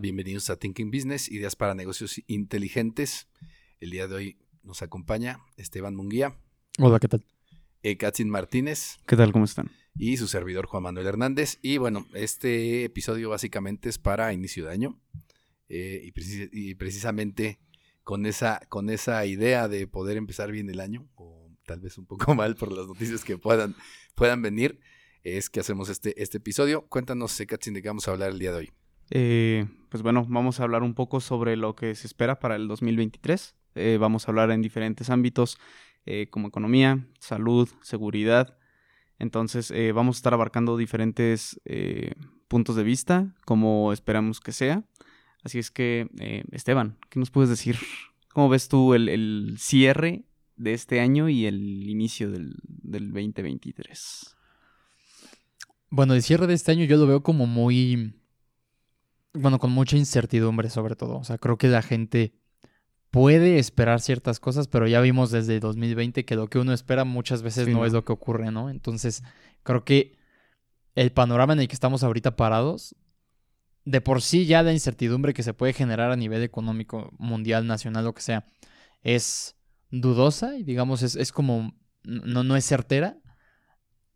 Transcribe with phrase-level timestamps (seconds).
[0.00, 3.28] Bienvenidos a Thinking Business, ideas para negocios inteligentes.
[3.80, 6.36] El día de hoy nos acompaña Esteban Munguía,
[6.78, 7.24] Hola, ¿qué tal?
[7.82, 9.32] eh, Katzin Martínez ¿Qué tal?
[9.32, 9.70] ¿Cómo están?
[9.96, 11.58] y su servidor Juan Manuel Hernández.
[11.62, 15.00] Y bueno, este episodio básicamente es para inicio de año
[15.68, 17.58] eh, y, preci- y precisamente
[18.04, 22.06] con esa, con esa idea de poder empezar bien el año, o tal vez un
[22.06, 23.74] poco mal por las noticias que puedan,
[24.14, 24.78] puedan venir,
[25.24, 26.86] es que hacemos este, este episodio.
[26.88, 28.70] Cuéntanos, eh, Katzin, de qué vamos a hablar el día de hoy.
[29.10, 32.68] Eh, pues bueno, vamos a hablar un poco sobre lo que se espera para el
[32.68, 33.54] 2023.
[33.74, 35.58] Eh, vamos a hablar en diferentes ámbitos
[36.06, 38.58] eh, como economía, salud, seguridad.
[39.18, 41.60] Entonces vamos a estar abarcando diferentes
[42.46, 44.84] puntos de vista, como esperamos que sea.
[45.42, 46.06] Así es que,
[46.52, 47.78] Esteban, ¿qué nos puedes decir?
[48.32, 50.22] ¿Cómo ves tú el, el cierre
[50.56, 54.36] de este año y el inicio del, del 2023?
[55.90, 58.14] Bueno, el cierre de este año yo lo veo como muy.
[59.38, 61.18] Bueno, con mucha incertidumbre, sobre todo.
[61.18, 62.34] O sea, creo que la gente
[63.10, 67.42] puede esperar ciertas cosas, pero ya vimos desde 2020 que lo que uno espera muchas
[67.42, 67.86] veces Sí, no, ¿no?
[67.86, 68.70] es lo que ocurre, ¿no?
[68.70, 69.22] Entonces,
[69.62, 70.18] creo que
[70.94, 72.94] el panorama en el que estamos ahorita parados,
[73.84, 78.04] de por sí ya la incertidumbre que se puede generar a nivel económico, mundial, nacional,
[78.04, 78.44] lo que sea,
[79.02, 79.56] es
[79.90, 83.18] dudosa y digamos es, es como no, no es certera.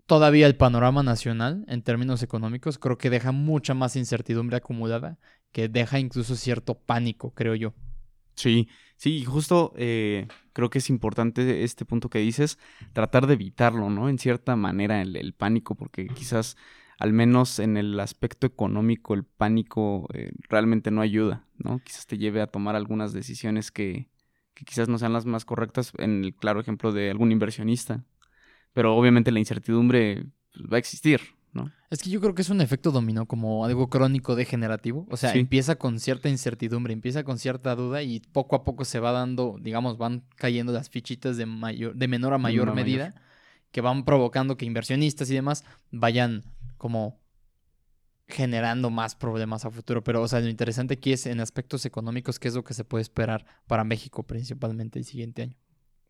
[0.06, 5.19] Todavía el panorama nacional en términos económicos creo que deja mucha más incertidumbre acumulada
[5.53, 7.75] que deja incluso cierto pánico, creo yo.
[8.34, 12.59] Sí, sí, justo eh, creo que es importante este punto que dices,
[12.92, 14.09] tratar de evitarlo, ¿no?
[14.09, 16.56] En cierta manera, el, pánico, porque quizás,
[16.98, 21.81] al menos en el aspecto económico, el pánico eh, realmente no ayuda, ¿no?
[21.81, 24.09] Quizás te lleve a tomar algunas decisiones que
[24.54, 28.04] quizás no sean las más correctas, en el claro ejemplo de algún inversionista.
[28.72, 31.21] Pero obviamente la incertidumbre pues, va a existir,
[31.53, 31.71] ¿no?
[31.91, 35.06] Es que yo creo que es un efecto dominó, como algo crónico degenerativo.
[35.10, 35.38] O sea, Sí.
[35.41, 39.59] empieza con cierta incertidumbre, empieza con cierta duda y poco a poco se va dando,
[39.60, 42.87] digamos, van cayendo las fichitas de, mayor, de menor a mayor menor a mayor.
[42.87, 43.22] medida
[43.71, 46.44] que van provocando que inversionistas y demás vayan
[46.78, 47.21] como
[48.28, 50.03] generando más problemas a futuro.
[50.03, 52.84] Pero, o sea, lo interesante aquí es en aspectos económicos, qué es lo que se
[52.84, 55.56] puede esperar para México principalmente el siguiente año.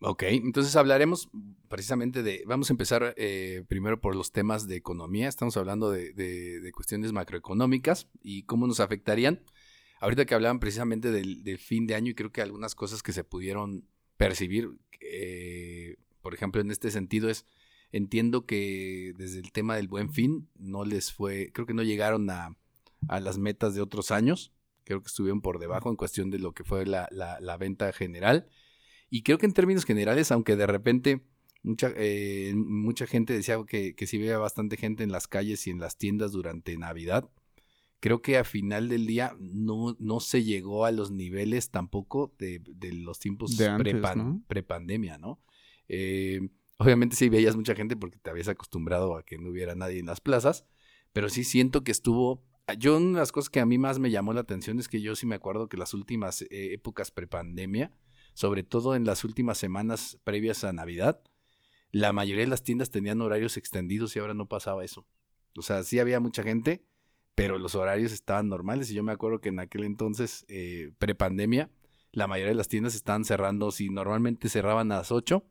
[0.05, 1.29] Ok, entonces hablaremos
[1.69, 6.13] precisamente de, vamos a empezar eh, primero por los temas de economía, estamos hablando de,
[6.13, 9.43] de- de cuestiones macroeconómicas y cómo nos afectarían.
[10.01, 13.23] Ahorita que hablaban precisamente del, fin de año y creo que algunas cosas que se
[13.23, 13.85] pudieron
[14.17, 14.71] percibir,
[15.01, 17.47] eh, por ejemplo, en este sentido es,
[17.93, 22.29] entiendo que desde el tema del buen fin no les fue, creo que no llegaron
[22.29, 22.57] a,
[23.07, 24.53] a las metas de otros años,
[24.83, 27.93] creo que estuvieron por debajo en cuestión de lo que fue la, la- la venta
[27.93, 28.49] general.
[29.15, 31.21] Y creo que en términos generales, aunque de repente
[31.62, 35.71] mucha, eh, mucha gente decía que, que sí veía bastante gente en las calles y
[35.71, 37.28] en las tiendas durante Navidad,
[38.00, 42.62] creo que a final del día no, no se llegó a los niveles tampoco de,
[42.65, 43.55] de los tiempos
[44.17, 44.43] ¿no?
[44.49, 45.43] prepandemia, ¿no?
[45.89, 46.49] Eh,
[46.79, 50.06] obviamente sí veías mucha gente porque te habías acostumbrado a que no hubiera nadie en
[50.06, 50.65] las plazas,
[51.12, 52.43] pero sí siento que estuvo...
[52.79, 55.03] Yo una de las cosas que a mí más me llamó la atención es que
[55.03, 57.93] yo sí me acuerdo que las últimas eh, épocas prepandemia,
[58.34, 61.20] sobre todo en las últimas semanas previas a Navidad,
[61.91, 65.06] la mayoría de las tiendas tenían horarios extendidos y ahora no pasaba eso.
[65.56, 66.84] O sea, sí había mucha gente,
[67.34, 68.91] pero los horarios estaban normales.
[68.91, 71.70] Y yo me acuerdo que en aquel entonces, eh, prepandemia,
[72.12, 75.44] la mayoría de las tiendas estaban cerrando, si normalmente cerraban a las 8,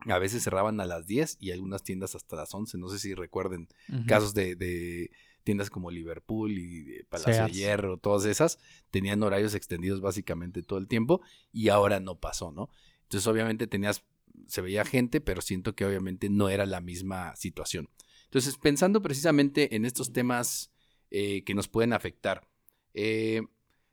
[0.00, 3.14] a veces cerraban a las 10 y algunas tiendas hasta las 11, no sé si
[3.14, 3.68] recuerden
[4.06, 5.10] casos de, de
[5.48, 7.56] tiendas como Liverpool y de Palacio de Sears.
[7.56, 8.58] Hierro, todas esas,
[8.90, 12.68] tenían horarios extendidos básicamente todo el tiempo y ahora no pasó, ¿no?
[13.04, 14.04] Entonces obviamente tenías,
[14.46, 17.88] se veía gente, pero siento que obviamente no era la misma situación.
[18.24, 20.70] Entonces pensando precisamente en estos temas
[21.10, 22.46] eh, que nos pueden afectar,
[22.92, 23.40] eh,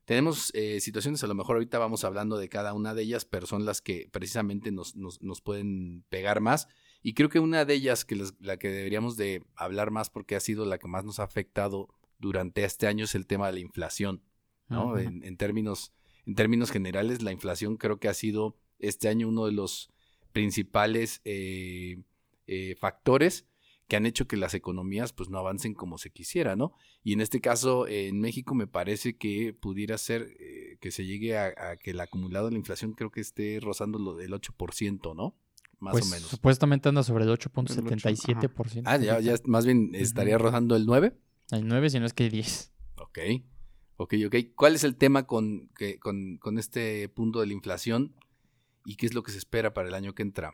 [0.03, 3.47] tenemos eh, situaciones, a lo mejor ahorita vamos hablando de cada una de ellas, pero
[3.47, 6.67] son las que precisamente nos, nos, nos pueden pegar más.
[7.07, 10.35] Y creo que una de ellas, que las- la que deberíamos de hablar más porque
[10.35, 11.87] ha sido la que más nos ha afectado
[12.17, 14.23] durante este año, es el tema de la inflación.
[14.69, 14.97] ¿no?
[14.97, 15.93] En, en términos,
[16.25, 19.91] en términos generales, la inflación creo que ha sido este año uno de los
[20.31, 22.01] principales eh,
[22.47, 23.45] eh, factores
[23.87, 26.73] que han hecho que las economías pues no avancen como se quisiera, ¿no?
[27.03, 30.91] Y en este caso, eh, en México me parece que pudiera ser eh, que que
[30.91, 34.15] se llegue a, a que el acumulado de la inflación creo que esté rozando lo
[34.15, 35.35] del 8%, ¿no?
[35.79, 36.27] Más pues o menos.
[36.27, 38.83] supuestamente anda sobre el 8.77%.
[38.85, 41.13] Ah, ya, ya más bien estaría rozando el 9.
[41.51, 42.73] El 9, si no es que el 10.
[42.97, 43.19] Ok,
[43.97, 44.35] ok, ok.
[44.55, 48.15] ¿Cuál es el tema con, que, con, con este punto de la inflación
[48.85, 50.53] y qué es lo que se espera para el año que entra?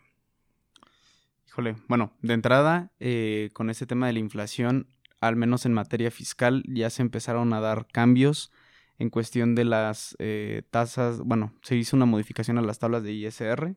[1.48, 4.88] Híjole, bueno, de entrada, eh, con este tema de la inflación,
[5.20, 8.52] al menos en materia fiscal, ya se empezaron a dar cambios
[9.02, 13.12] en cuestión de las eh, tasas, bueno, se hizo una modificación a las tablas de
[13.12, 13.76] ISR,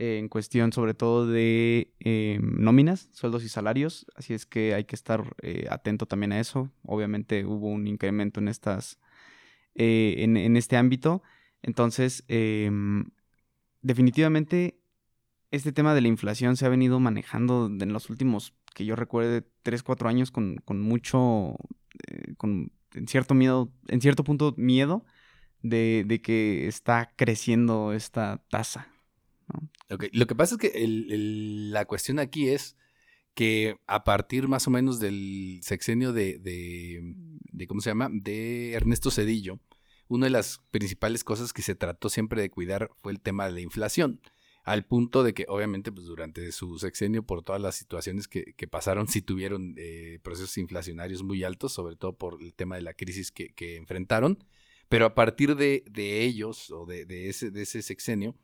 [0.00, 4.94] en cuestión sobre todo de eh, nóminas, sueldos y salarios, así es que hay que
[4.94, 6.70] estar eh, atento también a eso.
[6.84, 9.00] Obviamente hubo un incremento en estas,
[9.74, 11.24] eh, en, en este ámbito,
[11.62, 13.06] entonces em,
[13.82, 14.78] definitivamente
[15.50, 19.48] este tema de la inflación se ha venido manejando en los últimos, que yo recuerde,
[19.64, 21.56] 3, 4 años con, con mucho,
[22.36, 25.04] con en cierto miedo, en cierto punto miedo
[25.62, 28.86] de, de que está creciendo esta tasa.
[29.90, 30.72] Ok, Lo que pasa es que
[31.72, 32.76] la cuestión aquí es
[33.34, 37.14] que a partir más o menos del sexenio de, de,
[37.52, 38.08] de- ¿cómo se llama?
[38.12, 39.60] De Ernesto Cedillo,
[40.08, 43.52] una de las principales cosas que se trató siempre de cuidar fue el tema de
[43.52, 44.20] la inflación.
[44.64, 48.68] Al punto de que, obviamente, pues durante su sexenio, por todas las situaciones que, que
[48.68, 52.92] pasaron, sí tuvieron eh, procesos inflacionarios muy altos, sobre todo por el tema de la
[52.94, 54.38] crisis que, que enfrentaron.
[54.88, 58.34] Pero a partir de, de ellos, o de, de ese, de ese sexenio,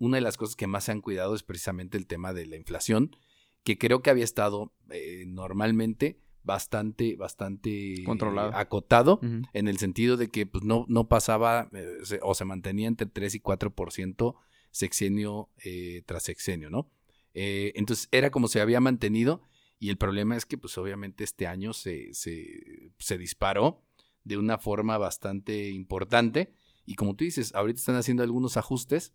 [0.00, 2.56] una de las cosas que más se han cuidado es precisamente el tema de la
[2.56, 3.14] inflación,
[3.62, 8.50] que creo que había estado eh, normalmente bastante, bastante eh, Controlado.
[8.56, 9.20] acotado,
[9.52, 13.06] en el sentido de que pues, no, no pasaba eh, se- o se mantenía entre
[13.06, 14.34] 3 y 4%
[14.70, 16.90] sexenio eh, tras sexenio, ¿no?
[17.34, 19.42] Entonces era como se había mantenido
[19.78, 23.82] y el problema es que pues obviamente este año se, se, se disparó
[24.24, 26.52] de una forma bastante importante
[26.86, 29.12] y como tú dices, ahorita están haciendo algunos ajustes.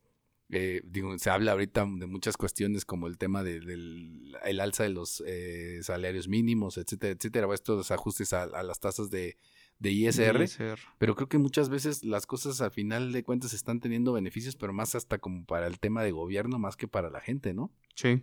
[0.50, 4.84] Eh, digo, se habla ahorita de muchas cuestiones como el tema de- del el alza
[4.84, 9.38] de los eh, salarios mínimos, etcétera, etcétera, o estos ajustes a, a las tasas de,
[9.80, 10.44] de ISR.
[10.44, 10.80] ISR.
[11.00, 14.72] Pero creo que muchas veces las cosas al final de cuentas están teniendo beneficios, pero
[14.72, 17.72] más hasta como para el tema de gobierno, más que para la gente, ¿no?
[17.96, 18.22] Sí,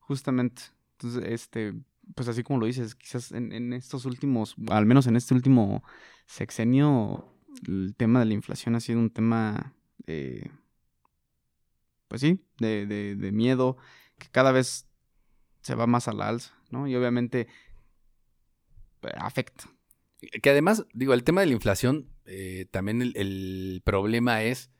[0.00, 0.62] justamente.
[0.98, 1.74] Entonces, este,
[2.16, 5.84] pues así como lo dices, quizás en, en estos últimos, al menos en este último
[6.26, 7.28] sexenio,
[7.68, 9.74] el tema de la inflación ha sido un tema,
[10.06, 10.50] eh,
[12.14, 13.76] pues sí, de, de, de miedo,
[14.18, 14.86] que cada vez
[15.62, 16.86] se va más a la alza, ¿no?
[16.86, 17.48] Y obviamente
[19.00, 19.64] pues, afecta.
[20.42, 24.70] Que además, digo, el tema de la inflación, eh, también el, el problema es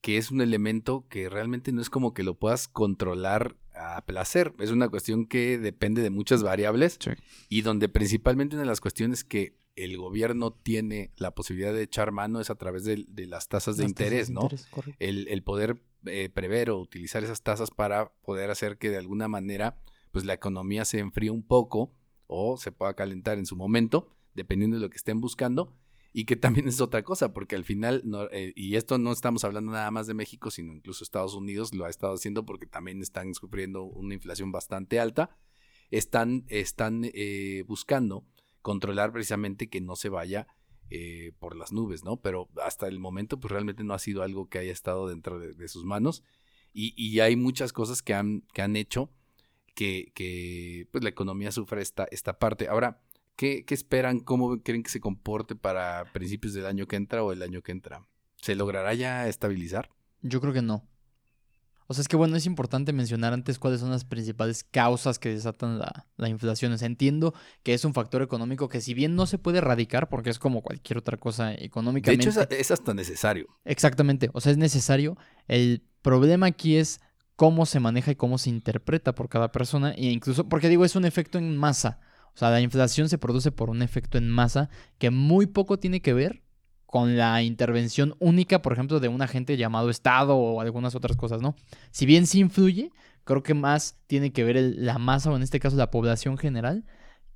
[0.00, 4.54] que es un elemento que realmente no es como que lo puedas controlar a placer.
[4.58, 7.10] Es una cuestión que depende de muchas variables Sí.
[7.50, 12.12] y donde principalmente una de las cuestiones que el gobierno tiene la posibilidad de echar
[12.12, 14.42] mano es a través de, de las tasas de Las tasas interés, de ¿no?
[14.44, 14.96] interés, correcto.
[14.98, 19.28] el, el poder eh, prever o utilizar esas tasas para poder hacer que de alguna
[19.28, 19.78] manera
[20.12, 21.92] pues la economía se enfríe un poco
[22.26, 25.76] o se pueda calentar en su momento, dependiendo de lo que estén buscando.
[26.14, 28.02] Y que también es otra cosa, porque al final,
[28.32, 31.86] eh, y esto no estamos hablando nada más de México, sino incluso Estados Unidos lo
[31.86, 35.36] ha estado haciendo porque también están sufriendo una inflación bastante alta,
[35.90, 38.26] están, están eh, buscando
[38.60, 40.46] controlar precisamente que no se vaya
[40.94, 42.18] eh, por las nubes, ¿no?
[42.18, 45.68] Pero hasta el momento, pues realmente no ha sido algo que haya estado dentro de,
[45.68, 46.22] sus manos.
[46.72, 49.10] Y, y hay muchas cosas que han, que han hecho
[49.74, 52.68] que, pues la economía sufra esta, esta parte.
[52.68, 53.00] Ahora,
[53.36, 54.20] ¿qué, ¿qué esperan?
[54.20, 57.72] ¿Cómo creen que se comporte para principios del año que entra o el año que
[57.72, 58.06] entra?
[58.36, 59.90] ¿Se logrará ya estabilizar?
[60.20, 60.88] Yo creo que no.
[61.92, 65.28] O sea, es que bueno, es importante mencionar antes cuáles son las principales causas que
[65.28, 66.72] desatan la, la inflación.
[66.72, 70.08] O sea, entiendo que es un factor económico que si bien no se puede erradicar,
[70.08, 72.28] porque es como cualquier otra cosa De económicamente.
[72.28, 73.46] hecho, es, es hasta necesario.
[73.64, 75.18] Exactamente, o sea, es necesario.
[75.48, 77.00] El problema aquí es
[77.36, 80.96] cómo se maneja y cómo se interpreta por cada persona, e incluso, porque digo, es
[80.96, 82.00] un efecto en masa.
[82.34, 86.00] O sea, la inflación se produce por un efecto en masa que muy poco tiene
[86.00, 86.41] que ver
[86.92, 91.40] con la intervención única, por ejemplo, de un agente llamado Estado o algunas otras cosas,
[91.40, 91.56] ¿no?
[91.90, 92.92] Si bien sí influye,
[93.24, 96.84] creo que más tiene que ver la masa, o en este caso la población general,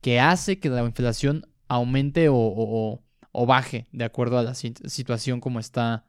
[0.03, 5.59] que hace que la inflación aumente o, baje de acuerdo a la si- situación como
[5.59, 6.05] está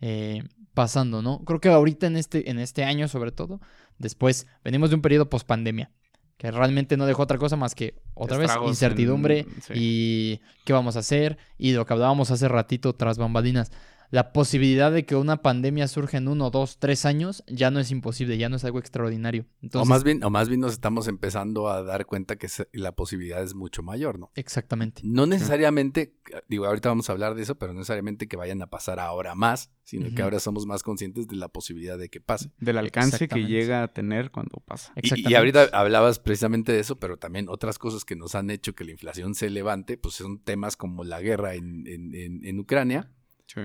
[0.00, 0.42] eh,
[0.74, 1.44] pasando, ¿no?
[1.44, 3.60] Creo que ahorita en este, en este año, sobre todo,
[3.98, 5.92] después venimos de un periodo post pandemia,
[6.38, 9.72] que realmente no dejó otra cosa más que otra vez incertidumbre en- sí.
[9.74, 13.70] y qué vamos a hacer y lo que hablábamos hace ratito tras bambalinas.
[14.10, 17.90] La posibilidad de que una pandemia surja en uno, dos, tres años ya no es
[17.90, 19.44] imposible, ya no es algo extraordinario.
[19.60, 22.92] Entonces, o, más bien, o más bien nos estamos empezando a dar cuenta que la
[22.92, 24.30] posibilidad es mucho mayor, ¿no?
[24.34, 25.02] Exactamente.
[25.04, 26.14] No necesariamente,
[26.48, 29.34] digo, ahorita vamos a hablar de eso, pero no necesariamente que vayan a pasar ahora
[29.34, 32.50] más, sino que ahora somos más conscientes de la posibilidad de que pase.
[32.58, 34.92] Del alcance que llega a tener cuando pasa.
[35.02, 38.74] Y- Y, ahorita hablabas precisamente de eso, pero también otras cosas que nos han hecho
[38.74, 42.58] que la inflación se levante, pues son temas como la guerra en, en- en- en
[42.60, 43.10] Ucrania,
[43.46, 43.60] Sí.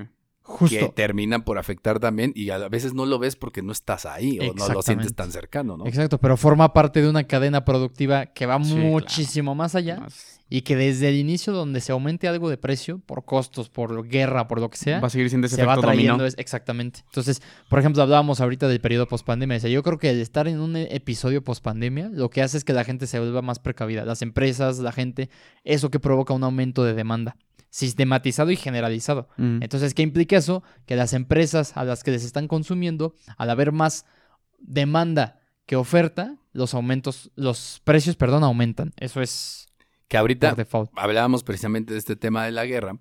[0.69, 4.39] Que terminan por afectar también y a veces no lo ves porque no estás ahí
[4.39, 5.85] o no lo sientes tan cercano, ¿no?
[5.88, 8.88] Exacto, pero forma parte de una cadena productiva que va Sí, claro.
[8.89, 13.00] muchísimo más allá Más- y que desde el inicio donde se aumente algo de precio
[13.00, 15.73] por costos, por guerra, por lo que sea, Va a seguir siendo ese se va
[15.73, 16.27] efecto trayendo dominó.
[16.27, 17.00] es- exactamente.
[17.05, 19.55] Entonces, por ejemplo, hablábamos ahorita del periodo pospandemia.
[19.55, 22.73] Decía, yo creo que el estar en un episodio pospandemia lo que hace es que
[22.73, 24.05] la gente se vuelva más precavida.
[24.05, 25.29] Las empresas, la gente,
[25.63, 27.35] eso que provoca un aumento de demanda
[27.73, 29.27] sistematizado y generalizado.
[29.37, 29.63] Mm.
[29.63, 30.61] Entonces, ¿qué implica eso?
[30.85, 34.05] Que las empresas a las que les están consumiendo, al haber más
[34.59, 38.93] demanda que oferta, los aumentos, los precios, perdón, aumentan.
[38.97, 39.65] Eso es
[40.07, 40.91] Que ahorita por default.
[40.95, 42.99] hablábamos precisamente de este tema de la guerra,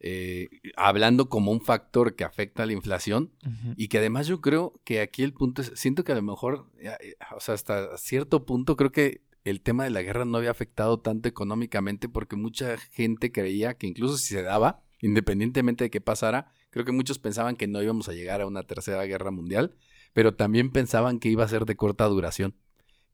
[0.00, 3.32] eh, hablando como un factor que afecta a la inflación
[3.76, 6.70] y que además yo creo que aquí el punto es, siento que a lo mejor,
[6.78, 10.50] eh, o sea, hasta cierto punto creo que el tema de la guerra no había
[10.50, 16.00] afectado tanto económicamente porque mucha gente creía que incluso si se daba, independientemente de qué
[16.00, 19.74] pasara, creo que muchos pensaban que no íbamos a llegar a una tercera guerra mundial,
[20.12, 22.54] pero también pensaban que iba a ser de corta duración,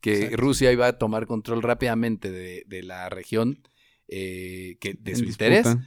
[0.00, 0.36] que Exacto.
[0.36, 3.62] Rusia iba a tomar control rápidamente de, de la región
[4.08, 5.64] eh, que, de En su disputa.
[5.64, 5.78] interés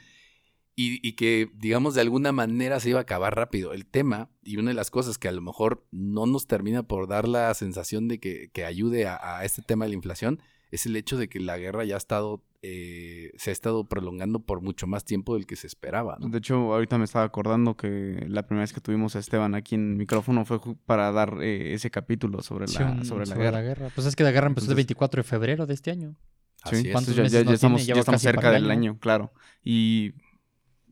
[0.82, 3.74] y, y que, digamos, de alguna manera se iba a acabar rápido.
[3.74, 7.08] El tema, y una de las cosas que a lo mejor no nos termina por
[7.08, 10.40] dar la sensación de que, que ayude a, a este tema de la inflación,
[10.72, 14.40] es el hecho de que la guerra ya ha estado, eh, se ha estado prolongando
[14.46, 16.16] por mucho más tiempo del que se esperaba.
[16.20, 16.30] ¿no?
[16.30, 19.74] De hecho, ahorita me estaba acordando que la primera vez que tuvimos a Esteban aquí
[19.76, 23.90] en micrófono fue para dar eh, ese capítulo sobre Sí, la, un- sobre la guerra.
[23.96, 26.16] Pues es que la guerra empezó el Entonces- 24 de febrero de este año.
[26.62, 26.92] Así Sí, es.
[26.94, 27.96] ¿Cuántos entonces ya, meses ya- no ya estamos, tiene?
[27.96, 28.92] Ya estamos cerca el del año.
[28.92, 29.34] año, claro.
[29.64, 30.14] Y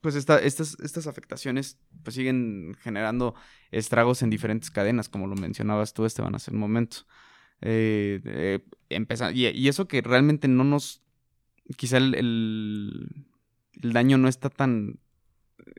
[0.02, 3.36] pues esta, estas, estas afectaciones pues siguen generando
[3.72, 6.98] estragos en diferentes cadenas, como lo mencionabas tú, Esteban, hace un momento.
[7.62, 8.60] Eh, eh,
[9.34, 11.04] y, y eso que realmente no nos...
[11.76, 13.26] Quizá el, el,
[13.82, 15.00] el daño no está tan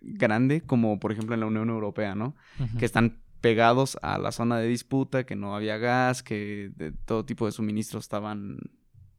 [0.02, 2.36] grande como por ejemplo en la Unión Europea, ¿no?
[2.78, 7.24] Que están pegados a la zona de disputa, que no había gas, que de todo
[7.24, 8.58] tipo de suministros estaban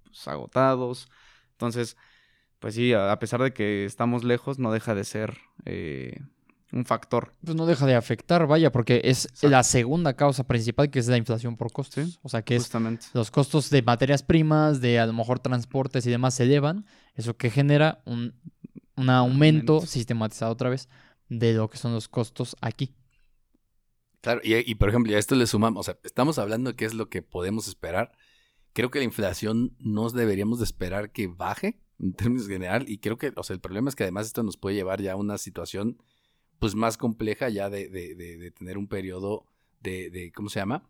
[0.03, 1.09] pues, agotados.
[1.51, 1.97] Entonces,
[2.59, 6.19] pues sí, a pesar de que estamos lejos, no deja de ser eh,
[6.71, 7.33] un factor.
[7.43, 9.49] Pues no deja de afectar, vaya, porque es Exacto.
[9.49, 12.05] la segunda causa principal que es la inflación por costos.
[12.05, 13.07] Sí, O sea, que es Justamente.
[13.13, 16.85] los costos de materias primas, de a lo mejor transportes y demás se elevan,
[17.15, 18.35] eso que genera un,
[18.95, 20.89] un aumento sistematizado otra vez
[21.29, 22.95] de lo que son los costos aquí.
[24.21, 26.83] Claro, y, y, por ejemplo, a esto le sumamos, o sea, estamos hablando de qué
[26.85, 28.11] es lo que podemos esperar.
[28.73, 33.17] Creo que la inflación no deberíamos de esperar que baje en términos general y creo
[33.17, 35.37] que, o sea, el problema es que además esto nos puede llevar ya a una
[35.37, 36.01] situación
[36.59, 39.45] pues más compleja ya de, de, de, de tener un periodo
[39.81, 40.89] de, ¿cómo se llama?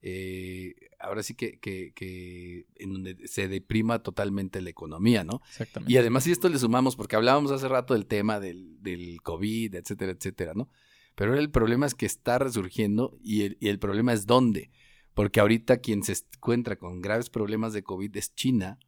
[0.00, 5.40] Eh, ahora sí que, que, que en donde se deprima totalmente la economía, ¿no?
[5.48, 5.92] Exactamente.
[5.92, 9.74] Y además, si esto le sumamos, porque hablábamos hace rato del tema del, del COVID,
[9.74, 10.68] etcétera, etcétera, ¿no?
[11.14, 14.70] Pero ahora el problema es que está resurgiendo y el, y el problema es dónde.
[15.14, 18.78] Porque ahorita quien se encuentra con graves problemas de COVID es China,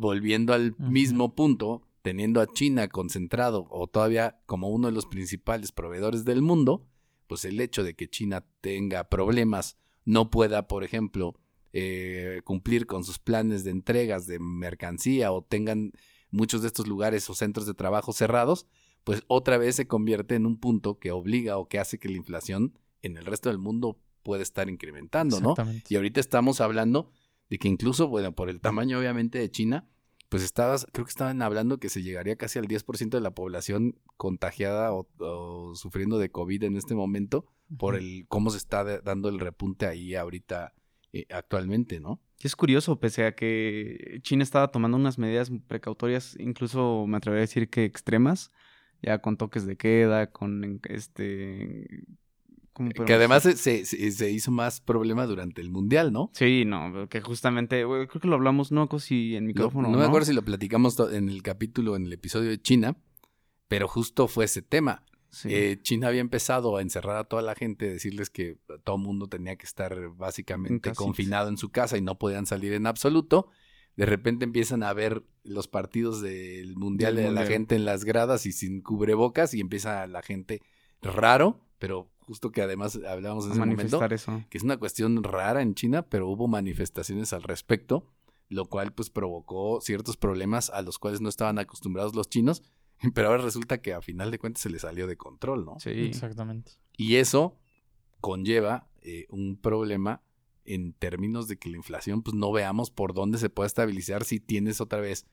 [0.00, 5.72] volviendo al mismo punto, teniendo a China concentrado o todavía como uno de los principales
[5.72, 6.86] proveedores del mundo,
[7.26, 9.76] pues el hecho de que China tenga problemas,
[10.06, 11.34] no pueda, por ejemplo,
[11.74, 15.92] eh, cumplir con sus planes de entregas de mercancía o tengan
[16.30, 18.66] muchos de estos lugares o centros de trabajo cerrados,
[19.04, 22.16] pues otra vez se convierte en un punto que obliga o que hace que la
[22.16, 25.54] inflación en el resto del mundo puede estar incrementando, ¿no?
[25.88, 27.10] Y ahorita estamos hablando
[27.50, 29.86] de que incluso, bueno, por el tamaño obviamente de China,
[30.28, 33.98] pues estabas, creo que estaban hablando que se llegaría casi al 10% de la población
[34.16, 39.00] contagiada o, o sufriendo de COVID en este momento por el cómo se está de-
[39.00, 40.72] dando el repunte ahí ahorita
[41.12, 42.20] eh, actualmente, ¿no?
[42.40, 47.46] Es curioso, pese a que China estaba tomando unas medidas precautorias, incluso me atrevería a
[47.48, 48.52] decir que extremas,
[49.02, 52.04] ya con toques de queda, con este...
[52.94, 56.30] ¿cómo Que además se, se- se hizo más problema durante el mundial, ¿no?
[56.34, 59.88] Sí, no, que justamente, creo que lo hablamos, no, si en No, micrófono.
[59.88, 62.96] no me acuerdo si lo platicamos en el capítulo, en el episodio de China,
[63.68, 65.04] pero justo fue ese tema.
[65.32, 65.48] Sí.
[65.52, 69.28] Eh, China había empezado a encerrar a toda la gente, decirles que todo el mundo
[69.28, 73.48] tenía que estar básicamente confinado en su casa y no podían salir en absoluto.
[73.96, 78.44] De repente empiezan a ver los partidos del mundial de la gente en las gradas
[78.46, 80.62] y sin cubrebocas y empieza la gente
[81.00, 84.44] raro, pero justo que además hablábamos en ese momento, manifestar eso.
[84.50, 88.06] que es una cuestión rara en China, pero hubo manifestaciones al respecto,
[88.48, 92.62] lo cual pues provocó ciertos problemas a los cuales no estaban acostumbrados los chinos,
[93.14, 95.80] pero ahora resulta que a final de cuentas se les salió de control, ¿no?
[95.80, 95.90] Sí.
[95.90, 96.72] Exactamente.
[96.96, 97.56] Y eso
[98.20, 100.22] conlleva eh, un problema
[100.66, 104.38] en términos de que la inflación, pues no veamos por dónde se puede estabilizar si
[104.38, 105.26] tienes otra vez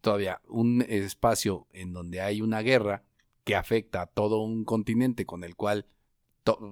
[0.00, 3.04] todavía un espacio en donde hay una guerra
[3.48, 5.86] que afecta a todo un continente con el cual,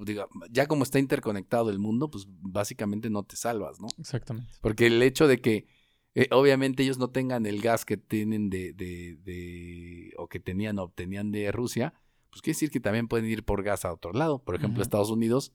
[0.05, 3.89] diga, ya como está interconectado el mundo, pues básicamente no te salvas, ¿no?
[3.99, 4.51] Exactamente.
[4.61, 5.67] Porque el hecho de que
[6.15, 10.79] eh, obviamente ellos no tengan el gas que tienen de, de, de- o que tenían
[10.79, 11.93] o obtenían de Rusia,
[12.31, 14.83] pues quiere decir que también pueden ir por gas a otro lado, por ejemplo.
[14.83, 15.53] Estados Unidos,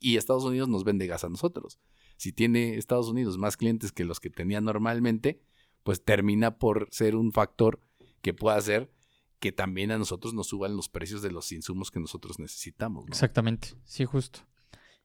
[0.00, 1.78] y Estados Unidos nos vende gas a nosotros.
[2.16, 5.40] Si tiene Estados Unidos más clientes que los que tenía normalmente,
[5.82, 7.80] pues termina por ser un factor
[8.22, 8.90] que pueda hacer
[9.40, 13.04] que también a nosotros nos suban los precios de los insumos que nosotros necesitamos.
[13.04, 13.08] ¿no?
[13.08, 13.74] Exactamente.
[13.84, 14.40] Sí, justo.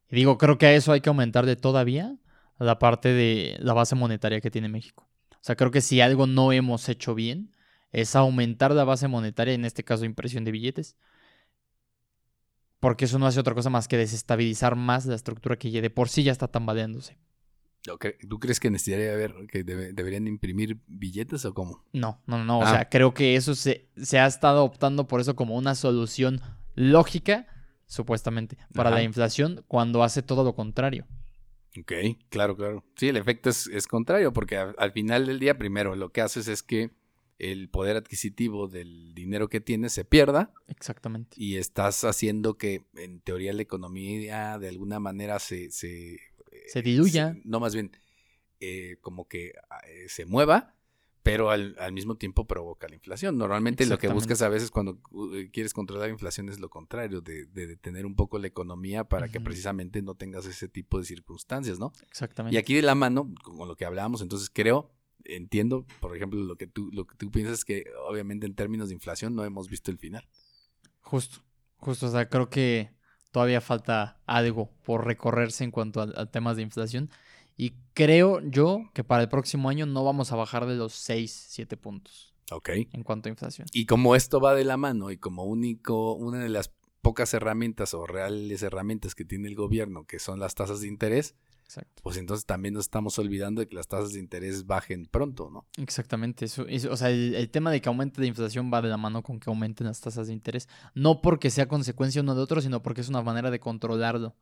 [0.09, 2.17] Y digo, creo que a eso hay que aumentarle todavía
[2.59, 5.07] la parte de la base monetaria que tiene México.
[5.31, 7.53] O sea, creo que si algo no hemos hecho bien
[7.91, 10.95] es aumentar la base monetaria, en este caso impresión de billetes,
[12.79, 15.89] porque eso no hace otra cosa más que desestabilizar más la estructura que ya de
[15.89, 17.17] por sí ya está tambaleándose.
[17.83, 21.83] ¿Tú crees que necesitaría haber, que debe- deberían imprimir billetes o cómo?
[21.91, 22.59] No, no, no, no.
[22.59, 22.69] O Ah.
[22.71, 26.39] sea, creo que eso se, se ha estado optando por eso como una solución
[26.75, 27.45] lógica,
[27.85, 28.99] supuestamente, para Ajá.
[28.99, 31.05] la inflación cuando hace todo lo contrario.
[31.79, 31.91] Ok,
[32.29, 32.85] claro, claro.
[32.95, 36.21] Sí, el efecto es, es contrario, porque a- al final del día, primero, lo que
[36.21, 36.91] haces es que
[37.39, 41.35] el poder adquisitivo del dinero que tienes se pierda Exactamente.
[41.37, 45.69] y estás haciendo que, en teoría, la economía de alguna manera se...
[45.71, 46.19] Se,
[46.67, 47.35] Se diluya.
[47.43, 47.91] no, más bien,
[48.59, 49.53] eh, como que
[49.87, 50.75] eh, se mueva,
[51.23, 53.37] pero al, al mismo tiempo provoca la inflación.
[53.37, 57.21] Normalmente lo que buscas a veces cuando uh, quieres controlar la inflación es lo contrario,
[57.21, 61.05] de, de detener un poco la economía para que precisamente no tengas ese tipo de
[61.05, 61.93] circunstancias, ¿no?
[62.09, 62.55] Exactamente.
[62.55, 64.91] Y aquí de la mano, con lo que hablábamos, entonces creo,
[65.23, 68.95] entiendo, por ejemplo, lo que tú, lo que tú piensas que obviamente en términos de
[68.95, 70.27] inflación no hemos visto el final.
[70.99, 71.43] Justo,
[71.77, 72.07] justo.
[72.07, 72.91] O sea, creo que
[73.33, 77.09] todavía falta algo por recorrerse en cuanto a, a temas de inflación.
[77.57, 81.47] Y creo yo que para el próximo año no vamos a bajar de los 6,
[81.49, 82.69] 7 puntos Ok.
[82.91, 83.67] en cuanto a inflación.
[83.73, 87.93] Y como esto va de la mano y como único, una de las pocas herramientas
[87.93, 91.35] o reales herramientas que tiene el gobierno, que son las tasas de interés,
[91.73, 92.01] Exacto.
[92.03, 95.65] pues entonces también nos estamos olvidando de que las tasas de interés bajen pronto, ¿no?
[95.77, 96.45] Exactamente.
[96.45, 98.97] Eso, eso- o sea, el, el tema de que aumente la inflación va de la
[98.97, 100.67] mano con que aumenten las tasas de interés.
[100.93, 104.35] No porque sea consecuencia uno de otro, sino porque es una manera de controlarlo.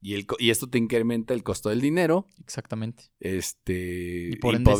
[0.00, 3.04] Y, el, y esto te incrementa el costo del dinero, Exactamente.
[3.20, 4.70] este Y por ende,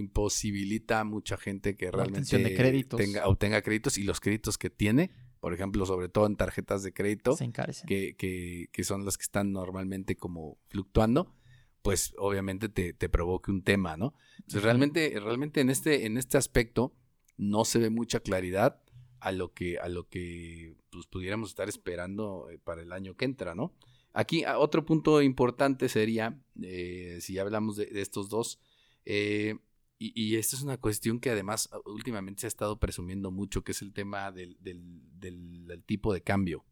[0.00, 2.98] imposibilita a mucha gente que realmente obtención de créditos.
[3.00, 6.92] tenga obtenga créditos y los créditos que tiene, por ejemplo, sobre todo en tarjetas de
[6.92, 7.44] crédito, Se
[7.86, 11.34] que, que- que son las que están normalmente como fluctuando,
[11.82, 14.14] pues obviamente te, te provoque un tema, ¿no?
[14.36, 16.94] Entonces realmente, realmente en este, en este aspecto
[17.38, 18.82] no se ve mucha claridad
[19.18, 23.24] a lo que, a lo que pues, pudiéramos estar esperando eh, para el año que
[23.24, 23.74] entra, ¿no?
[24.12, 28.60] Aquí a- otro punto importante sería, eh, si ya hablamos de, de estos dos,
[29.06, 29.56] eh,
[30.00, 33.62] y, y esta es una cuestión que además uh, últimamente se ha estado presumiendo mucho,
[33.62, 36.64] que es el tema del, del- del- del tipo de cambio.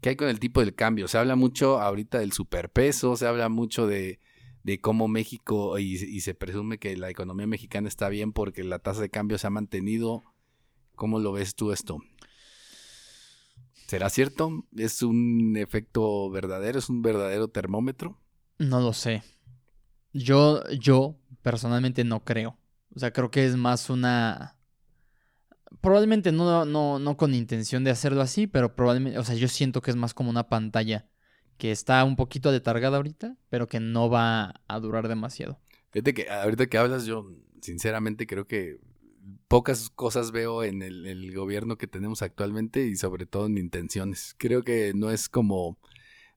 [0.00, 1.08] ¿Qué hay con el tipo del cambio?
[1.08, 4.20] Se habla mucho ahorita del superpeso, se habla mucho de,
[4.62, 8.78] de cómo México, y, y se presume que la economía mexicana está bien porque la
[8.80, 10.22] tasa de cambio se ha mantenido.
[10.94, 11.98] ¿Cómo lo ves tú esto?
[13.86, 14.64] ¿Será cierto?
[14.76, 16.78] ¿Es un efecto verdadero?
[16.78, 18.18] ¿Es un verdadero termómetro?
[18.58, 19.22] No lo sé.
[20.12, 22.58] Yo, yo personalmente no creo.
[22.96, 24.56] O sea, creo que es más una.
[25.80, 29.18] Probablemente no, no, no con intención de hacerlo así, pero probablemente.
[29.18, 31.06] O sea, yo siento que es más como una pantalla
[31.58, 35.60] que está un poquito letargada ahorita, pero que no va a durar demasiado.
[35.90, 37.30] Fíjate que ahorita que hablas, yo
[37.60, 38.80] sinceramente creo que
[39.46, 44.34] pocas cosas veo en el, el gobierno que tenemos actualmente y sobre todo en intenciones.
[44.38, 45.78] Creo que no es como,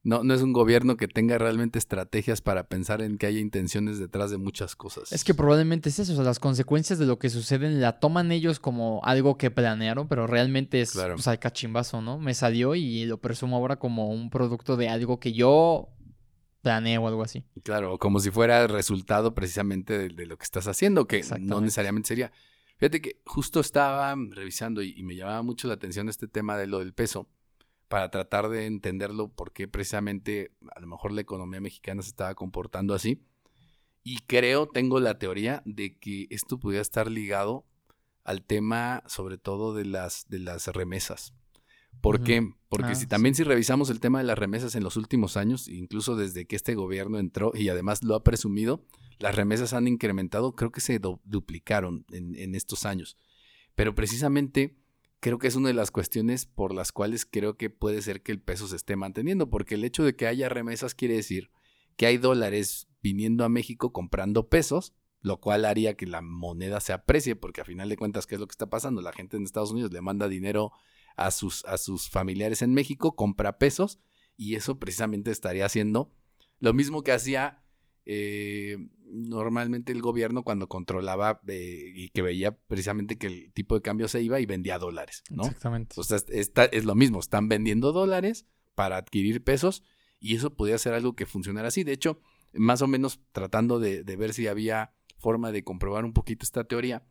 [0.08, 4.00] no, no es un gobierno que tenga realmente estrategias para pensar en que haya intenciones
[4.00, 5.12] detrás de muchas cosas.
[5.12, 6.14] Es que probablemente es eso.
[6.14, 10.08] O sea, las consecuencias de lo que sucede la toman ellos como algo que planearon,
[10.08, 11.16] pero realmente es Claro.
[11.16, 12.20] o sea, cachimbazo, ¿no?
[12.20, 15.90] Me salió y lo presumo ahora como un producto de algo que yo
[16.62, 17.44] planeé o algo así.
[17.64, 21.60] Claro, como si fuera el resultado precisamente de, de lo que estás haciendo, que no
[21.60, 22.32] necesariamente sería.
[22.78, 26.68] Fíjate que justo estaba revisando y, y me llamaba mucho la atención este tema de
[26.68, 27.28] lo del peso,
[27.88, 32.36] para tratar de entenderlo, por qué precisamente a lo mejor la economía mexicana se estaba
[32.36, 33.22] comportando así.
[34.04, 37.66] Y creo, tengo la teoría de que esto pudiera estar ligado
[38.24, 41.34] al tema, sobre todo de las, de las remesas.
[42.02, 42.54] ¿Por qué?
[42.70, 43.08] Porque Ah, si sí.
[43.08, 46.56] también si revisamos el tema de las remesas en los últimos años, incluso desde que
[46.56, 48.86] este gobierno entró y además lo ha presumido,
[49.18, 53.18] las remesas han incrementado, creo que se du- duplicaron en, en estos años.
[53.76, 54.76] Pero precisamente
[55.20, 58.32] creo que es una de las cuestiones por las cuales creo que puede ser que
[58.32, 61.52] el peso se esté manteniendo, porque el hecho de que haya remesas quiere decir
[61.96, 66.94] que hay dólares viniendo a México comprando pesos, lo cual haría que la moneda se
[66.94, 69.02] aprecie, porque a final de cuentas, ¿qué es lo que está pasando?
[69.02, 70.72] La gente en Estados Unidos le manda dinero
[71.16, 74.00] a sus, a sus familiares en México, compra pesos,
[74.36, 76.14] y eso precisamente estaría haciendo
[76.60, 77.64] lo mismo que hacía
[78.06, 78.78] eh,
[79.10, 84.08] normalmente el gobierno cuando controlaba eh, y que veía precisamente que el tipo de cambio
[84.08, 85.44] se iba y vendía dólares, ¿no?
[85.44, 85.96] Exactamente.
[86.00, 89.84] O sea, está, es lo mismo, están vendiendo dólares para adquirir pesos
[90.20, 91.84] y eso podría ser algo que funcionara así.
[91.84, 92.20] De hecho,
[92.54, 96.64] más o menos tratando de, de ver si había forma de comprobar un poquito esta
[96.64, 97.08] teoría,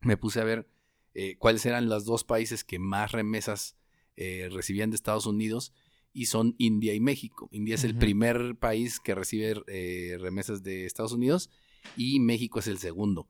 [0.00, 0.68] me puse a ver
[1.14, 3.76] eh, cuáles eran los dos países que más remesas
[4.16, 5.72] eh, recibían de Estados Unidos
[6.18, 7.48] y son India y México.
[7.52, 11.50] India es el primer país que recibe eh, remesas de Estados Unidos
[11.96, 13.28] y México es el segundo.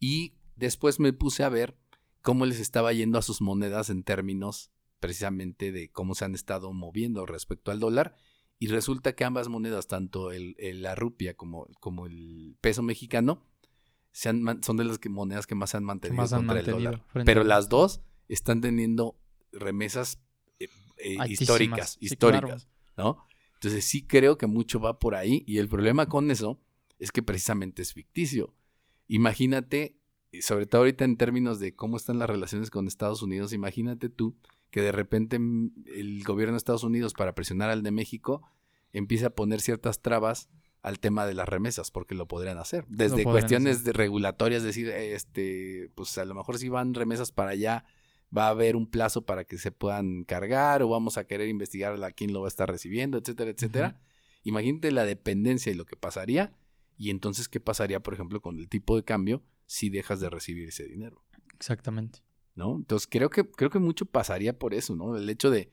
[0.00, 1.76] Y después me puse a ver
[2.22, 4.70] cómo les estaba yendo a sus monedas en términos
[5.00, 8.14] precisamente de cómo se han estado moviendo respecto al dólar.
[8.58, 13.42] Y resulta que ambas monedas, tanto el, el- la rupia como, como el peso mexicano,
[14.12, 16.60] se han son de las que- monedas que más se han mantenido más han contra
[16.60, 16.94] el dólar.
[17.26, 19.18] Pero las dos están teniendo
[19.52, 20.18] remesas
[21.04, 23.26] eh, históricas, Sí, históricas, ¿no?
[23.54, 26.60] Entonces sí creo que mucho va por ahí y el problema con eso
[26.98, 28.54] es que precisamente es ficticio.
[29.08, 29.96] Imagínate,
[30.40, 34.36] sobre todo ahorita en términos de cómo están las relaciones con Estados Unidos, imagínate tú
[34.70, 38.42] que de repente mm, el gobierno de Estados Unidos para presionar al de México
[38.92, 40.48] empieza a poner ciertas trabas
[40.82, 42.84] al tema de las remesas, porque lo podrían hacer.
[42.88, 43.86] Desde podrían cuestiones hacer.
[43.86, 47.84] de regulatorias, decir, este, pues a lo mejor si van remesas para allá,
[48.36, 52.02] va a haber un plazo para que se puedan cargar o vamos a querer investigar
[52.02, 54.00] a quién lo va a estar recibiendo, etcétera, etcétera.
[54.42, 56.52] Imagínate la dependencia y lo que pasaría
[56.96, 60.68] y entonces qué pasaría, por ejemplo, con el tipo de cambio si dejas de recibir
[60.68, 62.20] ese dinero, Exactamente.
[62.54, 62.76] ¿no?
[62.76, 65.16] Entonces creo que creo que mucho pasaría por eso, ¿no?
[65.16, 65.72] El hecho de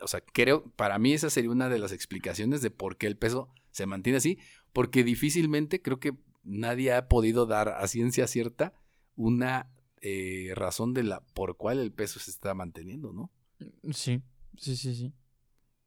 [0.00, 3.16] o sea, creo para mí esa sería una de las explicaciones de por qué el
[3.16, 4.38] peso se mantiene así,
[4.72, 8.74] porque difícilmente creo que nadie ha podido dar a ciencia cierta
[9.16, 9.70] una
[10.02, 13.30] eh, razón de la por cuál el peso se está manteniendo, ¿no?
[13.92, 14.22] Sí,
[14.56, 15.12] sí, sí, sí.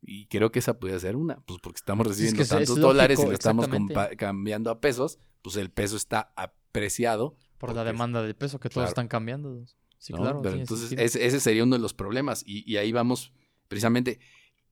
[0.01, 2.57] Y creo que esa puede ser una, pues porque estamos Es recibiendo que es- es
[2.57, 3.67] tantos lógico, dólares y lo estamos
[4.17, 7.35] cambiando a pesos, pues el peso está apreciado.
[7.59, 8.89] Por la demanda de peso que todos Claro.
[8.89, 9.63] están cambiando.
[9.99, 10.19] Sí, ¿no?
[10.19, 10.41] claro.
[10.41, 13.31] Pero entonces ese, ese sería uno de los problemas y, y ahí vamos
[13.67, 14.19] precisamente,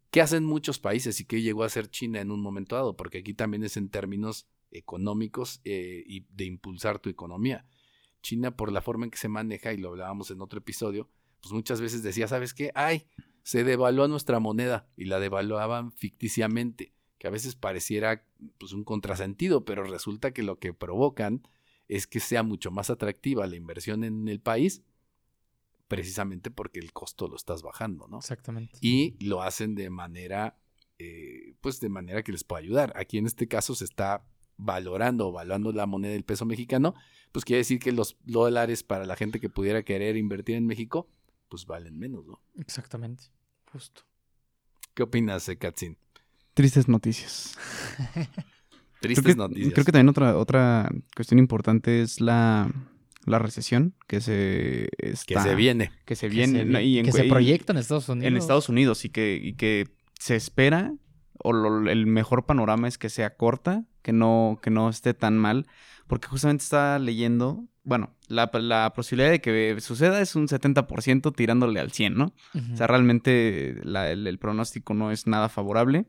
[0.09, 2.95] ¿qué hacen muchos países y qué llegó a hacer China en un momento dado?
[2.97, 7.65] Porque aquí también es en términos económicos eh, y de impulsar tu economía.
[8.21, 11.09] China, por la forma en que se maneja, y lo hablábamos en otro episodio,
[11.41, 12.71] pues muchas veces decía, ¿sabes qué?
[12.75, 13.07] Ay,
[13.43, 18.25] se devaluó nuestra moneda y la devaluaban ficticiamente, que a veces pareciera
[18.57, 21.47] pues un contrasentido, pero resulta que lo que provocan
[21.87, 24.83] es que sea mucho más atractiva la inversión en el país,
[25.87, 28.19] precisamente porque el costo lo estás bajando, ¿no?
[28.19, 28.77] Exactamente.
[28.81, 30.59] Y lo hacen de manera,
[30.99, 32.93] eh, pues de manera que les pueda ayudar.
[32.95, 34.23] Aquí en este caso se está
[34.61, 36.93] valorando o valuando la moneda del peso mexicano,
[37.31, 41.09] pues quiere decir que los dólares para la gente que pudiera querer invertir en México,
[41.47, 42.41] pues valen menos, ¿no?
[42.59, 43.23] Exactamente.
[43.71, 44.01] Justo.
[44.93, 45.97] ¿Qué opinas, eh, Katzin?
[46.53, 47.55] Tristes noticias.
[48.99, 49.73] Tristes creo que, noticias.
[49.73, 52.69] Creo que también otra, otra cuestión importante es la,
[53.25, 54.89] la recesión que se
[55.25, 55.91] que se viene.
[56.05, 56.81] que se Que viene se, ¿no?
[56.81, 58.27] y en- que se y- proyecta en Estados Unidos.
[58.27, 59.87] en Estados Unidos y que, y que
[60.19, 60.93] se espera
[61.43, 65.37] o lo- el mejor panorama es que sea corta, que no, que no esté tan
[65.37, 65.67] mal,
[66.07, 71.79] porque justamente está leyendo, bueno, la, la posibilidad de que suceda es un 70% tirándole
[71.79, 72.33] al 100, ¿no?
[72.73, 76.05] O sea, realmente la- el, el pronóstico no es nada favorable.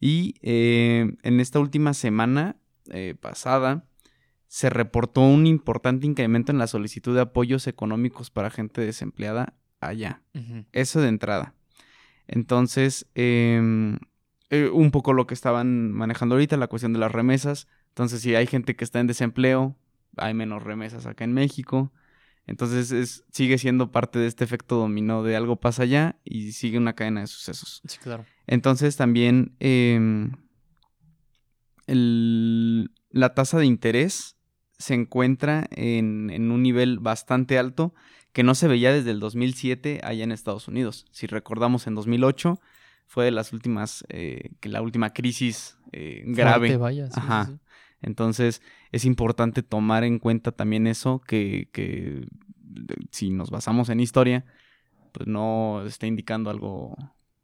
[0.00, 2.56] Y eh, en esta última semana
[2.90, 3.84] eh, pasada
[4.48, 10.22] se reportó un importante incremento en la solicitud de apoyos económicos para gente desempleada allá.
[10.72, 11.54] Eso de entrada.
[12.26, 13.98] Entonces, em,
[14.50, 17.66] eh, un poco lo que estaban manejando ahorita, la cuestión de las remesas.
[17.88, 19.76] Entonces, si hay gente que está en desempleo,
[20.16, 21.92] hay menos remesas acá en México.
[22.46, 26.78] Entonces, es, sigue siendo parte de este efecto dominó de algo pasa allá y sigue
[26.78, 27.80] una cadena de sucesos.
[27.86, 28.24] Sí, claro.
[28.46, 30.32] Entonces, también em,
[31.86, 34.36] el- la tasa de interés
[34.78, 37.94] se encuentra en, en un nivel bastante alto
[38.32, 41.06] que no se veía desde el 2007 allá en Estados Unidos.
[41.10, 42.60] Si recordamos, en 2008
[43.10, 46.68] fue de las últimas, eh, que la última crisis eh, grave.
[46.68, 47.06] Fuerte, vaya.
[47.08, 47.46] sí, sí, Ajá.
[47.46, 47.58] sí.
[48.02, 52.26] Entonces es importante tomar en cuenta también eso, que, que
[53.10, 54.44] si nos basamos en historia,
[55.12, 56.96] pues no está indicando algo,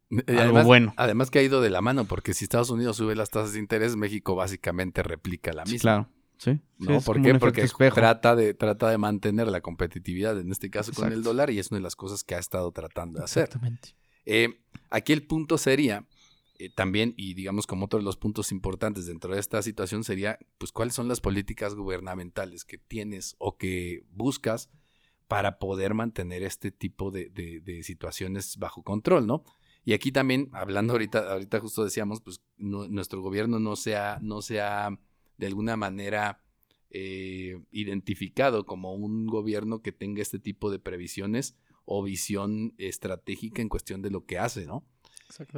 [0.09, 0.93] algo además, bueno.
[0.95, 3.59] además que ha ido de la mano, porque si Estados Unidos sube las tasas de
[3.59, 5.81] interés, México básicamente replica la Sí, misma.
[5.81, 6.09] claro.
[6.37, 6.53] Sí.
[6.53, 7.01] sí, ¿No?
[7.01, 7.35] ¿Por qué?
[7.35, 7.95] Porque espejo.
[7.95, 11.71] trata de, trata de mantener la competitividad, en este caso con el dólar, y es
[11.71, 13.43] una de las cosas que ha estado tratando de hacer.
[13.45, 13.89] Exactamente.
[14.29, 16.07] Eh, aquí el punto sería
[16.59, 20.39] eh, también, y digamos como otro de los puntos importantes dentro de esta situación sería,
[20.57, 24.69] pues, cuáles son las políticas gubernamentales que tienes o que buscas
[25.27, 29.43] para poder mantener este tipo de, situaciones bajo control, ¿no?
[29.85, 34.41] Y aquí también, hablando ahorita, ahorita justo decíamos, pues nuestro gobierno no se ha, no
[34.41, 34.89] se ha
[35.37, 36.41] de alguna manera
[36.89, 41.55] eh, identificado como un gobierno que tenga este tipo de previsiones
[41.89, 44.85] o visión estratégica en cuestión de lo que hace, ¿no?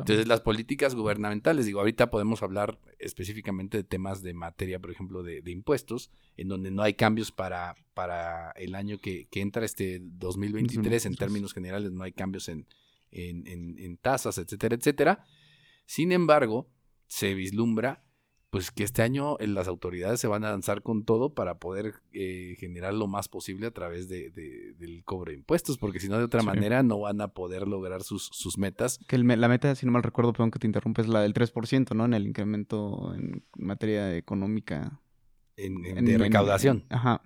[0.02, 5.22] Entonces, las políticas gubernamentales, digo, ahorita podemos hablar específicamente de temas de materia, por ejemplo,
[5.24, 9.66] de, de impuestos, en donde no hay cambios para, para el año que, que entra,
[9.66, 11.18] este 2023, en 2023.
[11.18, 12.68] términos generales, no hay cambios en,
[13.12, 15.24] en, en- en tasas, etcétera, etcétera.
[15.86, 16.70] Sin embargo,
[17.08, 18.04] se vislumbra
[18.52, 21.94] pues que este año eh, las autoridades se van a lanzar con todo para poder
[22.14, 26.10] eh, generar lo más posible a través de, de- del cobro de impuestos, porque si
[26.10, 26.48] no, de otra Sí.
[26.48, 29.92] manera no van a poder lograr sus, sus metas Que el la meta, si no
[29.92, 32.06] mal recuerdo, perdón que te interrumpa, es la del 3%, ¿no?
[32.06, 35.00] En el incremento en materia económica.
[35.56, 36.86] en, en- en- de en- recaudación.
[36.90, 37.22] Ajá.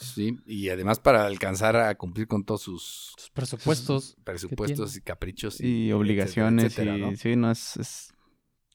[0.00, 4.16] Sí, y además para alcanzar a cumplir con todos sus Sus presupuestos.
[4.22, 6.66] presupuestos y caprichos Y obligaciones.
[6.66, 7.16] etcétera, y ¿no?
[7.16, 8.12] sí, no, es, es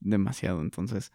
[0.00, 0.60] demasiado.
[0.60, 1.12] Entonces,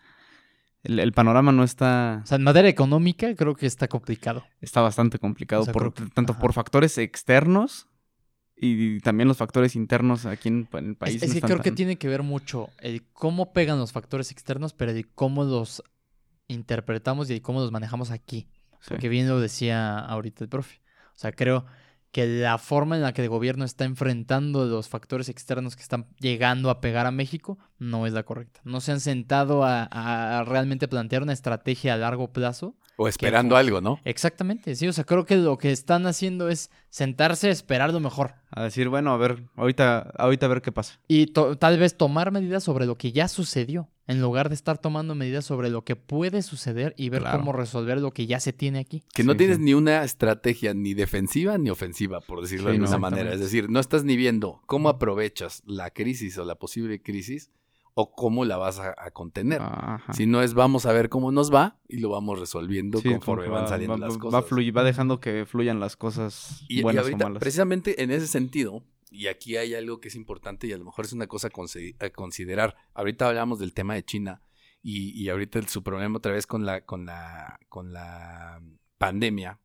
[0.83, 2.21] el, el panorama no está...
[2.23, 4.45] O sea, en materia económica creo que está complicado.
[4.61, 6.41] está bastante complicado, O sea, por, creo que- tanto ajá.
[6.41, 7.87] por factores externos
[8.55, 11.23] y también los factores internos aquí en, el país.
[11.23, 14.91] Es, que creo que tiene que ver mucho el cómo pegan los factores externos, pero
[14.91, 15.81] el cómo los
[16.47, 18.47] interpretamos y el cómo los manejamos aquí.
[18.81, 18.95] Sí.
[18.95, 20.81] Que bien lo decía ahorita el profe.
[21.15, 21.65] O sea, creo
[22.11, 26.07] que la forma en la que el gobierno está enfrentando los factores externos que están
[26.19, 28.61] llegando a pegar a México no es la correcta.
[28.63, 32.75] No se han sentado a, realmente plantear una estrategia a largo plazo.
[33.01, 33.99] O esperando algo, ¿no?
[34.03, 34.85] Exactamente, sí.
[34.87, 38.33] O sea, creo que lo que están haciendo es sentarse a esperar lo mejor.
[38.51, 40.99] A decir, bueno, a ver, ahorita, ahorita a ver qué pasa.
[41.07, 44.77] Y to- tal vez tomar medidas sobre lo que ya sucedió, en lugar de estar
[44.79, 47.39] tomando medidas sobre lo que puede suceder y ver Claro.
[47.39, 49.01] cómo resolver lo que ya se tiene aquí.
[49.13, 49.63] Que no Sí, tienes sí.
[49.63, 53.33] ni una estrategia ni defensiva ni ofensiva, por decirlo de no, alguna manera.
[53.33, 57.49] Es decir, no estás ni viendo cómo aprovechas la crisis o la posible crisis
[58.01, 59.61] o cómo la vas a, a contener.
[59.61, 60.13] Ajá.
[60.13, 63.47] Si no es vamos a ver cómo nos va y lo vamos resolviendo Sí, conforme
[63.49, 64.45] van va- saliendo va- las va cosas.
[64.45, 67.39] fluy- va dejando que fluyan las cosas Y, y buenas ahorita, o malas.
[67.41, 71.03] precisamente en ese sentido, y aquí hay algo que es importante y a lo mejor
[71.05, 72.75] es una cosa a consi- a considerar.
[72.93, 74.41] Ahorita hablamos del tema de China
[74.81, 78.61] y, y ahorita el- su problema otra vez con la, con la, con la
[78.97, 79.59] pandemia,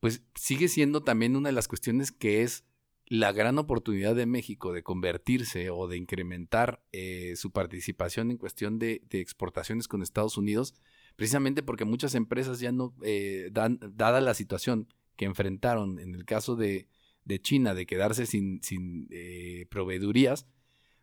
[0.00, 2.64] pues sigue siendo también una de las cuestiones que es
[3.06, 8.78] la gran oportunidad de México de convertirse o de incrementar eh, su participación en cuestión
[8.78, 10.74] de, exportaciones con Estados Unidos,
[11.16, 16.24] precisamente porque muchas empresas ya no, eh, dan, dada la situación que enfrentaron en el
[16.24, 16.88] caso de,
[17.24, 20.46] de China de quedarse sin, sin eh, proveedurías,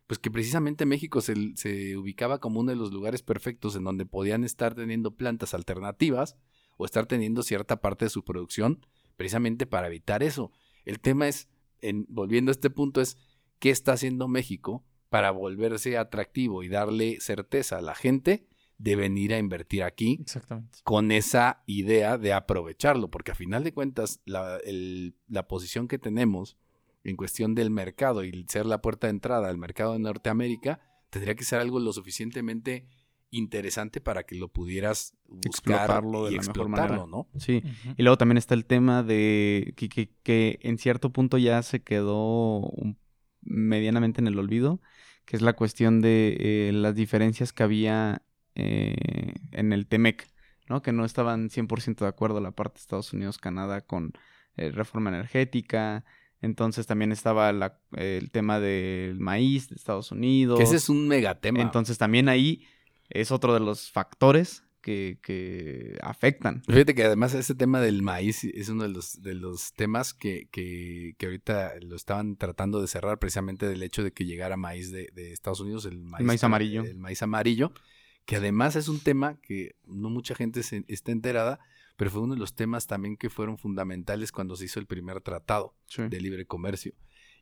[0.06, 4.06] pues que precisamente México se, se ubicaba como uno de los lugares perfectos en donde
[4.06, 6.36] podían estar teniendo plantas alternativas
[6.76, 8.84] o estar teniendo cierta parte de su producción
[9.16, 10.50] precisamente para evitar eso.
[10.84, 11.49] El tema es,
[11.82, 13.16] en, volviendo a este punto, es
[13.58, 18.46] qué está haciendo México para volverse atractivo y darle certeza a la gente
[18.78, 20.78] de venir a invertir aquí Exactamente.
[20.84, 25.98] con esa idea de aprovecharlo, porque a final de cuentas la, el- la posición que
[25.98, 26.56] tenemos
[27.04, 31.34] en cuestión del mercado y ser la puerta de entrada al mercado de Norteamérica tendría
[31.34, 32.86] que ser algo lo suficientemente
[33.30, 37.06] interesante para que lo pudieras buscar Explotarlo de y la mejor explotarlo, manera.
[37.10, 37.28] ¿no?
[37.38, 37.62] Sí.
[37.96, 41.82] Y luego también está el tema de que, que- que en cierto punto ya se
[41.82, 42.98] quedó un-
[43.42, 44.80] medianamente en el olvido,
[45.24, 48.22] que es la cuestión de eh, las diferencias que había
[48.56, 48.96] eh,
[49.52, 50.26] en el TEMEC,
[50.68, 50.82] ¿no?
[50.82, 54.12] Que no estaban 100% de acuerdo la parte de Estados Unidos-Canadá con
[54.56, 56.04] eh, reforma energética.
[56.42, 60.58] Entonces también estaba la- el tema del maíz de Estados Unidos.
[60.58, 61.60] Que ese es un megatema.
[61.62, 62.64] Entonces también ahí
[63.10, 66.62] es otro de los factores que, que afectan.
[66.64, 70.48] Fíjate que además ese tema del maíz es uno de los, de los temas que,
[70.50, 74.90] que, que ahorita lo estaban tratando de cerrar precisamente del hecho de que llegara maíz
[74.90, 76.82] de, de Estados Unidos, el maíz, maíz amarillo.
[76.84, 77.72] El maíz amarillo,
[78.24, 81.60] que además es un tema que no mucha gente se, está enterada,
[81.96, 85.20] pero fue uno de los temas también que fueron fundamentales cuando se hizo el primer
[85.20, 86.02] tratado Sí.
[86.08, 86.94] de libre comercio.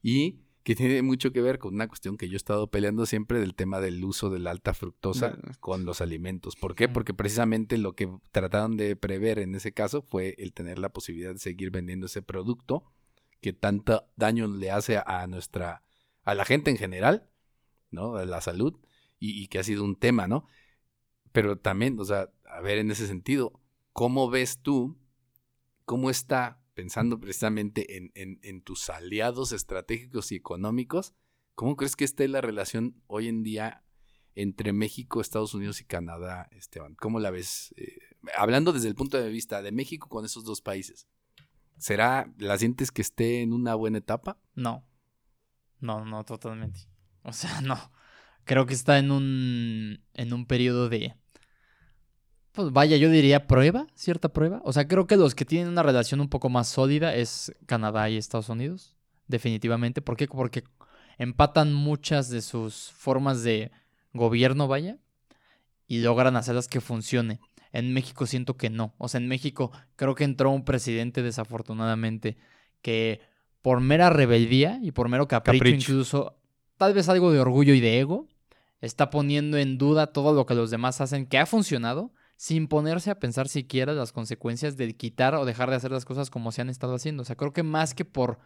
[0.02, 3.40] Y que tiene mucho que ver con una cuestión que yo he estado peleando siempre
[3.40, 6.56] del tema del uso de la alta fructosa con los alimentos.
[6.56, 6.90] ¿Por qué?
[6.90, 11.32] Porque precisamente lo que trataron de prever en ese caso fue el tener la posibilidad
[11.32, 12.84] de seguir vendiendo ese producto
[13.40, 15.84] que tanto daño le hace a nuestra,
[16.22, 17.30] a la gente en general,
[17.90, 18.16] ¿no?
[18.16, 18.78] A la salud,
[19.18, 20.44] y, y que ha sido un tema, ¿no?
[21.32, 23.58] Pero también, o sea, a ver, en ese sentido,
[23.94, 24.98] ¿cómo ves tú,
[25.86, 31.12] cómo está, pensando precisamente en, en- en tus aliados estratégicos y económicos,
[31.56, 33.82] cómo crees que esté la relación hoy en día
[34.36, 36.94] entre México, Estados Unidos y Canadá, Esteban?
[36.94, 37.74] ¿Cómo la ves?
[37.76, 37.98] Eh,
[38.36, 41.08] hablando desde el punto de vista de México con esos dos países.
[41.78, 44.38] ¿Será, la sientes que esté en una buena etapa?
[44.54, 44.86] No.
[45.80, 46.82] No, no, totalmente.
[47.24, 47.90] O sea, no.
[48.44, 50.04] Creo que está en un.
[50.14, 51.16] en un periodo de.
[52.58, 54.60] Pues vaya, yo diría prueba, cierta prueba.
[54.64, 58.10] O sea, creo que los que tienen una relación un poco más sólida es Canadá
[58.10, 58.96] y Estados Unidos.
[59.28, 60.02] Definitivamente.
[60.02, 60.26] ¿Por qué?
[60.26, 60.64] Porque
[61.18, 63.70] empatan muchas de sus formas de
[64.12, 64.98] gobierno, vaya.
[65.86, 67.38] Y logran hacerlas que funcione.
[67.72, 68.92] En México siento que no.
[68.98, 72.38] O sea, en México creo que entró un presidente desafortunadamente
[72.82, 73.20] que
[73.62, 75.92] por mera rebeldía y por mero capricho, Capricho.
[75.92, 76.40] incluso
[76.76, 78.26] tal vez algo de orgullo y de ego,
[78.80, 83.10] está poniendo en duda todo lo que los demás hacen que ha funcionado sin ponerse
[83.10, 86.60] a pensar siquiera las consecuencias de quitar o dejar de hacer las cosas como se
[86.62, 87.22] han estado haciendo.
[87.22, 88.38] O sea, creo que más que por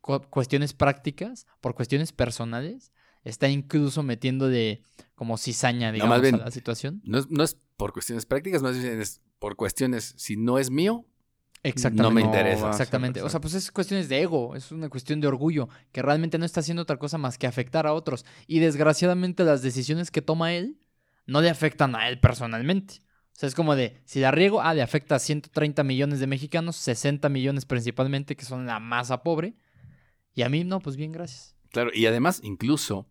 [0.00, 2.92] cu- cuestiones prácticas, por cuestiones personales,
[3.24, 4.84] está incluso metiendo de
[5.16, 7.02] como cizaña, digamos, más bien, a la situación.
[7.04, 10.70] No es, no es por cuestiones prácticas, más bien es por cuestiones, si no es
[10.70, 11.04] mío,
[11.64, 12.02] Exactamente.
[12.04, 12.70] no me interesa.
[12.70, 13.20] Exactamente.
[13.20, 16.44] O sea, pues es cuestiones de ego, es una cuestión de orgullo, que realmente no
[16.44, 18.24] está haciendo otra cosa más que afectar a otros.
[18.46, 20.78] Y desgraciadamente las decisiones que toma él
[21.26, 23.00] no le afectan a él personalmente.
[23.46, 27.28] Es como de, si la riego, ah, le afecta a 130 millones de mexicanos, 60
[27.28, 29.54] millones principalmente, que son la masa pobre.
[30.34, 31.56] Y a mí no, pues bien, gracias.
[31.70, 33.06] Claro, y además, incluso,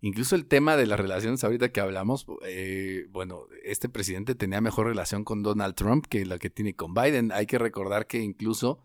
[0.00, 4.86] incluso el tema de las relaciones ahorita que hablamos, eh, bueno, este presidente tenía mejor
[4.86, 7.32] relación con Donald Trump que la que tiene con Biden.
[7.32, 8.80] Hay que recordar que incluso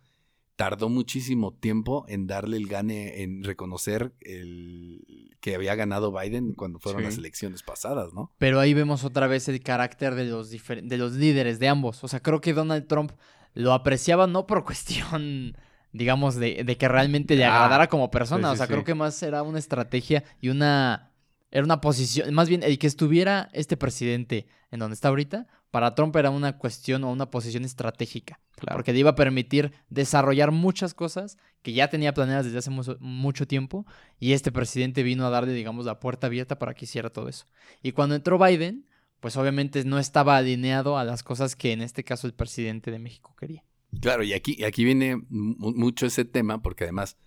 [0.57, 5.01] tardó muchísimo tiempo en darle el gane, en reconocer el
[5.39, 7.05] que había ganado Biden cuando fueron Sí.
[7.05, 8.33] las elecciones pasadas, ¿no?
[8.37, 12.03] Pero ahí vemos otra vez el carácter de los, de los líderes de ambos.
[12.03, 13.11] O sea, creo que Donald Trump
[13.53, 15.55] lo apreciaba no por cuestión,
[15.93, 18.49] digamos, de, de que realmente le Ah, agradara como persona.
[18.49, 21.11] sí, o sea, sí, creo que más era una estrategia y una...
[21.49, 25.93] Era una posición, más bien el que estuviera este presidente en donde está ahorita, para
[25.93, 28.77] Trump era una cuestión o una posición estratégica, Claro.
[28.77, 32.97] porque le iba a permitir desarrollar muchas cosas que ya tenía planeadas desde hace mu-
[32.99, 33.85] mucho tiempo
[34.19, 37.45] y este presidente vino a darle, digamos, la puerta abierta para que hiciera todo eso.
[37.83, 38.87] Y cuando entró Biden,
[39.19, 42.97] pues obviamente no estaba alineado a las cosas que en este caso el presidente de
[42.97, 43.63] México quería.
[44.01, 47.17] Claro, y aquí, y aquí viene mu- mucho ese tema, porque además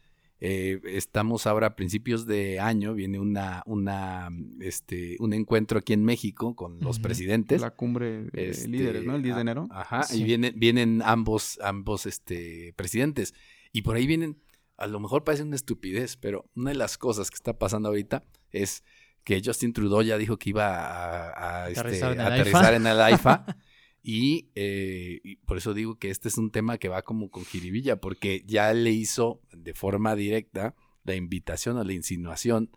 [0.41, 6.03] eh, estamos ahora a principios de año, viene una, una, este, un encuentro aquí en
[6.05, 7.61] México con los presidentes.
[7.61, 9.17] La cumbre de Este, líderes, ¿no?
[9.17, 9.69] El 10 de enero.
[9.71, 10.21] Ajá, Sí.
[10.21, 13.35] y vienen, vienen ambos, ambos este, presidentes.
[13.73, 14.43] Y por ahí vienen,
[14.79, 18.25] a lo mejor parece una estupidez, pero una de las cosas que está pasando ahorita
[18.51, 18.83] es
[19.25, 22.77] que Justin Trudeau ya dijo que iba a, a, este, Aterrizar en el AIFA.
[22.77, 23.47] en el AIFA.
[24.03, 27.45] y, eh, y por eso digo que este es un tema que va como con
[27.45, 32.71] jiribilla, porque ya le hizo de forma directa la invitación o la insinuación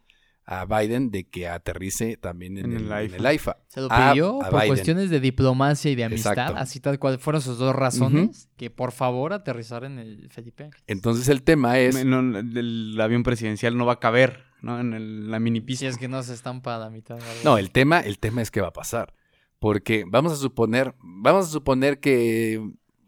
[0.45, 3.15] a Biden de que aterrice también en, En el, el en AIFA.
[3.15, 3.57] el AIFA.
[3.69, 4.67] Se lo pidió a por Biden.
[4.67, 6.57] cuestiones de diplomacia y de amistad, Exacto.
[6.57, 10.69] así tal cual fueron sus dos razones, que por favor aterrizar en el Felipe.
[10.87, 12.03] Entonces el tema es...
[12.03, 14.81] No, el, avión presidencial no va a caber, ¿no?
[14.81, 15.87] En el- la mini Si pista.
[15.87, 17.15] es que no se estampa a la mitad.
[17.15, 19.13] algo No, el tema, el tema es qué va a pasar.
[19.63, 22.61] Porque vamos a suponer, vamos a suponer que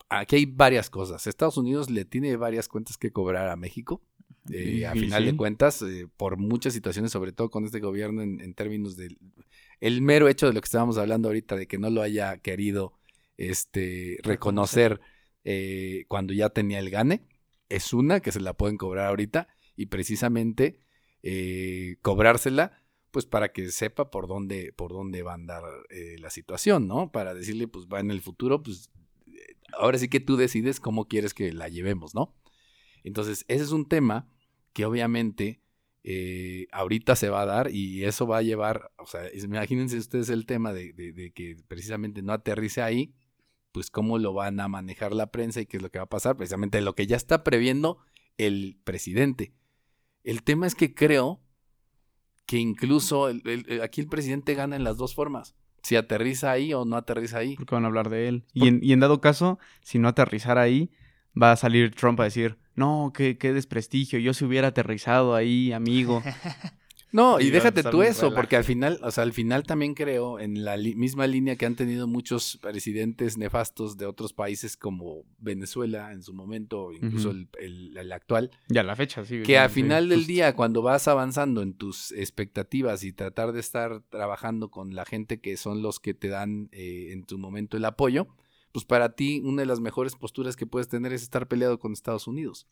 [0.08, 1.28] aquí hay varias cosas.
[1.28, 4.02] Estados Unidos le tiene varias cuentas que cobrar a México.
[4.50, 5.32] Eh, a final sí.
[5.32, 9.18] de cuentas, eh, por muchas situaciones, sobre todo con este gobierno en, en términos del
[9.82, 12.94] el mero hecho de lo que estábamos hablando ahorita, de que no lo haya querido
[13.36, 15.02] este, reconocer
[15.44, 17.28] eh, cuando ya tenía el gane,
[17.68, 20.80] es una que se la pueden cobrar ahorita y precisamente
[21.22, 22.82] eh, cobrársela
[23.16, 27.14] pues para que sepa por dónde, por dónde va a andar eh, la situación, ¿no?
[27.14, 28.90] Para decirle, pues va en el futuro, pues
[29.28, 32.36] eh, ahora sí que tú decides cómo quieres que la llevemos, ¿no?
[33.06, 34.28] Entonces, ese es un tema
[34.74, 35.62] que obviamente
[36.04, 40.28] eh, ahorita se va a dar y eso va a llevar, o sea, imagínense ustedes
[40.28, 43.16] el tema de, de- de que precisamente no aterrice ahí,
[43.72, 46.10] pues cómo lo van a manejar la prensa y qué es lo que va a
[46.10, 47.98] pasar, precisamente lo que ya está previendo
[48.38, 49.54] el presidente.
[50.26, 51.40] El tema es que creo
[52.46, 56.52] que incluso el- el- el- aquí el presidente gana en las dos formas, si aterriza
[56.52, 57.56] ahí o no aterriza ahí.
[57.56, 58.46] Porque van a hablar de él.
[58.54, 60.92] Y en, y en dado caso, si no aterrizara ahí,
[61.42, 65.72] va a salir Trump a decir, no, qué, qué desprestigio, yo si hubiera aterrizado ahí,
[65.74, 66.22] amigo.
[67.16, 70.66] No, y déjate tú eso, porque al final, o sea, al final también creo en
[70.66, 76.22] la misma línea que han tenido muchos presidentes nefastos de otros países como Venezuela en
[76.24, 79.42] su momento, incluso el, el- el actual, Ya la fecha, sí.
[79.44, 80.34] que al sí, final del justo.
[80.34, 85.40] día, cuando vas avanzando en tus expectativas y tratar de estar trabajando con la gente
[85.40, 88.28] que son los que te dan eh, en tu momento el apoyo,
[88.74, 91.94] pues para ti una de las mejores posturas que puedes tener es estar peleado con
[91.94, 92.68] Estados Unidos,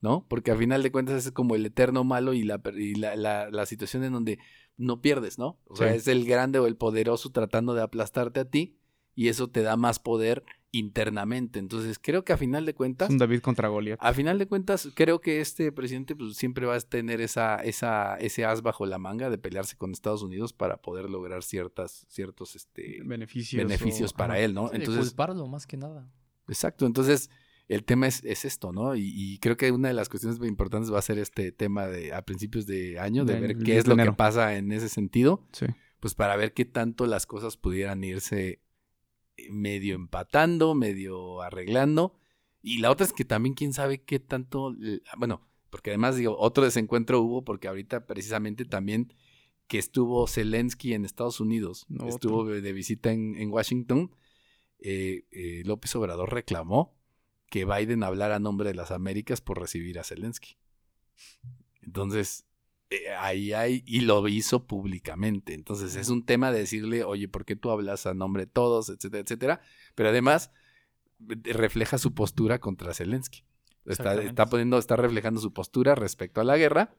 [0.00, 0.26] ¿no?
[0.28, 3.16] Porque al final de cuentas es como el eterno malo y la, per- y la,
[3.16, 4.38] la- la situación en donde
[4.76, 5.58] no pierdes, ¿no?
[5.66, 8.76] O sea, es el grande o el poderoso tratando de aplastarte a ti
[9.14, 10.42] y eso te da más poder
[10.72, 11.58] internamente.
[11.58, 13.08] Entonces creo que a final de cuentas...
[13.08, 13.98] Es un David contra Goliat.
[14.00, 18.16] A final de cuentas, creo que este presidente pues, siempre va a tener esa, esa,
[18.16, 22.56] ese as bajo la manga de pelearse con Estados Unidos para poder lograr ciertas, ciertos
[22.56, 23.62] este, beneficios.
[23.62, 24.72] beneficios o- para él, ¿no?
[24.72, 26.08] Entonces, culparlo más que nada.
[26.48, 26.86] exacto.
[26.86, 27.30] Entonces,
[27.70, 28.96] el tema es, es esto, ¿no?
[28.96, 31.86] Y, y creo que una de las cuestiones muy importantes va a ser este tema
[31.86, 34.88] de a principios de año, de ver 10 qué es lo que pasa en ese
[34.88, 35.66] sentido, Sí.
[36.00, 38.60] pues para ver qué tanto las cosas pudieran irse
[39.36, 42.14] eh, medio empatando, medio arreglando.
[42.60, 44.74] Y la otra es que también quién sabe qué tanto,
[45.16, 49.14] bueno, porque además digo, otro desencuentro hubo porque ahorita precisamente también
[49.68, 54.10] que estuvo Zelensky en Estados Unidos, No, estuvo de de visita en, en Washington,
[54.80, 56.98] eh, eh, López Obrador reclamó
[57.50, 60.56] que Biden hablara a nombre de las Américas por recibir a Zelensky.
[61.82, 62.46] Entonces,
[62.90, 65.52] eh, ahí hay, y lo hizo públicamente.
[65.52, 68.88] Entonces, es un tema de decirle, oye, ¿por qué tú hablas a nombre de todos,
[68.88, 69.60] etcétera, etcétera?
[69.94, 70.52] Pero además,
[71.28, 73.44] eh, refleja su postura contra Zelensky.
[73.84, 76.94] Está, está poniendo, está reflejando su postura respecto a la guerra,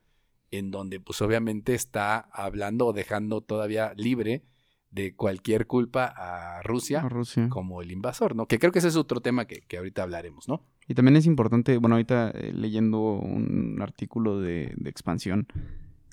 [0.51, 4.43] en donde, pues, obviamente está hablando o dejando todavía libre
[4.91, 7.47] de cualquier culpa a Rusia A Rusia.
[7.49, 8.45] como el invasor, ¿no?
[8.45, 10.63] Que creo que ese es otro tema que, que ahorita hablaremos, ¿no?
[10.87, 15.47] Y también es importante, bueno, ahorita eh, leyendo un artículo de, de expansión,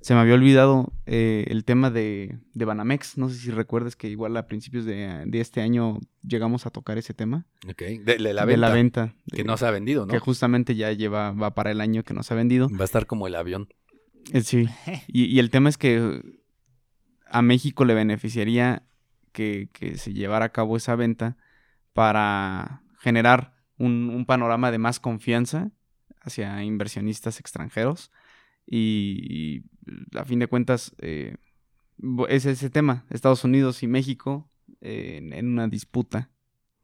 [0.01, 3.19] se me había olvidado eh, el tema de, de Banamex.
[3.19, 6.99] No sé si recuerdas que igual a principios de, de este año llegamos a tocar
[6.99, 7.47] ese tema.
[7.69, 7.83] Ok.
[7.83, 8.69] De, de la de venta.
[8.69, 9.15] la venta.
[9.33, 10.13] Que de- no se ha vendido, ¿no?
[10.13, 12.69] Que justamente ya lleva, va para el año que no se ha vendido.
[12.71, 13.67] Va a estar como el avión.
[14.33, 14.69] Eh, sí.
[15.09, 16.23] Y, y el tema es que
[17.31, 18.83] a México le beneficiaría
[19.33, 21.37] que, que se llevara a cabo esa venta
[21.93, 25.71] para generar un, un panorama de más confianza
[26.21, 28.11] hacia inversionistas extranjeros.
[28.67, 29.63] Y,
[30.15, 31.37] a fin de cuentas, eh,
[32.29, 34.51] es ese tema, Estados Unidos y México
[34.81, 36.31] eh, en una disputa.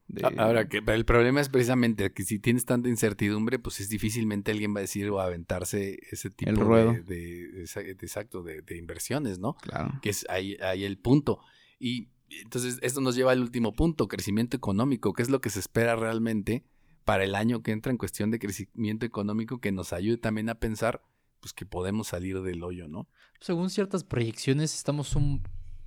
[0.07, 4.50] De- Ahora, que el problema es precisamente que si tienes tanta incertidumbre, pues es difícilmente
[4.50, 6.92] alguien va a decir o a aventarse ese tipo El ruedo.
[7.07, 9.55] de, exacto, de, de inversiones, ¿no?
[9.55, 9.98] Claro.
[10.02, 11.40] Que es ahí, ahí el punto.
[11.78, 12.09] Y
[12.42, 15.12] entonces esto nos lleva al último punto, crecimiento económico.
[15.12, 16.64] ¿Qué es lo que se espera realmente
[17.05, 20.55] para el año que entra en cuestión de crecimiento económico que nos ayude también a
[20.55, 21.02] pensar
[21.40, 23.07] pues que podemos salir del hoyo, ¿no?
[23.40, 25.42] Según ciertas proyecciones, estamos un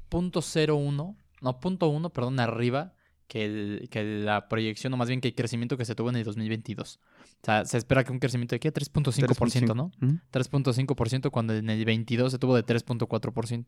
[0.09, 2.93] punto cero uno, no, punto uno, perdón, arriba
[3.27, 6.15] que, el- que la proyección, o más bien que el crecimiento que se tuvo en
[6.15, 6.99] el 2022.
[6.99, 9.91] O sea, se espera que un crecimiento de aquí a 3.5%, ¿no?
[10.01, 10.19] Ujú.
[10.31, 13.65] 3.5% cuando en el 22 se tuvo de 3.4%.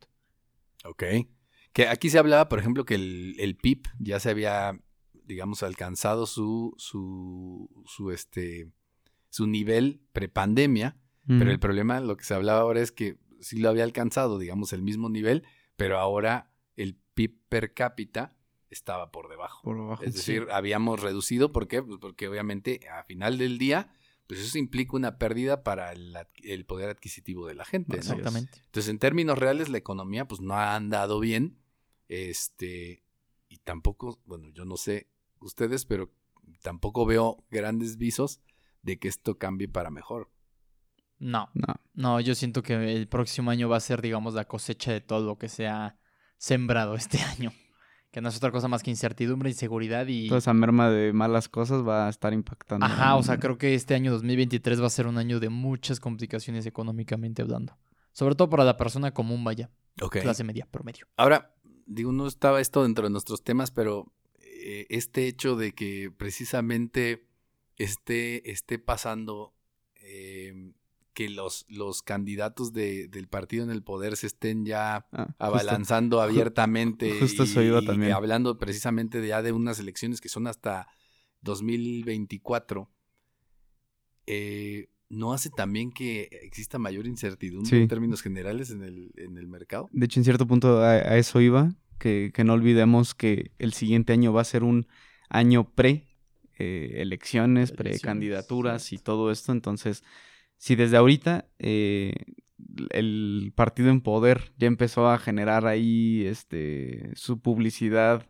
[0.84, 1.04] Ok.
[1.72, 4.80] Que aquí se hablaba, por ejemplo, que el, el PIB ya se había,
[5.24, 8.70] digamos, alcanzado su, su, su, este,
[9.28, 10.96] su nivel prepandemia,
[11.26, 14.72] pero el problema, lo que se hablaba ahora es que sí lo había alcanzado, digamos,
[14.72, 15.44] el mismo nivel,
[15.76, 18.36] pero ahora el PIB per cápita
[18.70, 19.62] estaba por debajo.
[19.62, 20.02] Por abajo.
[20.02, 21.82] Es decir, habíamos reducido, ¿por qué?
[21.82, 23.92] Pues porque obviamente a final del día,
[24.26, 27.96] pues eso implica una pérdida para el, poder adquisitivo de la gente.
[27.96, 28.60] Exactamente.
[28.66, 31.58] Entonces, en términos reales, la economía pues no ha andado bien.
[32.08, 33.02] Este,
[33.48, 35.08] y tampoco, bueno, yo no sé
[35.40, 36.12] ustedes, pero
[36.62, 38.40] tampoco veo grandes visos
[38.82, 40.30] de que esto cambie para mejor.
[41.18, 41.74] No, No.
[41.92, 45.26] no, yo siento que el próximo año va a ser, digamos, la cosecha de todo
[45.26, 45.98] lo que se ha
[46.38, 47.52] sembrado este año.
[48.10, 50.26] Que no es otra cosa más que incertidumbre, inseguridad y...
[50.28, 52.84] Toda esa merma de malas cosas va a estar impactando.
[52.84, 56.00] Ajá, o sea, creo que este año 2023 va a ser un año de muchas
[56.00, 57.78] complicaciones económicamente hablando.
[58.12, 60.18] Sobre todo para la persona común, vaya, Ok.
[60.18, 61.06] clase media, promedio.
[61.16, 61.54] Ahora,
[61.86, 67.28] digo, no estaba esto dentro de nuestros temas, pero eh, este hecho de que precisamente
[67.76, 69.54] esté, esté pasando
[70.02, 70.72] eh,
[71.12, 75.34] que los, los candidatos de- del partido en el poder se estén ya Ah, justo.
[75.38, 78.12] abalanzando abiertamente justo y, eso iba y también.
[78.12, 80.86] hablando precisamente de ya de unas elecciones que son hasta
[81.42, 82.90] 2024
[84.26, 87.76] eh, no hace también que exista mayor incertidumbre Sí.
[87.76, 91.16] en términos generales en el, en el mercado De hecho, en cierto punto a, a
[91.18, 94.86] eso iba, que, que no olvidemos que el siguiente año va a ser un
[95.28, 96.06] año pre
[96.58, 99.50] eh, elecciones, pre Elecciones, candidaturas y todo esto.
[99.52, 100.04] Entonces,
[100.60, 102.12] si desde ahorita eh,
[102.90, 108.26] el partido en poder ya empezó a generar ahí este su publicidad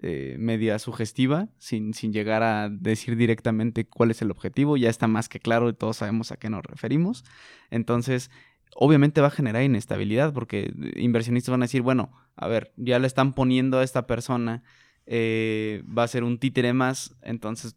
[0.00, 5.08] eh, media sugestiva, sin, sin llegar a decir directamente cuál es el objetivo, ya está
[5.08, 7.24] más que claro y todos sabemos a qué nos referimos.
[7.70, 8.30] Entonces,
[8.76, 13.08] obviamente va a generar inestabilidad porque inversionistas van a decir, bueno, a ver, ya le
[13.08, 14.62] están poniendo a esta persona,
[15.06, 17.76] eh, va a ser un títere más, entonces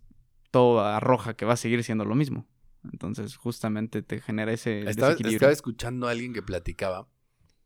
[0.52, 2.48] todo arroja que va a seguir siendo lo mismo.
[2.92, 5.38] Entonces, justamente te genera ese Estaba, desequilibrio.
[5.38, 7.08] estaba escuchando a alguien que platicaba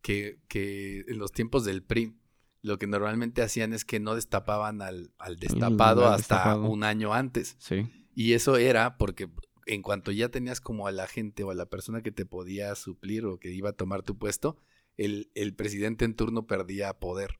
[0.02, 2.16] que, que en los tiempos del PRI
[2.64, 6.70] lo que normalmente hacían es que no destapaban al, al destapado al hasta destapado.
[6.70, 7.56] un año antes.
[7.60, 7.88] Sí.
[8.14, 9.30] Y eso era porque
[9.66, 12.76] en cuanto ya tenías como a la gente o a la persona que te podía
[12.76, 14.58] suplir o que iba a tomar tu puesto,
[14.98, 17.40] el, el presidente en turno perdía poder.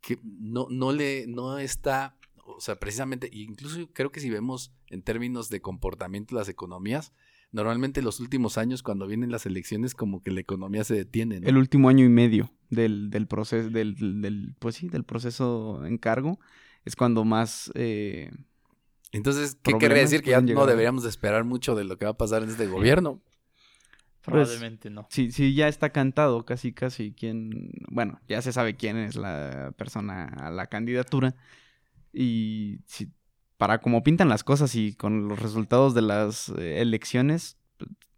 [0.00, 2.16] Que no, no le, no está,
[2.56, 7.12] o sea, precisamente, incluso creo que si vemos en términos de comportamiento las economías,
[7.52, 11.40] normalmente los últimos años cuando vienen las elecciones como que la economía se detiene.
[11.40, 11.48] ¿no?
[11.48, 15.98] El último año y medio del, del proceso, del, del, pues sí, del proceso en
[15.98, 16.38] cargo,
[16.84, 18.30] es cuando más eh,
[19.12, 20.22] Entonces, ¿qué querría decir?
[20.22, 22.66] Que ya no deberíamos de esperar mucho de lo que va a pasar en este
[22.66, 23.20] gobierno.
[24.22, 25.06] Probablemente no.
[25.10, 29.72] Sí, sí, ya está cantado casi, casi quién, bueno, ya se sabe quién es la
[29.78, 31.34] persona a la candidatura
[32.12, 33.12] y si,
[33.56, 37.58] para como pintan las cosas y con los resultados de las eh, elecciones,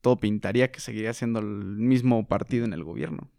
[0.00, 3.30] todo pintaría que seguiría siendo el mismo partido en el gobierno.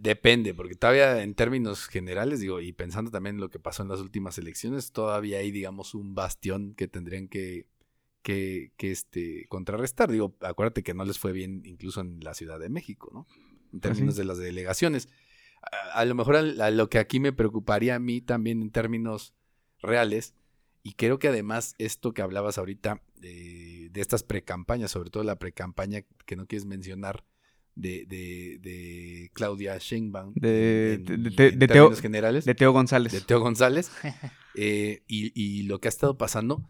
[0.00, 3.88] Depende, porque todavía en términos generales, digo, y pensando también en lo que pasó en
[3.88, 7.66] las últimas elecciones, todavía hay, digamos, un bastión que tendrían que,
[8.22, 10.10] que, que, este, contrarrestar.
[10.10, 13.26] Digo, acuérdate que no les fue bien incluso en la Ciudad de México, ¿no?
[13.72, 14.20] En términos sí.
[14.20, 15.08] de las delegaciones.
[15.62, 18.70] A, a lo mejor a, a lo que aquí me preocuparía a mí también en
[18.70, 19.34] términos
[19.80, 20.34] reales,
[20.82, 25.36] y creo que además esto que hablabas ahorita eh, de estas precampañas, sobre todo la
[25.38, 27.24] precampaña que no quieres mencionar,
[27.74, 32.72] de, de, de Claudia Sheinbaum De- en, de- de- de Teo- términos generales De Teo
[32.72, 33.12] González.
[33.12, 33.92] de Teo González
[34.56, 36.68] eh, y, y lo que ha estado pasando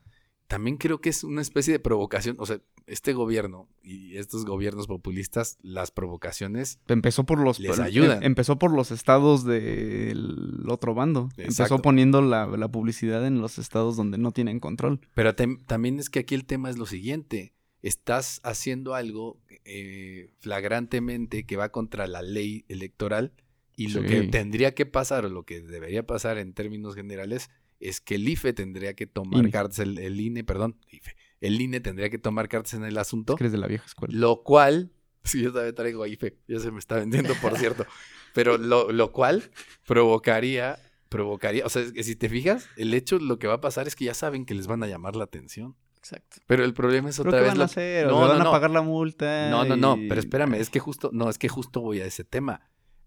[0.49, 4.87] también creo que es una especie de provocación o sea este gobierno y estos gobiernos
[4.87, 8.23] populistas las provocaciones Empezó por los Les em- ayudan.
[8.23, 11.29] empezó por los estados del otro bando.
[11.37, 11.43] Exacto.
[11.43, 15.01] Empezó poniendo la, la publicidad en los estados donde no tienen control.
[15.15, 21.45] pero también es que aquí el tema es lo siguiente estás haciendo algo eh, flagrantemente
[21.45, 23.33] que va contra la ley electoral
[23.77, 24.09] y lo Sí.
[24.09, 28.29] que tendría que pasar o lo que debería pasar en términos generales es que el
[28.29, 29.51] IFE tendría que tomar INE.
[29.51, 33.35] cartas, el, el INE, perdón, IFE, el INE tendría que tomar cartas en el asunto,
[33.35, 34.13] Es que eres de la vieja escuela.
[34.17, 34.93] lo cual,
[35.25, 37.87] si yo todavía traigo IFE, ya se me está vendiendo, por cierto,
[38.35, 39.51] pero lo, lo cual
[39.87, 43.61] provocaría, provocaría, o sea, es que si te fijas, el hecho, lo que va a
[43.61, 46.37] pasar es que ya saben que les van a llamar la atención, Exacto.
[46.47, 48.07] pero el problema es ¿Pero otra vez van lo- a hacer?
[48.07, 48.49] No, ¿O no, van no.
[48.49, 49.49] a pagar la multa?
[49.51, 52.25] no, no, no, pero espérame, es que justo, no, es que justo voy a ese
[52.25, 52.61] tema.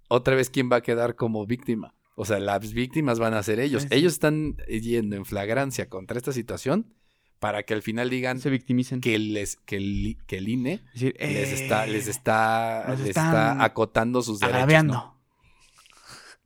[0.09, 1.95] Otra vez, ¿quién va a quedar como víctima?
[2.21, 3.81] O sea, las víctimas van a ser ellos.
[3.83, 3.87] Sí.
[3.89, 6.93] Ellos están yendo en flagrancia contra esta situación
[7.39, 9.01] para que al final digan Se victimicen.
[9.01, 13.07] que, les, que, el, que el INE Es decir, les eh, está, les está, les
[13.09, 14.83] está acotando sus derechos.
[14.83, 15.19] ¿no?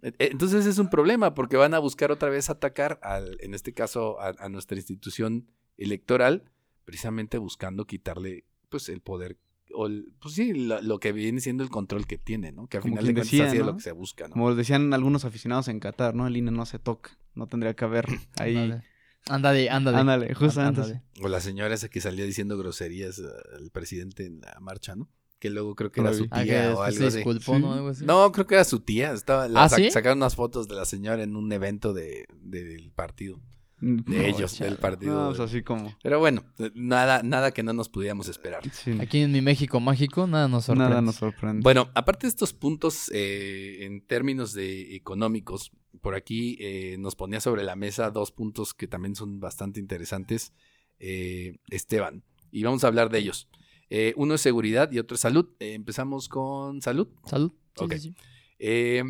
[0.01, 3.73] E- Entonces es un problema porque van a buscar otra vez atacar, al, en este
[3.73, 6.49] caso, a, a nuestra institución electoral,
[6.85, 9.37] precisamente buscando quitarle pues el poder,
[9.75, 12.67] o el- pues sí, lo, lo que viene siendo el control que tiene, ¿no?
[12.67, 13.71] Que al Como final de quien cuentas decía, así es ¿no?
[13.71, 14.33] lo que se busca, ¿no?
[14.33, 16.25] Como decían algunos aficionados en Qatar, ¿no?
[16.27, 17.17] El INE no se toca.
[17.35, 18.05] No tendría que haber
[18.37, 18.55] ahí.
[18.57, 18.83] Ándale.
[19.27, 19.97] Ándale, ándale.
[19.97, 20.61] Ándale, justo.
[20.61, 21.01] Ándale.
[21.21, 23.23] O la señora esa que salía diciendo groserías eh,
[23.57, 25.09] al presidente en la marcha, ¿no?
[25.39, 26.27] Que luego creo que No era su.
[26.31, 27.17] Ah, tía o algo se así.
[27.17, 27.61] disculpó, Sí.
[27.61, 27.73] ¿no?
[27.73, 28.05] Algo así.
[28.05, 29.11] No, creo que era su tía.
[29.13, 29.91] Estaba, la ¿Ah, sac- sí?
[29.91, 33.41] Sacaron unas fotos de la señora en un evento de, del partido.
[33.87, 34.71] De no, ellos, chale.
[34.71, 35.13] del partido.
[35.13, 35.95] No, pues así como.
[36.01, 38.61] Pero bueno, nada, nada que no nos pudiéramos esperar.
[38.71, 40.89] sí, Aquí en mi México mágico, nada nos sorprende.
[40.89, 41.61] nada nos sorprende.
[41.61, 45.71] Bueno, aparte de estos puntos eh, en términos de económicos,
[46.01, 50.51] por aquí eh, nos ponía sobre la mesa dos puntos que también son bastante interesantes,
[50.99, 53.47] eh, Esteban, y vamos a hablar de ellos.
[53.91, 55.47] Eh, uno es seguridad y otro es salud.
[55.59, 57.07] Eh, empezamos con salud.
[57.25, 57.51] Salud.
[57.77, 57.93] Sí, Ok.
[57.93, 58.15] sí, sí.
[58.57, 59.03] Eh,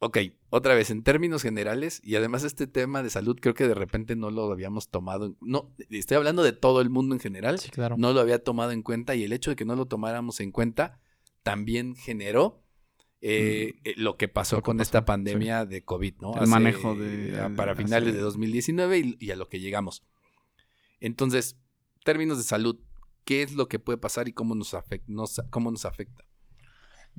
[0.00, 0.18] ok,
[0.50, 4.14] otra vez, en términos generales, y además este tema de salud creo que de repente
[4.16, 7.70] no lo habíamos tomado, en- no, estoy hablando de todo el mundo en general, Sí,
[7.70, 7.96] claro.
[7.98, 10.52] no lo había tomado en cuenta y el hecho de que no lo tomáramos en
[10.52, 11.00] cuenta
[11.42, 12.62] también generó
[13.20, 16.40] eh, eh, lo que pasó Lo que con pasó, esta pandemia de COVID, ¿no?
[16.40, 20.04] El manejo de- a- Para hace- finales de 2019 y, y a lo que llegamos.
[21.00, 21.58] Entonces,
[22.04, 22.78] términos de salud,
[23.24, 26.24] ¿qué es lo que puede pasar y cómo nos, afec- nos- cómo nos afecta?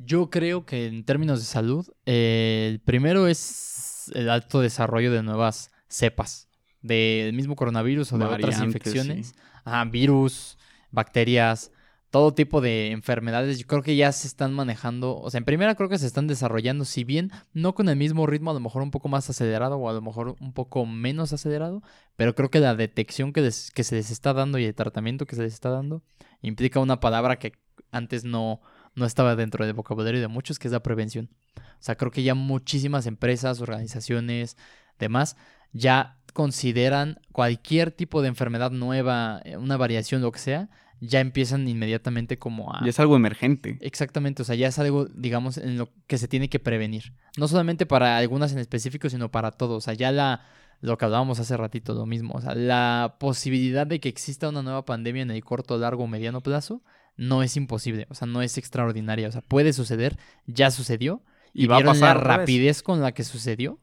[0.05, 5.23] Yo creo que en términos de salud, eh, el primero es el alto desarrollo de
[5.23, 6.47] nuevas cepas
[6.81, 9.27] del mismo coronavirus o de otras infecciones.
[9.27, 9.33] sí.
[9.65, 10.57] Ajá, virus,
[10.91, 11.71] bacterias,
[12.09, 15.75] todo tipo de enfermedades, yo creo que ya se están manejando, o sea, en primera
[15.75, 18.81] creo que se están desarrollando, si bien no con el mismo ritmo, a lo mejor
[18.81, 21.83] un poco más acelerado o a lo mejor un poco menos acelerado,
[22.15, 25.25] pero creo que la detección que, les- que se les está dando y el tratamiento
[25.27, 26.01] que se les está dando
[26.41, 27.53] implica una palabra que
[27.91, 28.61] antes no,
[28.95, 31.29] no estaba dentro del vocabulario de muchos, que es la prevención.
[31.57, 34.57] O sea, creo que ya muchísimas empresas, organizaciones,
[34.97, 35.37] demás,
[35.71, 40.69] ya consideran cualquier tipo de enfermedad nueva, eh, una variación, lo que sea,
[41.01, 42.83] ya empiezan inmediatamente como a...
[42.83, 43.77] Ya es algo emergente.
[43.81, 47.13] Exactamente, o sea, ya es algo, digamos, en lo que se tiene que prevenir.
[47.37, 49.77] No solamente para algunas en específico, sino para todos.
[49.77, 50.45] O sea, ya la,
[50.81, 52.33] lo que hablábamos hace ratito, lo mismo.
[52.35, 56.07] O sea, la posibilidad de que exista una nueva pandemia en el corto, largo o
[56.07, 56.83] mediano plazo
[57.19, 58.07] no es imposible.
[58.09, 59.27] O sea, no es extraordinaria.
[59.27, 60.17] O sea, puede suceder,
[60.47, 61.21] ya sucedió.
[61.53, 62.37] Y Y, va a pasar la vez.
[62.39, 63.79] rapidez con la que sucedió.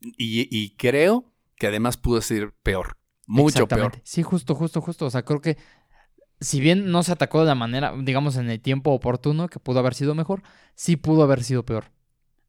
[0.00, 2.96] Y, y creo que además pudo ser peor.
[3.26, 4.00] Mucho peor.
[4.04, 5.06] Sí, justo, justo, justo.
[5.06, 5.56] O sea, creo que
[6.40, 9.78] si bien no se atacó de la manera, digamos, en el tiempo oportuno, que pudo
[9.78, 10.42] haber sido mejor,
[10.74, 11.84] sí pudo haber sido peor.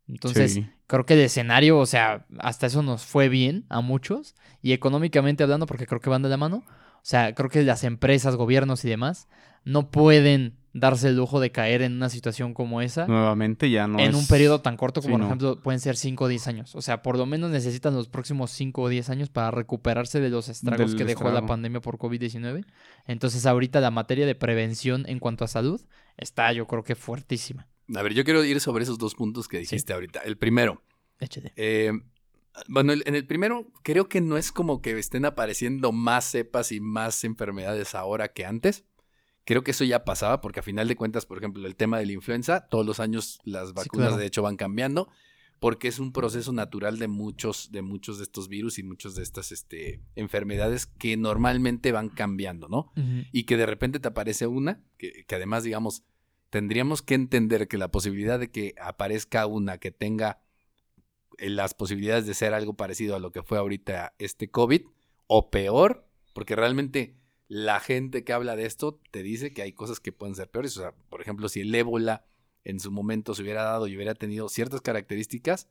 [0.07, 0.67] Entonces, Sí.
[0.87, 4.35] creo que el escenario, o sea, hasta eso nos fue bien a muchos.
[4.61, 6.63] Y económicamente hablando, porque creo que van de la mano.
[6.67, 9.27] O sea, creo que las empresas, gobiernos y demás
[9.63, 13.99] no pueden darse el lujo de caer en una situación como esa Nuevamente ya no
[13.99, 15.25] en es- un periodo tan corto como, Sí, por no.
[15.27, 16.73] ejemplo, pueden ser 5 o 10 años.
[16.73, 20.29] O sea, por lo menos necesitan los próximos 5 o 10 años para recuperarse de
[20.31, 22.65] los estragos Del que dejó la pandemia por COVID-19.
[23.05, 25.79] Entonces, ahorita la materia de prevención en cuanto a salud
[26.17, 27.67] está, yo creo que fuertísima.
[27.95, 30.21] A ver, yo quiero ir sobre esos dos puntos que dijiste ahorita.
[30.21, 30.81] El primero,
[31.19, 31.53] Échale.
[31.55, 31.91] eh,
[32.67, 36.79] bueno, en el primero creo que no es como que estén apareciendo más cepas y
[36.79, 38.85] más enfermedades ahora que antes.
[39.45, 42.05] Creo que eso ya pasaba porque a final de cuentas, por ejemplo, el tema de
[42.05, 44.17] la influenza, todos los años las vacunas claro.
[44.17, 45.09] de hecho van cambiando
[45.63, 49.23] porque es un proceso natural de muchos de muchos de estos virus y muchos de
[49.23, 52.91] estas este, enfermedades que normalmente van cambiando, ¿no?
[53.31, 56.03] y que de repente te aparece una, que, que además, digamos,
[56.49, 60.41] tendríamos que entender que la posibilidad de que aparezca una que tenga
[61.37, 64.81] eh, las posibilidades de ser algo parecido a lo que fue ahorita este COVID,
[65.27, 67.15] o peor, porque realmente
[67.53, 70.75] la gente que habla de esto te dice que hay cosas que pueden ser peores.
[70.75, 72.25] O sea, por ejemplo, si el ébola
[72.63, 75.69] en su momento se hubiera dado y hubiera tenido ciertas características,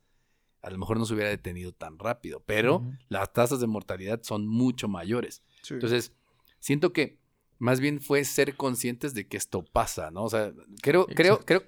[0.61, 4.47] a lo mejor no se hubiera detenido tan rápido, pero las tasas de mortalidad son
[4.47, 5.43] mucho mayores.
[5.61, 5.73] Sí.
[5.73, 6.13] Entonces,
[6.59, 7.19] siento que
[7.59, 10.23] más bien fue ser conscientes de que esto pasa, ¿no?
[10.23, 11.63] O sea, creo, creo, creo,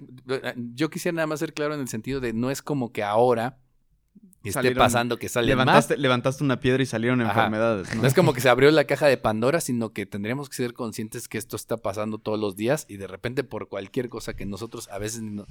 [0.72, 3.58] yo quisiera nada más ser claro en el sentido de no es como que ahora
[4.50, 5.64] esté Salieron- pasando que sale más.
[5.66, 7.32] levantaste, levantaste una piedra y salieron Ajá.
[7.32, 7.94] enfermedades.
[7.94, 8.02] ¿no?
[8.02, 10.72] No es como que se abrió la caja de Pandora, sino que tendríamos que ser
[10.74, 14.46] conscientes que esto está pasando todos los días y de repente por cualquier cosa que
[14.46, 15.46] nosotros a veces no-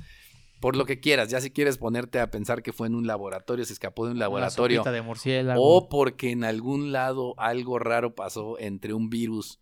[0.62, 3.66] por lo que quieras, ya si quieres ponerte a pensar que fue en un laboratorio,
[3.66, 5.62] se escapó de un laboratorio sopita de murciélago.
[5.62, 9.60] o porque en algún lado algo raro pasó entre un virus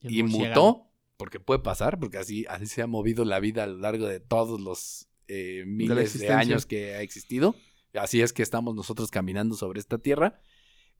[0.00, 0.86] y mutó,
[1.16, 4.20] porque puede pasar, porque así, así se ha movido la vida a lo largo de
[4.20, 7.54] todos los eh, miles de, años que ha existido.
[7.94, 10.40] Así es que estamos nosotros caminando sobre esta tierra.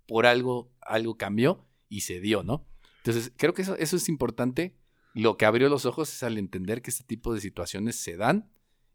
[0.06, 2.66] Por algo, algo cambió y se dio, ¿no?
[2.98, 4.76] Entonces, creo que eso, eso es importante.
[5.14, 8.50] Lo que abrió los ojos es al entender que este tipo de situaciones se dan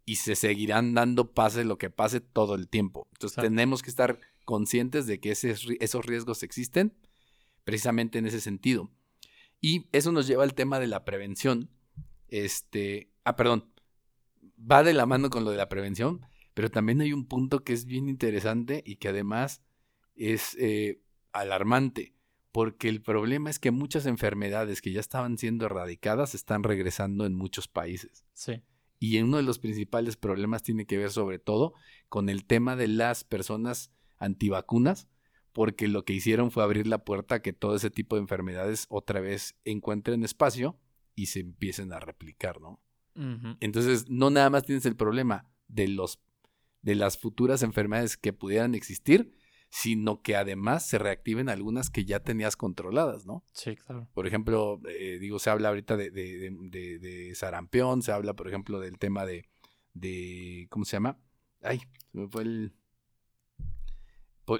[0.05, 3.07] y se seguirán dando pase lo que pase todo el tiempo.
[3.13, 3.49] Entonces, Exacto.
[3.49, 6.93] tenemos que estar conscientes de que ese- esos riesgos existen
[7.63, 8.89] precisamente en ese sentido.
[9.61, 11.69] Y eso nos lleva al tema de la prevención.
[12.27, 13.71] Este, ah, perdón,
[14.59, 16.25] va de la mano con lo de la prevención,
[16.59, 19.61] pero también hay un punto que es bien interesante y que además
[20.17, 21.01] es eh,
[21.31, 22.13] alarmante,
[22.51, 27.33] porque el problema es que muchas enfermedades que ya estaban siendo erradicadas están regresando en
[27.33, 28.25] muchos países.
[28.33, 28.61] Sí.
[28.99, 31.75] Y uno de los principales problemas tiene que ver sobre todo
[32.09, 35.07] con el tema de las personas antivacunas,
[35.53, 38.85] porque lo que hicieron fue abrir la puerta a que todo ese tipo de enfermedades
[38.89, 40.77] otra vez encuentren espacio
[41.15, 42.81] y se empiecen a replicar, ¿no?
[43.61, 46.19] Entonces, no nada más tienes el problema de los
[46.81, 49.35] de las futuras enfermedades que pudieran existir,
[49.69, 53.43] sino que además se reactiven algunas que ya tenías controladas, ¿no?
[53.53, 54.07] Sí, claro.
[54.13, 58.33] Por ejemplo, eh, digo, se habla ahorita de, de, de- de- de sarampión, se habla,
[58.35, 59.45] por ejemplo, del tema de,
[59.93, 61.19] de ¿cómo se llama?
[61.61, 61.79] Ay,
[62.11, 62.73] se me fue el...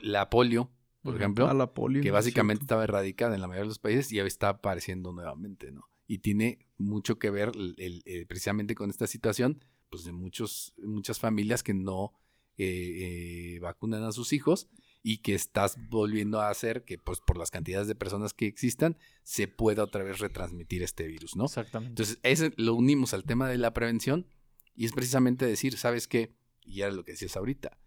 [0.03, 3.69] La polio, por ejemplo Ah, la polio, que básicamente estaba erradicada en la mayoría de
[3.69, 5.89] los países y está apareciendo nuevamente, ¿no?
[6.05, 10.73] Y tiene mucho que ver el- el- el- precisamente con esta situación, pues de muchos,
[10.77, 12.13] muchas familias que no
[12.57, 14.67] eh, eh, vacunan a sus hijos
[15.01, 18.97] y que estás volviendo a hacer que, pues por las cantidades de personas que existan,
[19.23, 21.45] se pueda otra vez retransmitir este virus, ¿no?
[21.45, 21.91] Exactamente.
[21.91, 24.27] Entonces, ese lo unimos al tema de la prevención
[24.75, 26.35] y es precisamente decir, ¿sabes qué?
[26.65, 27.77] Y era lo que decías ahorita.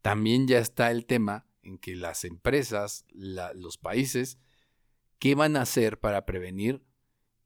[0.00, 4.38] También ya está el tema en que las empresas, la- los países,
[5.18, 6.82] ¿qué van a hacer para prevenir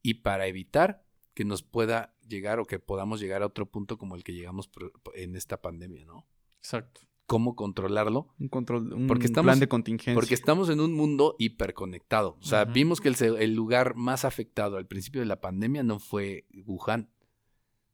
[0.03, 1.05] y para evitar
[1.39, 4.69] que nos pueda llegar o que podamos llegar a otro punto como el que llegamos
[5.15, 6.27] en esta pandemia, ¿no?
[6.57, 7.03] Exacto.
[7.27, 8.35] ¿Cómo controlarlo?
[8.41, 10.15] Un control, un Porque estamos- plan de contingencia.
[10.17, 12.39] Porque estamos en un mundo hiperconectado.
[12.41, 16.49] O sea, vimos que el, lugar más afectado al principio de la pandemia no fue
[16.67, 17.09] Wuhan,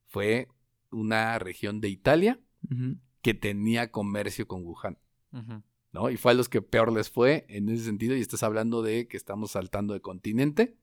[0.06, 0.48] fue
[0.90, 2.40] una región de Italia
[3.20, 4.96] que tenía comercio con Wuhan.
[5.92, 6.08] ¿no?
[6.08, 8.16] Y fue a los que peor les fue en ese sentido.
[8.16, 10.78] Y estás hablando de que estamos saltando de continente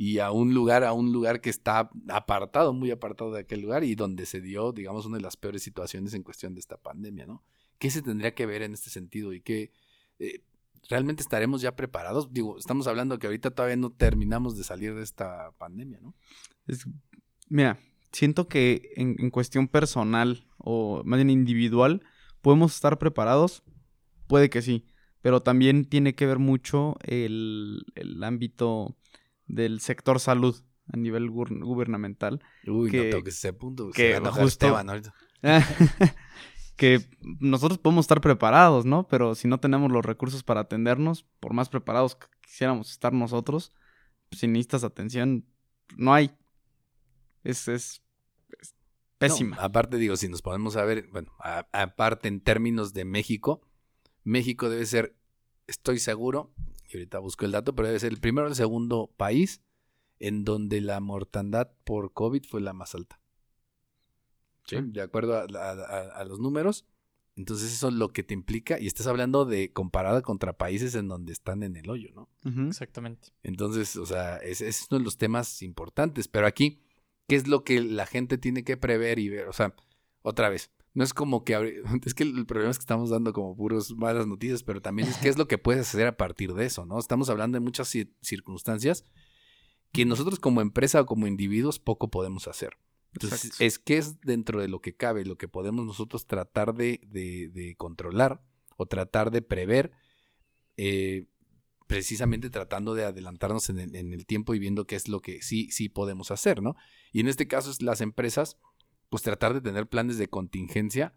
[0.00, 3.82] y a un lugar, a un lugar que está apartado, muy apartado de aquel lugar
[3.82, 7.26] y donde se dio, digamos, una de las peores situaciones en cuestión de esta pandemia,
[7.26, 7.42] ¿no?
[7.80, 9.32] ¿Qué se tendría que ver en este sentido?
[9.32, 9.72] Y que
[10.20, 10.44] eh,
[10.88, 12.32] realmente estaremos ya preparados.
[12.32, 16.14] Digo, estamos hablando que ahorita todavía no terminamos de salir de esta pandemia, ¿no?
[16.68, 16.86] Es-
[17.48, 17.80] mira,
[18.12, 22.04] siento que en, en cuestión personal o más bien individual,
[22.40, 23.64] ¿podemos estar preparados?
[24.28, 24.86] Puede que sí,
[25.22, 28.96] pero también tiene que ver mucho el, el ámbito
[29.48, 30.56] del sector salud
[30.92, 32.42] a nivel gubernamental.
[32.66, 33.90] Uy, Que- no toques ese punto.
[33.90, 35.14] que se va a justo- Esteban ahorita.
[36.76, 37.00] que
[37.40, 39.06] nosotros podemos estar preparados, ¿no?
[39.08, 43.72] Pero si no tenemos los recursos para atendernos, por más preparados que quisiéramos estar nosotros,
[44.28, 45.44] pues, si necesitas atención,
[45.96, 46.30] no hay.
[47.44, 48.02] Es, es,
[48.60, 48.74] es
[49.18, 49.56] pésima.
[49.56, 53.60] No, aparte, digo, si nos podemos saber, bueno, a- aparte en términos de México,
[54.24, 55.16] México debe ser,
[55.66, 56.52] estoy seguro,
[56.90, 59.60] y ahorita busco el dato, pero debe ser el primero o el segundo país
[60.18, 63.20] en donde la mortandad por COVID fue la más alta.
[64.66, 64.76] ¿Sí?
[64.82, 66.84] De acuerdo a, a- a- a los números.
[67.36, 71.06] Entonces eso es lo que te implica, y estás hablando de comparada contra países en
[71.06, 72.28] donde están en el hoyo, ¿no?
[72.66, 73.28] Exactamente.
[73.44, 76.26] Entonces, o sea, ese, ese es uno de los temas importantes.
[76.26, 76.80] Pero aquí,
[77.28, 79.46] ¿qué es lo que la gente tiene que prever y ver?
[79.46, 79.72] O sea,
[80.22, 81.82] otra vez, no es como que...
[82.04, 85.16] Es que el problema es que estamos dando como puros malas noticias, pero también es
[85.18, 86.98] qué es lo que puedes hacer a partir de eso, ¿no?
[86.98, 89.04] Estamos hablando de muchas ci- circunstancias
[89.92, 92.76] que nosotros como empresa o como individuos poco podemos hacer.
[93.14, 93.64] Entonces, Exacto.
[93.64, 97.48] es que es dentro de lo que cabe, lo que podemos nosotros tratar de, de-
[97.48, 98.42] de controlar
[98.76, 99.92] o tratar de prever,
[100.76, 101.26] eh,
[101.86, 105.40] precisamente tratando de adelantarnos en el, en el tiempo y viendo qué es lo que
[105.42, 106.76] sí, sí podemos hacer, ¿no?
[107.12, 108.58] Y en este caso es las empresas,
[109.08, 111.14] pues tratar de tener planes de contingencia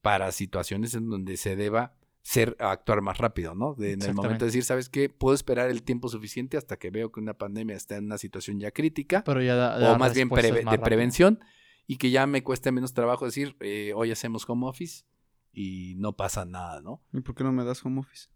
[0.00, 3.74] para situaciones en donde se deba ser actuar más rápido, ¿no?
[3.74, 5.08] De- en el momento de decir, ¿sabes qué?
[5.08, 8.60] Puedo esperar el tiempo suficiente hasta que veo que una pandemia está en una situación
[8.60, 11.40] ya crítica Pero ya da- o más bien respuestas preve- más de prevención
[11.88, 15.04] y que ya me cueste menos trabajo decir, eh, hoy hacemos home office
[15.52, 17.02] y no pasa nada, ¿no?
[17.12, 18.28] ¿Y por qué no me das home office?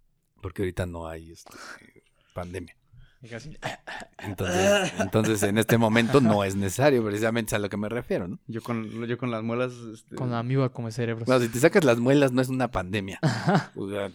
[0.42, 1.54] Porque ahorita no hay este,
[2.34, 2.76] pandemia.
[3.26, 3.56] Y casi-
[4.18, 8.28] Entonces, entonces, en este momento no es necesario, precisamente es a lo que me refiero,
[8.28, 8.38] ¿no?
[8.46, 9.72] Yo con, yo con las muelas.
[9.92, 11.26] este, Con la amiga come cerebros.
[11.26, 13.18] Bueno, si te sacas las muelas no es una pandemia.
[13.74, 14.10] O sea,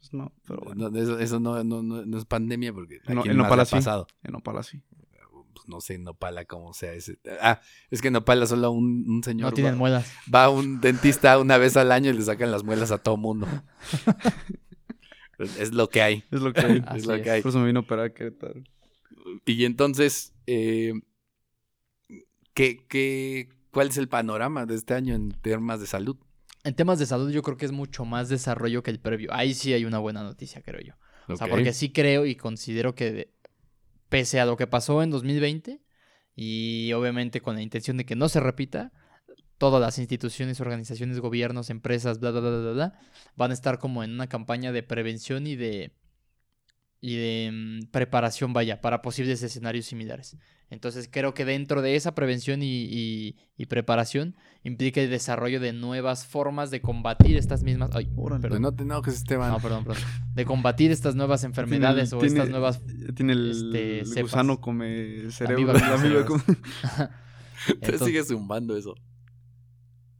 [0.00, 0.90] pues no, pero bueno.
[0.90, 3.70] no, eso eso no, no- no- no es pandemia porque En- aquí en ha sí.
[3.76, 4.06] pasado.
[4.24, 4.82] En Opala sí.
[5.54, 7.18] Pues no sé en Nopala cómo sea ese.
[7.40, 7.60] Ah,
[7.90, 10.12] es que en Nopala solo un, un señor no tienen va- muelas.
[10.32, 13.16] va a un dentista una vez al año y le sacan las muelas a todo
[13.16, 13.46] mundo.
[15.38, 16.24] es, lo que hay.
[16.30, 16.82] Es lo que hay.
[16.96, 17.22] Es lo es.
[17.22, 17.42] que hay.
[17.42, 18.62] Por eso me vino a operar a Querétaro.
[19.44, 20.92] Y entonces, eh,
[22.54, 26.16] ¿qué, qué, cuál es el panorama de este año en temas de salud?
[26.64, 29.32] En temas de salud yo creo que es mucho más desarrollo que el previo.
[29.32, 30.94] Ahí sí hay una buena noticia, creo yo.
[31.28, 33.32] O sea, porque sí creo y considero que de-
[34.08, 35.80] pese a lo que pasó en 2020
[36.36, 38.92] y obviamente con la intención de que no se repita,
[39.58, 42.98] todas las instituciones, organizaciones, gobiernos, empresas, bla, bla, bla, bla, bla,
[43.36, 45.92] van a estar como en una campaña de prevención y de
[46.98, 50.36] y de mm, preparación, vaya, para posibles escenarios similares.
[50.70, 54.34] Entonces creo que dentro de esa prevención y, y- y preparación
[54.64, 57.90] implica el desarrollo de nuevas formas de combatir estas mismas...
[57.92, 58.40] Ay, Órale.
[58.42, 59.52] Pero no te enojes, Esteban.
[59.52, 60.02] no, perdón, perdón.
[60.34, 62.80] De combatir estas nuevas enfermedades o Tiene- estas nuevas
[63.14, 65.74] Tiene el, este, el gusano come cerebro.
[65.74, 66.42] la come-
[67.66, 68.94] Te Entonces- sigues zumbando eso.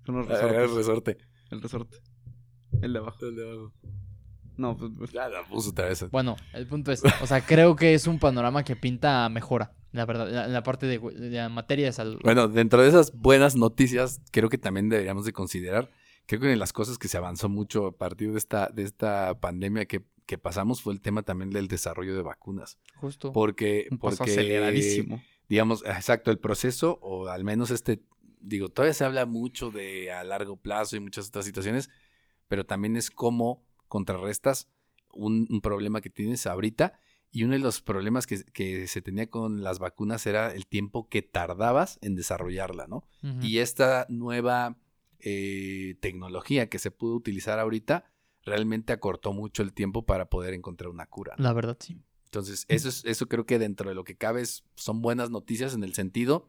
[0.07, 1.19] Los ver, el resorte.
[1.51, 1.99] El resorte.
[2.83, 3.27] El de abajo.
[3.27, 3.73] El de abajo.
[4.57, 6.11] No, pues, pues, Ya la puso otra vez.
[6.11, 10.07] Bueno, el punto es, o sea, creo que es un panorama que pinta mejora, la
[10.07, 12.19] verdad, en la parte de, de la materia de salud.
[12.23, 15.91] Bueno, dentro de esas buenas noticias, creo que también deberíamos de considerar,
[16.27, 18.83] creo que una de las cosas que se avanzó mucho a partir de esta, de
[18.85, 22.79] esta pandemia que, que pasamos fue el tema también del desarrollo de vacunas.
[22.97, 23.33] Justo.
[23.33, 25.23] Porque, un paso porque aceleradísimo.
[25.49, 28.01] digamos, exacto, el proceso, o al menos este,
[28.47, 31.91] digo, todavía se habla mucho de a largo plazo y muchas otras situaciones,
[32.49, 34.69] pero también es cómo contrarrestas
[35.13, 36.99] un, un problema que tienes ahorita.
[37.33, 41.09] Y uno de los problemas que, que se tenía con las vacunas era el tiempo
[41.09, 43.05] que tardabas en desarrollarla, ¿no?
[43.43, 44.79] Y esta nueva
[45.19, 48.05] eh, tecnología que se pudo utilizar ahorita
[48.45, 51.35] realmente acortó mucho el tiempo para poder encontrar una cura.
[51.37, 51.43] ¿no?
[51.45, 52.01] La verdad, sí.
[52.27, 55.75] Entonces, eso, es, eso creo que dentro de lo que cabe es- son buenas noticias
[55.75, 56.49] en el sentido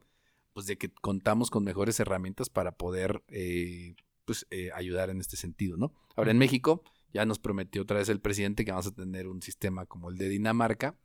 [0.57, 3.95] pues de que contamos con mejores herramientas para poder eh,
[4.25, 5.93] pues, eh, ayudar en este sentido, ¿no?
[6.15, 6.81] Ahora en México
[7.13, 10.17] ya nos prometió otra vez el presidente que vamos a tener un sistema como el
[10.17, 10.95] de Dinamarca,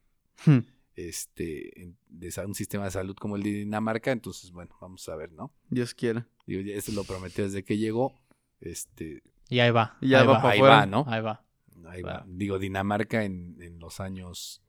[0.47, 0.61] Hmm.
[0.97, 5.31] este, de un sistema de salud como el de Dinamarca, entonces bueno, vamos a ver,
[5.33, 5.53] ¿no?
[5.69, 6.27] Dios quiera.
[6.47, 8.15] Digo, ya eso lo prometió desde que llegó,
[8.59, 9.99] este, Y ahí va.
[10.01, 11.05] Y ahí va ahí va, ¿no?
[11.07, 11.45] Ahí va.
[11.85, 12.25] Ahí va.
[12.27, 14.62] Digo, Dinamarca en, en los años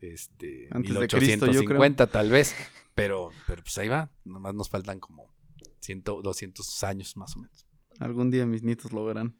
[0.00, 1.78] este, Antes de Cristo, yo creo.
[1.80, 2.54] 1850 tal vez,
[2.94, 5.34] pero, pero pues ahí va, nomás nos faltan como
[5.80, 7.66] 100, 200 años más o menos.
[7.98, 9.38] Algún día mis nietos lo verán.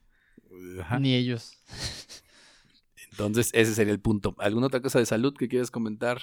[0.81, 0.99] Ajá.
[0.99, 1.59] Ni ellos.
[3.11, 4.35] Entonces, ese sería el punto.
[4.39, 6.21] ¿Alguna otra cosa de salud que quieras comentar,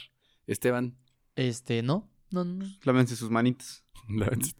[0.47, 0.97] Esteban?
[1.36, 2.09] Este, ¿no?
[2.31, 2.65] No, no.
[2.84, 3.84] Lávense sus manitas.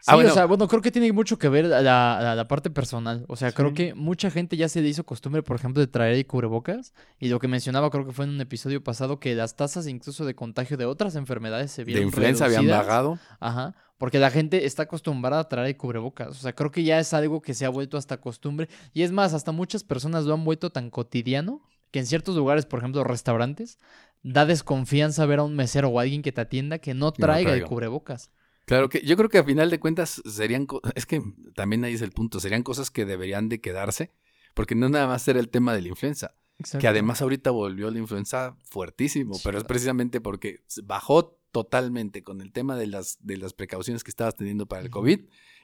[0.00, 0.30] Sí, Ah, bueno.
[0.30, 3.24] o sea, bueno, creo que tiene mucho que ver la, la- la parte personal.
[3.28, 3.74] O sea, creo Sí.
[3.74, 6.94] que mucha gente ya se le hizo costumbre, por ejemplo, de traer el cubrebocas.
[7.18, 10.24] Y lo que mencionaba, creo que fue en un episodio pasado, que las tasas incluso
[10.24, 12.86] de contagio de otras enfermedades se De vieron influenza habían reducidas.
[12.86, 13.18] bajado.
[13.40, 16.28] Ajá, porque la gente está acostumbrada a traer el cubrebocas.
[16.28, 18.68] O sea, creo que ya es algo que se ha vuelto hasta costumbre.
[18.94, 22.64] Y es más, hasta muchas personas lo han vuelto tan cotidiano que en ciertos lugares,
[22.64, 23.78] por ejemplo, restaurantes,
[24.22, 27.26] da desconfianza ver a un mesero o alguien que te atienda que no Que no
[27.26, 27.66] traiga el traiga.
[27.66, 28.30] cubrebocas.
[28.70, 31.20] Claro que yo creo que a final de cuentas serían, es que
[31.56, 34.12] también ahí es el punto, serían cosas que deberían de quedarse,
[34.54, 36.36] porque no nada más era el tema de la influenza,
[36.78, 42.40] que además ahorita volvió la influenza fuertísimo, Sí, pero es precisamente porque bajó totalmente con
[42.40, 44.90] el tema de las, de las precauciones que estabas teniendo para el.
[44.90, 45.18] COVID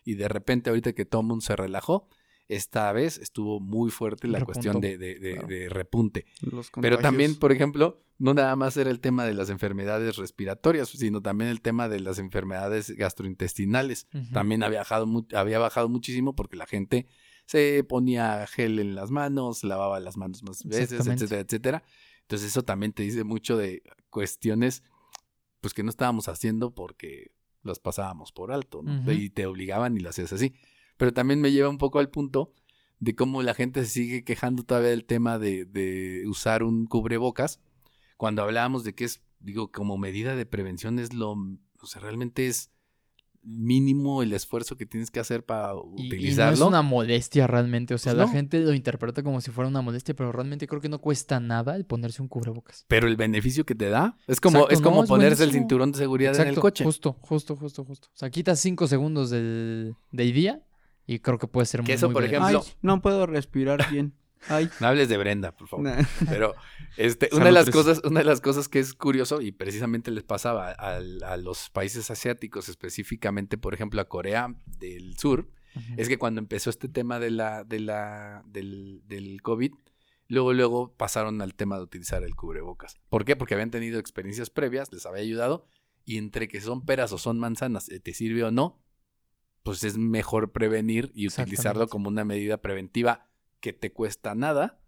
[0.05, 2.09] y de repente ahorita que todo el mundo se relajó,
[2.49, 5.47] esta vez estuvo muy fuerte la cuestión de, de- de- claro.
[5.49, 6.27] de repunte.
[6.43, 10.89] Los Pero también, por ejemplo, no nada más era el tema de las enfermedades respiratorias,
[10.89, 12.91] sino también el tema de las enfermedades
[13.37, 14.07] gastrointestinales.
[14.33, 17.07] También había bajado, había bajado muchísimo porque la gente
[17.47, 21.83] se ponía gel en las manos, lavaba las manos más veces, etcétera, etcétera.
[22.23, 24.83] Entonces eso también te dice mucho de cuestiones
[25.61, 27.33] pues que no estábamos haciendo porque
[27.63, 29.11] las pasábamos por alto, ¿no?
[29.13, 30.55] Y te obligaban y lo hacías así.
[30.97, 32.53] Pero también me lleva un poco al punto
[33.01, 37.61] de cómo la gente se sigue quejando todavía del tema de, de usar un cubrebocas,
[38.17, 42.47] cuando hablábamos de que es, digo, como medida de prevención es lo, o sea, realmente
[42.47, 42.71] es
[43.49, 46.55] mínimo el esfuerzo que tienes que hacer para Y- Y, no utilizarlo.
[46.55, 47.95] es una molestia realmente.
[47.95, 48.33] O sea, Pues la no.
[48.33, 51.77] gente lo interpreta como si fuera una molestia, pero realmente creo que no cuesta nada
[51.77, 52.85] el ponerse un cubrebocas.
[52.89, 55.53] Pero el beneficio que te da es como, Exacto, es como no, es ponerse el
[55.53, 56.85] cinturón de seguridad en el Exacto, coche.
[56.85, 58.09] Justo, justo, justo, justo.
[58.09, 60.66] O sea, quitas cinco segundos del, del día
[61.07, 63.91] y creo que puede ser Que muy, eso, muy por ejemplo- Ay, no puedo respirar
[63.91, 64.15] bien.
[64.49, 64.69] Ay.
[64.81, 65.85] No hables de Brenda, por favor.
[65.87, 66.03] Nah.
[66.29, 66.55] Pero
[66.97, 70.25] este, una de las cosas, una de las cosas que es curioso y precisamente les
[70.25, 75.49] pasaba a, a los países asiáticos, específicamente, por ejemplo, a Corea del Sur,
[75.99, 79.73] es que cuando empezó este tema de la, de la, del, del COVID,
[80.29, 82.97] luego, luego pasaron al tema de utilizar el cubrebocas.
[83.11, 83.37] ¿Por qué?
[83.37, 85.67] Porque habían tenido experiencias previas, les había ayudado,
[86.07, 88.81] y entre que son peras o son manzanas, eh, te sirve o no,
[89.67, 94.81] pues es mejor prevenir y utilizarlo como una medida preventiva que te cuesta nada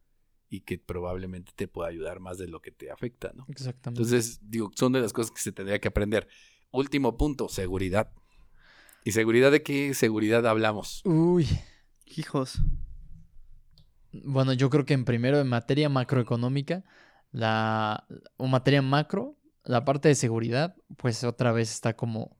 [0.49, 3.45] y que probablemente te pueda ayudar más de lo que te afecta, ¿no?
[3.49, 4.01] Exactamente.
[4.01, 6.29] Entonces, digo, son de las cosas que se tendría que aprender.
[6.71, 8.13] Último punto, seguridad.
[9.05, 11.03] ¿Y seguridad de qué seguridad hablamos?
[11.05, 11.49] Uy.
[12.07, 12.61] Hijos.
[14.13, 16.85] Bueno, yo creo que en primero, en materia macroeconómica,
[17.33, 18.07] la,
[18.37, 22.38] o materia macro, la parte de seguridad, pues otra vez está como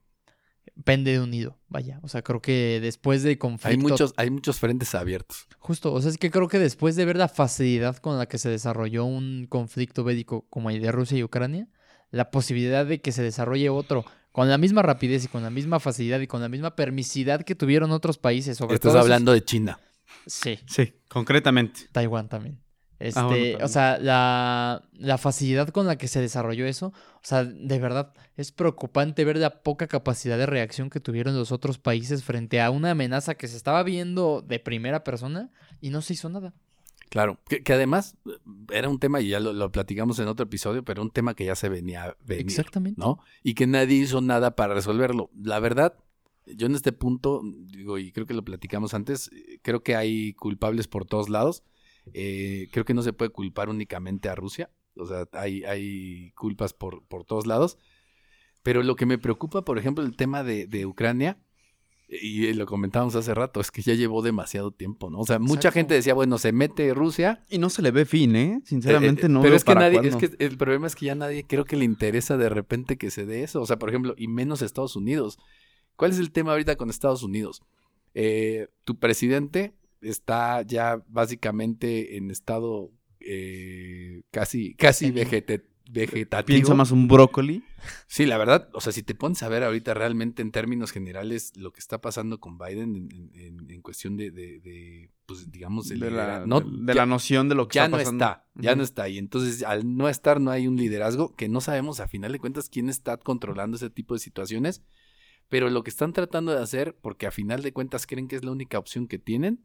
[0.85, 1.99] pende de un hilo, vaya.
[2.03, 3.69] O sea, creo que después de conflicto...
[3.69, 5.47] Hay muchos, hay muchos frentes abiertos.
[5.59, 8.39] Justo, o sea, es que creo que después de ver la facilidad con la que
[8.39, 11.69] se desarrolló un conflicto bélico como el de Rusia y Ucrania,
[12.11, 15.81] la posibilidad de que se desarrolle otro con la misma rapidez y con la misma
[15.81, 19.33] facilidad y con la misma permisidad que tuvieron otros países, sobre Estás todo esos- hablando
[19.33, 19.81] de China.
[20.27, 21.89] Sí, Sí, concretamente.
[21.93, 22.61] Taiwán también.
[22.99, 27.21] Este, Ah, bueno, o sea, la, la facilidad con la que se desarrolló eso, o
[27.23, 31.79] sea, de verdad, es preocupante ver la poca capacidad de reacción que tuvieron los otros
[31.79, 36.15] países frente a una amenaza que se estaba viendo de primera persona y no se
[36.15, 36.55] hizo nada.
[37.09, 37.39] Claro.
[37.49, 38.17] Que, que además
[38.71, 41.45] era un tema, y ya lo, lo platicamos en otro episodio, pero un tema que
[41.45, 42.47] ya se venía a venir.
[42.47, 43.01] Exactamente.
[43.01, 43.21] ¿no?
[43.43, 45.31] Y que nadie hizo nada para resolverlo.
[45.41, 45.95] La verdad,
[46.47, 49.31] yo en este punto, digo, y creo que lo platicamos antes,
[49.63, 51.63] creo que hay culpables por todos lados.
[52.15, 54.71] Eh, creo que no se puede culpar únicamente a Rusia.
[54.97, 57.79] O sea, hay, hay culpas por, por todos lados.
[58.63, 61.39] Pero lo que me preocupa, por ejemplo, el tema de, de Ucrania,
[62.09, 65.19] y lo comentábamos hace rato, es que ya llevó demasiado tiempo, ¿no?
[65.19, 68.35] O sea, mucha gente decía, bueno, se mete Rusia, Y no se le ve fin,
[68.35, 68.63] ¿eh?
[68.65, 69.41] Sinceramente eh, eh, no.
[69.43, 71.67] Pero veo es que para nadie, es que el problema es que ya nadie creo
[71.67, 73.61] que le interesa de repente que se dé eso.
[73.61, 75.39] O sea, por ejemplo, y menos Estados Unidos.
[75.97, 77.61] ¿Cuál es el tema ahorita con Estados Unidos?
[78.15, 82.91] Eh, tu presidente está ya básicamente en estado
[83.21, 85.67] eh, casi, casi vegetativo.
[86.45, 87.63] Piensa más un brócoli.
[88.07, 91.53] Sí, la verdad, o sea, si te pones a ver ahorita realmente en términos generales
[91.57, 95.89] lo que está pasando con Biden en, en- en cuestión de, de- de, pues digamos,
[95.89, 98.25] De la, no, ya- la noción de lo que ya está no pasando.
[98.25, 99.09] está, ya no está.
[99.09, 102.39] Y entonces, al no estar, no hay un liderazgo que no sabemos a final de
[102.41, 104.83] cuentas quién está controlando ese tipo de situaciones.
[105.49, 108.45] Pero lo que están tratando de hacer, porque a final de cuentas creen que es
[108.45, 109.65] la única opción que tienen,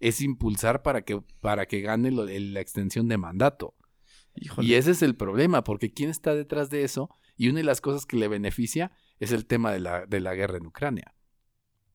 [0.00, 3.74] es impulsar para que, para que gane lo- el- la extensión de mandato.
[4.34, 4.66] Híjole.
[4.68, 7.10] Y ese es el problema, porque ¿quién está detrás de eso?
[7.36, 10.34] Y una de las cosas que le beneficia es el tema de la, de la
[10.34, 11.14] guerra en Ucrania.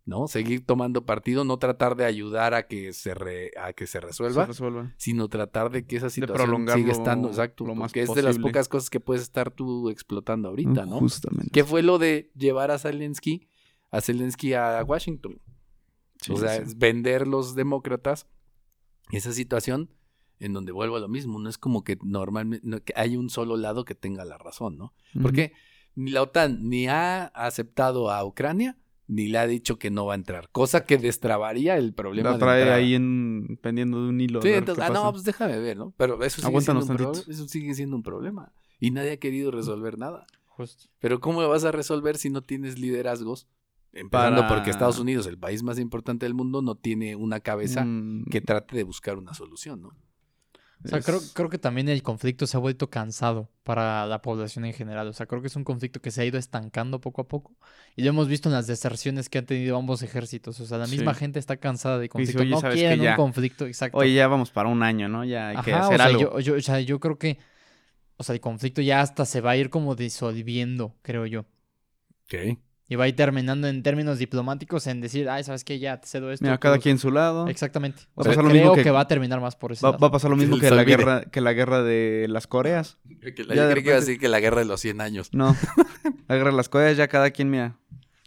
[0.08, 0.28] ¿No?
[0.28, 4.00] Seguir tomando partido, no tratar de ayudar a que se, re- a que se Se
[4.02, 4.46] resuelva,
[4.98, 6.48] sino tratar de que esa situación
[6.78, 9.90] siga estando, exacto, lo más porque es de las pocas cosas que puedes estar tú
[9.90, 11.00] explotando ahorita, ¿no?
[11.00, 11.50] Justamente.
[11.52, 13.48] ¿Qué fue lo de llevar a Zelensky,
[13.90, 15.42] a Zelensky a Washington?
[16.22, 16.64] Sí, o sea, sí.
[16.64, 18.28] es vender los demócratas
[19.12, 19.90] esa situación
[20.40, 23.30] en donde vuelvo a lo mismo, no es como que normalmente no- que hay un
[23.30, 24.94] solo lado que tenga la razón, ¿no?
[25.22, 25.54] Porque
[25.96, 30.14] ni la OTAN ni ha aceptado a Ucrania ni le ha dicho que no va
[30.14, 34.42] a entrar, cosa que destrabaría el problema La trae ahí en pendiendo de un hilo.
[34.42, 35.94] Sí, entonces, ah, no, pues déjame ver, ¿no?
[35.96, 38.52] Pero eso sigue, siendo un, eso sigue siendo un problema.
[38.80, 40.26] Y nadie ha querido resolver nada.
[40.48, 40.86] Justo.
[41.00, 43.48] Pero ¿cómo lo vas a resolver si no tienes liderazgos?
[43.96, 47.84] Empezando Para- porque Estados Unidos, el país más importante del mundo, no tiene una cabeza
[47.86, 49.88] Mm, que trate de buscar una solución, ¿no?
[50.84, 54.22] O sea, es- creo, creo que también el conflicto se ha vuelto cansado para la
[54.22, 55.08] población en general.
[55.08, 57.56] O sea, creo que es un conflicto que se ha ido estancando poco a poco.
[57.96, 60.60] Y lo hemos visto en las deserciones que han tenido ambos ejércitos.
[60.60, 61.22] O sea, la misma Sí.
[61.22, 62.42] gente está cansada de conflicto.
[62.42, 63.98] "Oye, no quieren un conflicto, exacto.
[63.98, 65.24] Oye, ya vamos para un año, ¿no?
[65.24, 66.20] Ya hay que Ajá, hacer o sea, algo.
[66.20, 67.40] Yo, yo- o sea, yo creo que,
[68.18, 71.46] o sea, el conflicto ya hasta se va a ir como disolviendo, creo yo.
[72.26, 72.60] Ok.
[72.88, 75.80] Y va a ir terminando en términos diplomáticos en decir, ay, ¿sabes qué?
[75.80, 76.46] Ya te cedo esto.
[76.46, 76.84] Mira, cada todos".
[76.84, 77.48] quien su lado.
[77.48, 78.04] Exactamente.
[78.10, 78.84] Va O sea, pasar lo creo mismo que...
[78.84, 80.02] que- va a terminar más por ese Va, lado.
[80.02, 83.00] va a pasar lo mismo que la guerra, que la guerra de las Coreas.
[83.36, 85.02] Que la- Ya yo creí que iba a decir que la guerra de los 100
[85.02, 85.30] años.
[85.34, 85.56] No.
[86.28, 87.78] la guerra de las Coreas ya cada quien, mira.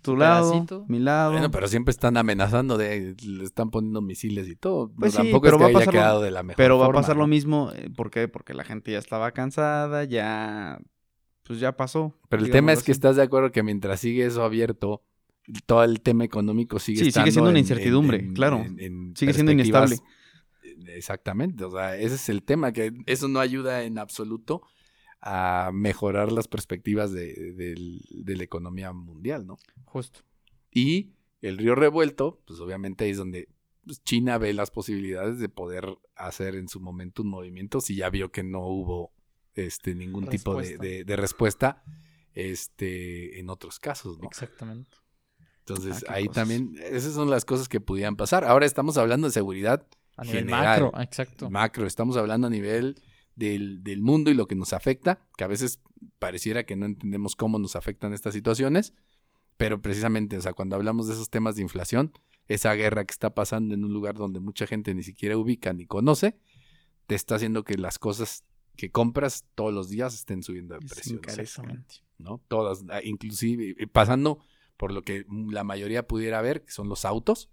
[0.02, 0.84] Tu lado, pedacito.
[0.88, 1.32] mi lado.
[1.32, 4.90] Bueno, pero siempre están amenazando de, le están poniendo misiles y todo.
[4.98, 6.56] Pues sí, tampoco pero es que va a haya pasar lo- quedado de la mejor
[6.56, 7.70] Pero va a pasar lo mismo.
[7.74, 8.26] eh, ¿Por qué?
[8.28, 10.78] Porque la gente ya estaba cansada, ya.
[11.48, 12.14] Pues ya pasó.
[12.28, 15.02] Pero el tema es que estás de acuerdo que mientras sigue eso abierto,
[15.66, 18.64] todo el tema económico sigue Sí, sigue siendo una incertidumbre, en- claro.
[18.76, 19.96] en- Sigue siendo inestable.
[20.86, 24.62] Exactamente, o sea, ese es el tema, que eso no ayuda en absoluto
[25.20, 29.56] a mejorar las perspectivas de, del- de la economía mundial, ¿no?
[29.84, 30.20] Justo.
[30.70, 33.48] Y el río revuelto, pues obviamente ahí es donde
[33.84, 38.10] pues, China ve las posibilidades de poder hacer en su momento un movimiento si ya
[38.10, 39.12] vio que no hubo
[39.66, 40.84] este ningún tipo de, Respuesta.
[40.86, 41.82] de- de respuesta
[42.34, 44.26] este en otros casos, ¿no?
[44.28, 44.96] Exactamente.
[45.60, 46.34] Entonces Ah, ahí cosas.
[46.42, 48.44] también esas son las cosas que pudieran pasar.
[48.44, 49.86] Ahora estamos hablando de seguridad
[50.16, 50.82] A nivel General.
[50.82, 51.50] macro, exacto.
[51.50, 52.96] macro, estamos hablando a nivel
[53.36, 55.80] del, del mundo y lo que nos afecta, que a veces
[56.18, 58.94] pareciera que no entendemos cómo nos afectan estas situaciones,
[59.56, 62.12] pero precisamente, o sea, cuando hablamos de esos temas de inflación,
[62.48, 65.86] esa guerra que está pasando en un lugar donde mucha gente ni siquiera ubica ni
[65.86, 66.38] conoce,
[67.06, 68.44] te está haciendo que las cosas
[68.78, 71.20] que compras todos los días estén subiendo de precio.
[72.16, 72.40] ¿no?
[72.48, 74.38] Todas, ah, inclusive pasando
[74.76, 77.50] por lo que la mayoría pudiera ver, que son los autos.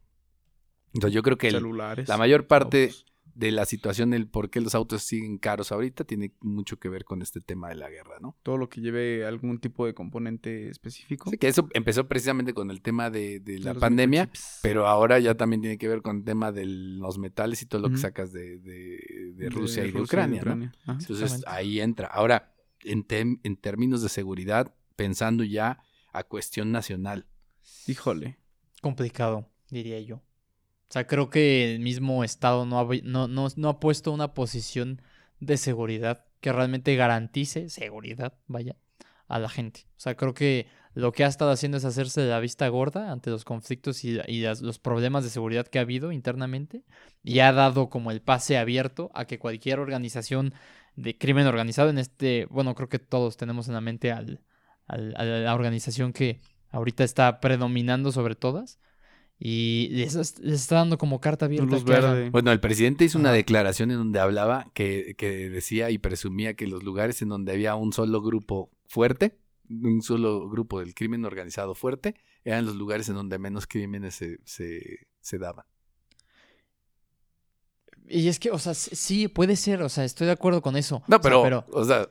[0.94, 1.64] Entonces yo creo que el-
[2.08, 3.06] la mayor parte autos.
[3.36, 7.04] De la situación, el por qué los autos siguen caros ahorita, tiene mucho que ver
[7.04, 8.38] con este tema de la guerra, ¿no?
[8.44, 11.30] Todo lo que lleve algún tipo de componente específico.
[11.30, 14.60] Así que eso empezó precisamente con el tema de, de la Los pandemia, microchips.
[14.64, 17.82] pero ahora ya también tiene que ver con el tema de los metales y todo
[17.82, 20.72] lo que sacas de, de- de De Rusia y de Ucrania, ¿no?
[20.86, 20.98] Ajá.
[21.00, 22.08] Entonces ahí entra.
[22.08, 22.56] Ahora,
[22.86, 25.80] en, tem- en términos de seguridad, pensando ya
[26.14, 27.28] a cuestión nacional.
[27.86, 28.38] Híjole.
[28.82, 30.22] Complicado, diría yo.
[30.90, 34.34] O sea, creo que el mismo Estado no ha, no, no, no ha puesto una
[34.34, 35.02] posición
[35.40, 38.76] de seguridad que realmente garantice seguridad, vaya,
[39.28, 39.82] a la gente.
[39.98, 43.12] O sea, creo que lo que ha estado haciendo es hacerse de la vista gorda
[43.12, 46.84] ante los conflictos y, y los problemas de seguridad que ha habido internamente
[47.24, 50.54] y ha dado como el pase abierto a que cualquier organización
[50.96, 54.42] de crimen organizado en este, bueno, creo que todos tenemos en la mente al,
[54.88, 56.40] al- a la organización que
[56.72, 58.80] ahorita está predominando sobre todas
[59.38, 61.66] y les, es- les está dando como carta abierta.
[61.70, 62.30] Luz verde.
[62.30, 66.68] Bueno, el presidente hizo una declaración en donde hablaba que, que decía y presumía que
[66.68, 69.38] los lugares en donde había un solo grupo fuerte,
[69.70, 74.40] un solo grupo del crimen organizado fuerte, eran los lugares en donde menos crímenes se,
[74.46, 75.66] se, se daban.
[78.08, 81.02] Y es que, o sea, sí, puede ser, o sea, estoy de acuerdo con eso.
[81.08, 82.08] No, O sea, pero, o sea,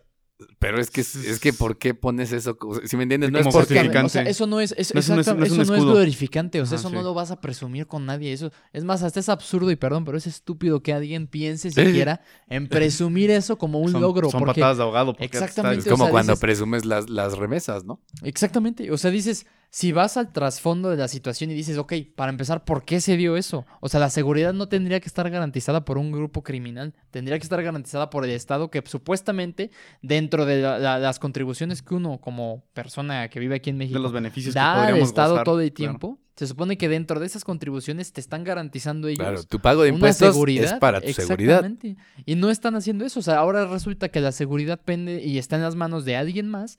[0.58, 2.58] Pero es que, es que, ¿por qué pones eso?
[2.86, 3.78] Si me entiendes, no es porque...
[4.04, 5.92] O sea, eso no es, es- No es no es un eso no es escudo.
[5.92, 8.32] glorificante, o sea, eso no lo vas a presumir con nadie.
[8.32, 12.20] Eso, es más, hasta es absurdo y perdón, pero es estúpido que alguien piense siquiera
[12.48, 14.28] en presumir eso como un son, logro.
[14.28, 15.12] son porque patadas de ahogado.
[15.12, 18.00] porque Exactamente, Es como o sea, cuando dices- presumes las, las remesas, ¿no?
[18.22, 18.90] Exactamente.
[18.90, 19.46] O sea, dices,
[19.76, 23.16] si vas al trasfondo de la situación y dices, ok, para empezar, ¿por qué se
[23.16, 23.66] dio eso?
[23.80, 27.42] O sea, la seguridad no tendría que estar garantizada por un grupo criminal, tendría que
[27.42, 32.18] estar garantizada por el Estado que supuestamente dentro de la- la- las contribuciones que uno
[32.20, 35.44] como persona que vive aquí en México de los beneficios que da al Estado gozar,
[35.44, 35.90] todo el claro.
[35.98, 39.82] tiempo, se supone que dentro de esas contribuciones te están garantizando ellos Claro, tu pago
[39.82, 40.74] de impuestos seguridad.
[40.74, 41.64] es para tu seguridad.
[41.66, 41.96] Exactamente.
[42.24, 43.18] Y no están haciendo eso.
[43.18, 46.48] O sea, ahora resulta que la seguridad pende y está en las manos de alguien
[46.48, 46.78] más.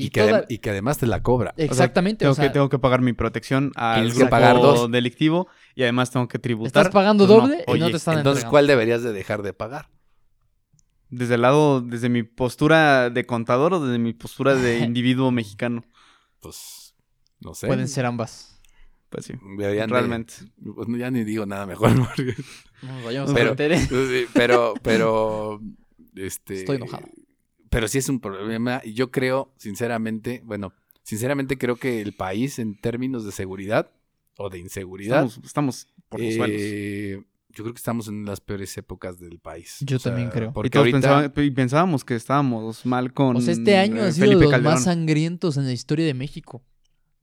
[0.00, 1.50] Y, Y que, toda- y que además te la cobra.
[1.50, 2.20] O sea, Exactamente.
[2.20, 4.88] tengo, o sea, que, tengo que pagar mi protección al grupo pagar dos.
[4.90, 6.68] delictivo y además tengo que tributar.
[6.86, 8.50] estás pagando Pues no, doble y no te están Entonces, entregando.
[8.50, 9.90] ¿cuál deberías de dejar de pagar?
[11.10, 15.84] Desde el lado, desde mi postura de contador o desde mi postura de individuo mexicano.
[16.40, 16.94] Pues,
[17.40, 17.66] no sé.
[17.66, 18.60] Pueden ser ambas.
[19.08, 20.34] Pues sí, Deberían de- realmente.
[20.76, 21.90] pues, ya ni digo nada mejor.
[22.14, 22.36] porque-
[22.82, 25.60] No nos vayamos Pero- a Sí, pero, pero,
[26.14, 26.54] este...
[26.60, 27.08] Estoy enojado.
[27.70, 32.58] Pero sí es un problema y yo creo, sinceramente, bueno, sinceramente creo que el país
[32.58, 33.90] en términos de seguridad
[34.36, 36.56] o de inseguridad, Estamos, estamos por los suelos.
[36.60, 39.78] eh, yo creo que estamos en las peores épocas del país.
[39.80, 40.50] Yo también creo.
[40.50, 40.98] Y Porque todos ahorita,
[41.32, 43.36] pensaban- y pensábamos que estábamos mal con.
[43.36, 44.74] O sea, este año eh, ha sido Felipe los Calderón.
[44.74, 46.62] más sangrientos en la historia de México.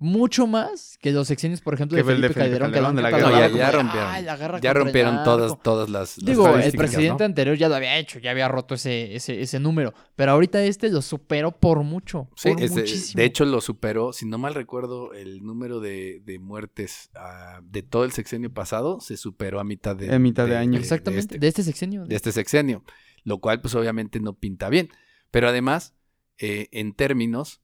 [0.05, 2.95] Mucho más que los sexenios, por ejemplo, de Felipe, Felipe Calderón, que lo han Calderón,
[2.95, 3.51] de la guerra.
[3.51, 4.07] como ya- rompieron.
[4.09, 5.61] "Ay, la guerra ya contra el rompieron todas, narco".
[5.63, 7.25] todas las, las Digo, el presidente ¿no?
[7.25, 9.93] anterior ya lo había hecho, ya había roto ese, ese, ese número.
[10.15, 12.29] Pero ahorita este lo superó por mucho.
[12.35, 13.17] Sí, por muchísimo.
[13.19, 17.81] de hecho lo superó, si no mal recuerdo, el número de, de muertes ah, de
[17.83, 20.77] todo el sexenio pasado se superó a mitad de, A mitad de año.
[20.79, 21.39] Exactamente, este.
[21.39, 22.05] de este sexenio.
[22.05, 22.83] de este sexenio,
[23.23, 24.89] lo cual pues obviamente no pinta bien.
[25.31, 25.93] Pero además,
[26.37, 27.61] eh, en términos,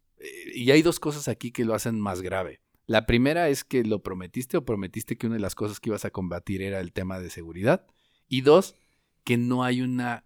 [0.53, 2.61] y hay dos cosas aquí que lo hacen más grave.
[2.85, 6.05] La primera es que lo prometiste o prometiste que una de las cosas que ibas
[6.05, 7.85] a combatir era el tema de seguridad.
[8.27, 8.75] Y dos,
[9.23, 10.25] que no hay una,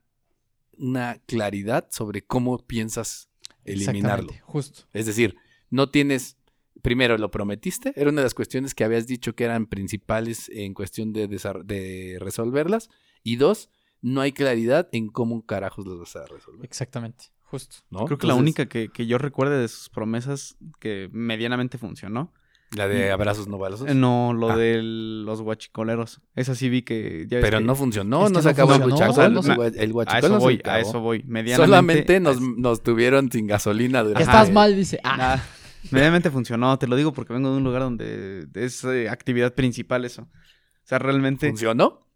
[0.77, 3.29] una claridad sobre cómo piensas
[3.65, 4.31] eliminarlo.
[4.43, 4.87] Justo.
[4.93, 5.35] Es decir,
[5.69, 6.37] no tienes,
[6.81, 10.73] primero lo prometiste, era una de las cuestiones que habías dicho que eran principales en
[10.73, 12.89] cuestión de resolverlas,
[13.23, 13.69] y dos,
[14.01, 16.63] no hay claridad en cómo carajos los vas a resolver.
[16.63, 17.77] Exactamente, justo.
[17.89, 18.05] ¿no?
[18.05, 22.33] Creo que la única que, que yo recuerde de sus promesas que medianamente funcionó.
[22.75, 23.87] La de abrazos no balazos.
[23.89, 24.57] eh, No, lo Ah.
[24.57, 26.19] de los guachicoleros.
[26.35, 27.25] Esa sí vi que.
[27.29, 30.29] Ya Pero que- no funcionó, Es no se acabó el o sea, el A eso
[30.29, 30.77] no voy, a acabó.
[30.89, 31.23] eso voy.
[31.23, 31.55] Medianamente.
[31.55, 34.23] Solamente nos, es- nos tuvieron sin gasolina durante...
[34.23, 34.99] Estás mal, dice.
[35.03, 35.43] Ah, Ah,
[35.91, 40.03] medianamente funcionó, te lo digo porque vengo de un lugar donde es eh, actividad principal
[40.03, 40.23] eso.
[40.23, 42.07] O sea, realmente ¿Funcionó?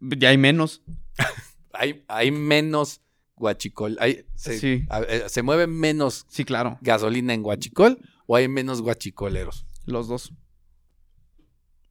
[0.00, 0.82] ya hay menos.
[1.76, 3.00] Hay, hay menos
[3.36, 3.96] guachicol.
[4.00, 4.86] Hay, se, Sí.
[4.90, 9.66] a- eh, se mueve menos Sí, claro, gasolina en guachicol o hay menos guachicoleros.
[9.86, 10.32] los dos.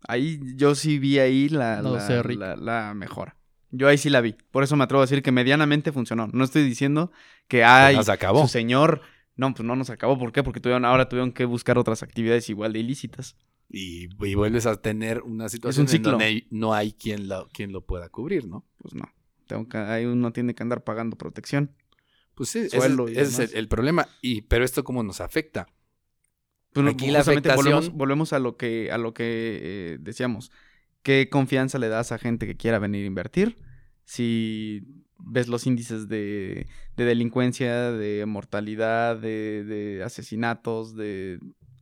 [0.08, 2.40] Ahí yo sí vi ahí la, No la, sé, Rick.
[2.40, 3.38] la- la mejora.
[3.72, 4.36] Yo ahí sí la vi.
[4.52, 6.28] Por eso me atrevo a decir que medianamente funcionó.
[6.34, 7.12] No estoy diciendo
[7.48, 8.42] que hay Pues acabó.
[8.42, 9.02] su señor.
[9.36, 10.18] No, pues no nos acabó.
[10.20, 10.44] ¿Por qué?
[10.44, 13.36] Porque tuvieron, ahora tuvieron que buscar otras actividades igual de ilícitas.
[13.70, 16.12] Y, y vuelves a tener una situación en ciclo.
[16.12, 18.68] donde no hay quien lo, quien lo pueda cubrir, ¿no?
[18.78, 19.06] Pues no.
[19.54, 21.72] Tengo que, ahí uno tiene que andar pagando protección.
[22.34, 24.08] Pues sí, ese, Suelo y ese es el, problema.
[24.20, 25.68] Y, pero esto cómo nos afecta.
[26.72, 30.52] Pues, Aquí la afectación- Volvemos, volvemos a lo que, a lo que eh, decíamos.
[31.04, 33.58] ¿Qué confianza le das a gente que quiera venir a invertir?
[34.06, 34.82] Si
[35.20, 36.66] ves los índices de,
[36.98, 41.40] de delincuencia, de mortalidad, de, de asesinatos, de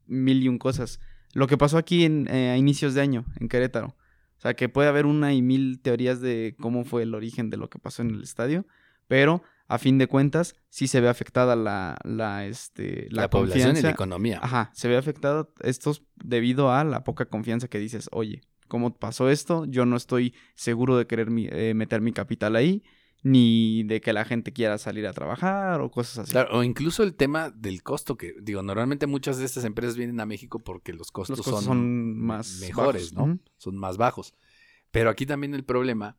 [0.07, 0.99] mil y un cosas.
[1.33, 3.95] Lo que pasó aquí en, eh, a inicios de año, en Querétaro.
[4.41, 7.57] O sea, que puede haber una y mil teorías de cómo fue el origen de
[7.57, 8.65] lo que pasó en el estadio,
[9.07, 13.77] pero a fin de cuentas sí se ve afectada la, la, este, la, La, población
[13.77, 14.39] y la economía.
[14.41, 19.29] Ajá, se ve afectado esto debido a la poca confianza que dices, oye, ¿cómo pasó
[19.29, 19.65] esto?
[19.65, 22.81] Yo no estoy seguro de querer mi- eh, meter mi capital ahí,
[23.23, 26.31] ni de que la gente quiera salir a trabajar o cosas así.
[26.31, 30.19] Claro, o incluso el tema del costo, que digo, normalmente muchas de estas empresas vienen
[30.19, 33.27] a México porque los costos, Los costos son, son más mejores, bajos.
[33.27, 33.39] ¿no?
[33.57, 34.33] Son más bajos.
[34.89, 36.17] Pero aquí también el problema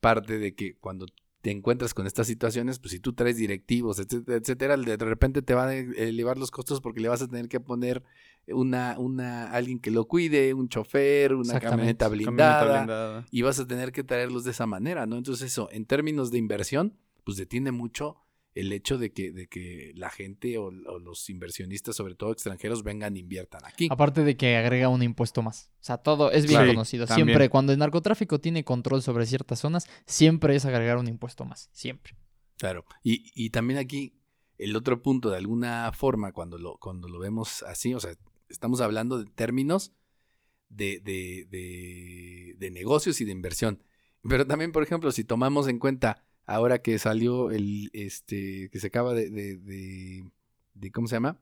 [0.00, 1.06] parte de que cuando
[1.40, 5.54] te encuentras con estas situaciones, pues si tú traes directivos, etcétera, etcétera, de repente te
[5.54, 8.02] van a elevar los costos porque le vas a tener que poner
[8.52, 13.26] una, una, alguien que lo cuide, un chofer, una camioneta Camioneta blindada, blindada.
[13.30, 15.16] y vas a tener que traerlos de esa manera, ¿no?
[15.16, 18.16] Entonces eso, en términos de inversión, pues detiene mucho
[18.54, 22.82] el hecho de que, de que la gente o, o los inversionistas, sobre todo extranjeros,
[22.82, 23.88] vengan e inviertan aquí.
[23.90, 25.70] Aparte de que agrega un impuesto más.
[25.74, 27.06] O sea, todo es bien conocido.
[27.06, 27.28] también.
[27.28, 31.68] Siempre, cuando el narcotráfico tiene control sobre ciertas zonas, siempre es agregar un impuesto más.
[31.72, 32.16] Siempre.
[32.56, 32.84] Claro.
[33.04, 34.14] Y, y también aquí,
[34.56, 38.12] el otro punto, de alguna forma, cuando lo, cuando lo vemos así, o sea,
[38.48, 39.92] estamos hablando de términos
[40.68, 43.82] de, de, de, de negocios y de inversión.
[44.28, 48.88] Pero también, por ejemplo, si tomamos en cuenta ahora que salió el, este, que se
[48.88, 50.24] acaba de, de, de,
[50.74, 51.38] de ¿cómo se llama?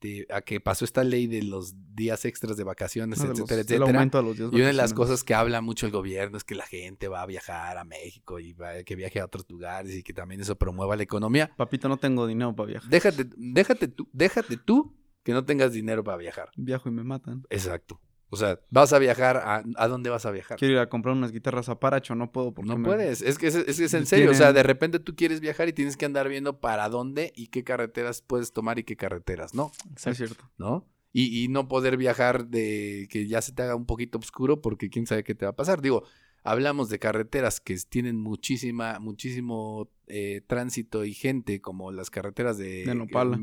[0.00, 3.56] De, a que pasó esta ley de los días extras de vacaciones, No, de etcétera,
[3.56, 4.22] los- etcétera.
[4.22, 6.66] los días Y una de las cosas que habla mucho el gobierno es que la
[6.66, 10.12] gente va a viajar a México y va- que viaje a otros lugares y que
[10.12, 11.50] también eso promueva la economía.
[11.56, 12.90] Papito, no tengo dinero para viajar.
[12.90, 14.94] Déjate, déjate tú, déjate tú
[15.26, 16.50] que no tengas dinero para viajar.
[16.56, 17.42] Viajo y me matan.
[17.50, 18.00] Exacto.
[18.30, 20.56] O sea, vas a viajar a, ¿a dónde vas a viajar?
[20.56, 23.36] Quiero ir a comprar unas guitarras a Paracho, no puedo porque No me- puedes, es
[23.36, 25.96] que es, es es en serio, o sea, de repente tú quieres viajar y tienes
[25.96, 29.72] que andar viendo para dónde y qué carreteras puedes tomar y qué carreteras no,
[30.04, 30.44] Es cierto.
[30.58, 30.86] ¿no?
[31.12, 34.90] Y, y no poder viajar de que ya se te haga un poquito oscuro porque
[34.90, 35.80] quién sabe qué te va a pasar.
[35.80, 36.04] Digo,
[36.46, 42.84] hablamos de carreteras que tienen muchísima, muchísimo eh, tránsito y gente, como las carreteras de,
[42.84, 43.38] De Nopala.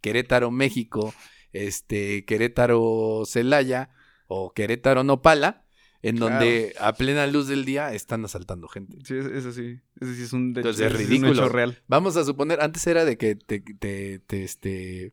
[0.00, 1.14] Querétaro, México,
[1.52, 3.90] este, Querétaro, Celaya
[4.28, 5.64] o Querétaro, Nopala,
[6.02, 6.34] en Claro.
[6.34, 8.98] donde a plena luz del día están asaltando gente.
[9.04, 9.80] Sí, es- eso sí.
[10.00, 11.32] Eso sí es un, de- Entonces, es ese un ridículo.
[11.32, 11.82] hecho real.
[11.88, 15.12] Vamos a suponer, antes era de que te, te, te, este,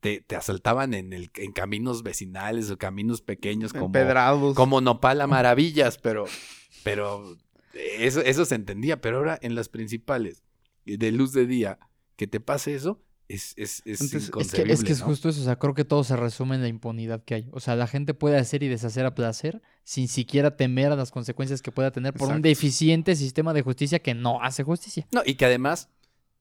[0.00, 4.54] te, te asaltaban en, el, en caminos vecinales o caminos pequeños como, Empedrados.
[4.54, 6.24] como Nopala Maravillas, pero,
[6.84, 7.36] pero
[7.74, 9.00] eso, eso se entendía.
[9.00, 10.42] Pero ahora en las principales
[10.84, 11.78] de luz de día,
[12.16, 15.00] que te pase eso, es, es, es Antes- es que- Es que, es que es
[15.00, 15.06] ¿no?
[15.06, 17.48] justo eso, o sea, creo que todo se resume en la impunidad que hay.
[17.52, 21.10] O sea, la gente puede hacer y deshacer a placer sin siquiera temer a las
[21.10, 25.06] consecuencias que pueda tener por un deficiente sistema de justicia que no hace justicia.
[25.12, 25.90] No, y que además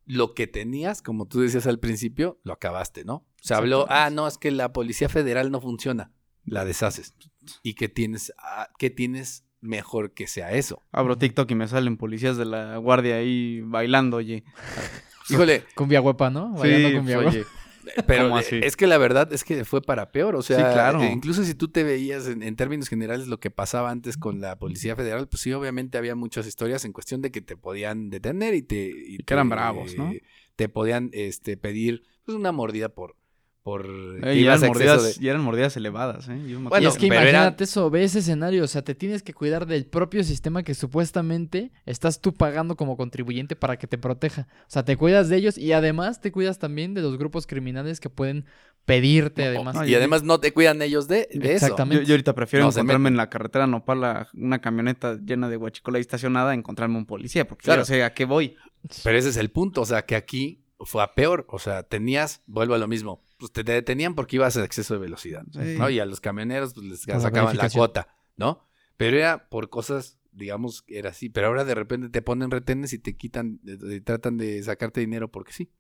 [0.08, 3.28] lo que tenías, como tú decías al principio, lo acabaste, ¿no?
[3.42, 6.12] Se habló, ah, no, es que la Policía Federal no funciona,
[6.46, 7.14] la deshaces.
[7.62, 10.82] ¿Y qué tienes, ah, qué tienes mejor que sea eso?
[10.92, 14.44] Abro TikTok y me salen policías de la guardia ahí bailando, oye.
[15.30, 16.54] Híjole, Cumbia huepa, ¿no?
[16.54, 17.40] Bailando cumbia pues, huepa.
[17.40, 17.46] oye.
[18.06, 21.02] pero es que la verdad es que fue para peor, o sea, Sí, claro.
[21.02, 24.42] eh, incluso si tú te veías en, en términos generales lo que pasaba antes con
[24.42, 28.10] la Policía Federal, pues sí, obviamente había muchas historias en cuestión de que te podían
[28.10, 28.88] detener y te...
[28.90, 30.12] Y que te- eran bravos, ¿no?
[30.56, 33.16] Te podían este, pedir pues, una mordida por...
[33.68, 33.86] por
[34.24, 36.40] Eh, y, eran mordidas, de- y eran mordidas elevadas, ¿eh?
[36.48, 38.82] Yo me Bueno, y es que pero era- imagínate eso, ve ese escenario, o sea,
[38.82, 43.78] te tienes que cuidar del propio sistema que supuestamente estás tú pagando como contribuyente para
[43.78, 44.48] que te proteja.
[44.62, 48.00] O sea, te cuidas de ellos y además te cuidas también de los grupos criminales
[48.00, 48.46] que pueden
[48.86, 49.76] pedirte además.
[49.76, 51.66] no, y además no te cuidan ellos de, de eso.
[51.66, 52.04] Exactamente.
[52.06, 55.98] Yo, yo ahorita prefiero No encontrarme en la carretera Nopala una camioneta llena de guachicola
[55.98, 57.82] ahí estacionada, a encontrarme un policía, porque Claro.
[57.82, 58.56] yo sé a qué voy.
[59.04, 62.44] Pero ese es el punto, o sea, que aquí fue a peor, o sea, tenías,
[62.46, 65.76] vuelvo a lo mismo, pues te detenían porque ibas a exceso de velocidad, Sí.
[65.78, 65.90] ¿no?
[65.90, 67.80] Y a los camioneros pues les la sacaban la verificación.
[67.80, 68.68] cuota, ¿no?
[68.98, 73.00] Pero era por cosas, digamos, era así, pero ahora de repente te ponen retenes y
[73.00, 75.72] te quitan, eh, tratan de sacarte dinero porque sí,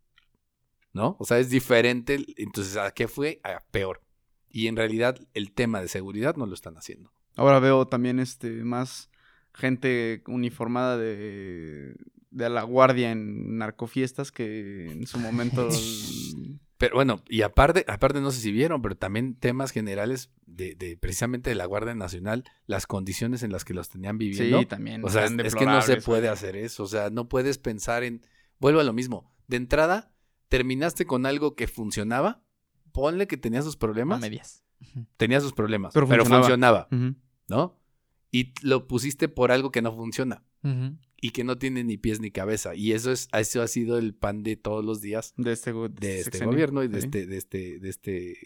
[0.93, 1.15] ¿no?
[1.19, 3.39] O sea, es diferente, entonces, ¿a qué fue?
[3.43, 4.01] A peor.
[4.49, 7.11] Y en realidad el tema de seguridad no lo están haciendo.
[7.35, 9.09] Ahora veo también este más
[9.53, 11.95] gente uniformada de,
[12.31, 15.67] de la guardia en narcofiestas que en su momento...
[16.77, 20.95] Pero bueno, y aparte, aparte no sé si vieron, pero también temas generales de, de
[20.95, 24.59] precisamente de la Guardia Nacional, las condiciones en las que los tenían viviendo.
[24.59, 25.03] sí, también.
[25.03, 26.83] o sea, es, que no se puede hacer eso.
[26.83, 28.25] O sea, no puedes pensar en.
[28.59, 29.33] Vuelvo a lo mismo.
[29.47, 30.13] De entrada,
[30.49, 32.43] terminaste con algo que funcionaba.
[32.91, 34.19] Ponle que tenía sus A problemas.
[34.19, 34.63] medias.
[35.17, 35.93] Tenía sus problemas.
[35.93, 36.87] Pero Pero, funcionaba.
[37.47, 37.79] ¿no?
[38.31, 40.43] Y lo pusiste por algo que no funciona.
[41.19, 42.75] Y que no tiene ni pies ni cabeza.
[42.75, 45.89] Y eso es, eso ha sido el pan de todos los días De este, go-
[45.89, 46.51] de este sexenio.
[46.51, 48.37] gobierno y de este, de este, de este,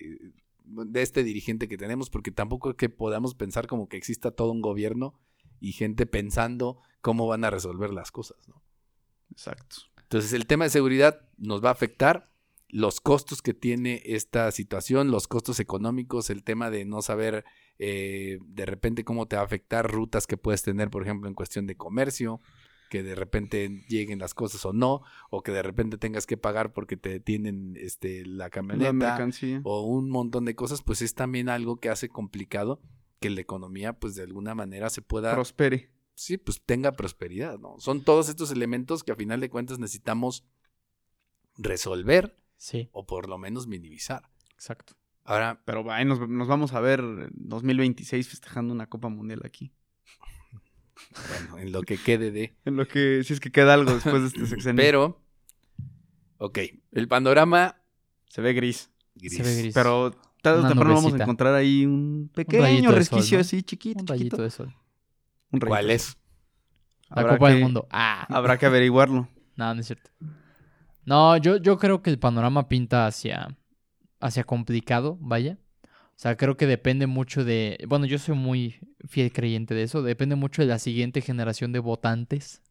[0.64, 4.52] de este dirigente que tenemos, porque tampoco es que podamos pensar como que exista todo
[4.52, 5.14] un gobierno
[5.60, 8.64] y gente pensando cómo van a resolver las cosas, ¿no?
[9.32, 9.76] Exacto.
[10.04, 12.32] Entonces el tema de seguridad nos va a afectar
[12.70, 17.44] los costos que tiene esta situación, los costos económicos, el tema de no saber
[17.80, 21.34] eh, de repente cómo te va a afectar rutas que puedes tener, por ejemplo, en
[21.34, 22.40] cuestión de comercio,
[22.92, 26.74] que de repente lleguen las cosas o no, o que de repente tengas que pagar
[26.74, 29.62] porque te detienen este, la La camioneta mercancía.
[29.64, 32.82] o un montón de cosas, pues es también algo que hace complicado
[33.22, 35.90] que la economía, pues de alguna manera se pueda Prospere.
[36.16, 37.76] sí, pues tenga prosperidad, ¿no?
[37.80, 40.44] Son todos estos elementos que a final de cuentas necesitamos
[41.58, 44.30] resolver Sí, o por lo menos minimizar.
[44.54, 44.94] exacto.
[45.24, 49.72] Ahora, Pero ahí nos, nos vamos a ver en 2026 festejando una Copa Mundial aquí.
[51.30, 52.56] Bueno, en lo que quede de...
[52.66, 54.82] En lo que, si es que queda algo después de este sexenio.
[54.82, 55.22] Pero,
[56.38, 56.60] ok,
[56.92, 57.82] el panorama
[58.30, 58.90] Se ve gris.
[59.16, 59.36] gris.
[59.36, 59.74] Se ve gris.
[59.74, 60.12] Pero
[60.42, 63.42] tarde o temprano vamos a encontrar ahí un pequeño sol, resquicio ¿no?
[63.42, 64.02] así chiquito.
[64.02, 64.44] Un rayito chiquito.
[64.44, 64.76] de sol.
[65.52, 66.18] Un ¿Cuál es?
[67.10, 67.88] La Habrá Copa del Mundo.
[67.92, 68.26] Ah.
[68.30, 69.28] Habrá que averiguarlo.
[69.58, 70.10] No, no es cierto.
[71.06, 73.56] No, yo, yo creo que el panorama pinta hacia,
[74.20, 75.60] hacia complicado, vaya.
[76.22, 77.84] O sea, creo que depende mucho de...
[77.88, 78.76] Bueno, yo soy muy
[79.10, 80.04] fiel creyente de eso.
[80.04, 82.62] Depende mucho de la siguiente generación de votantes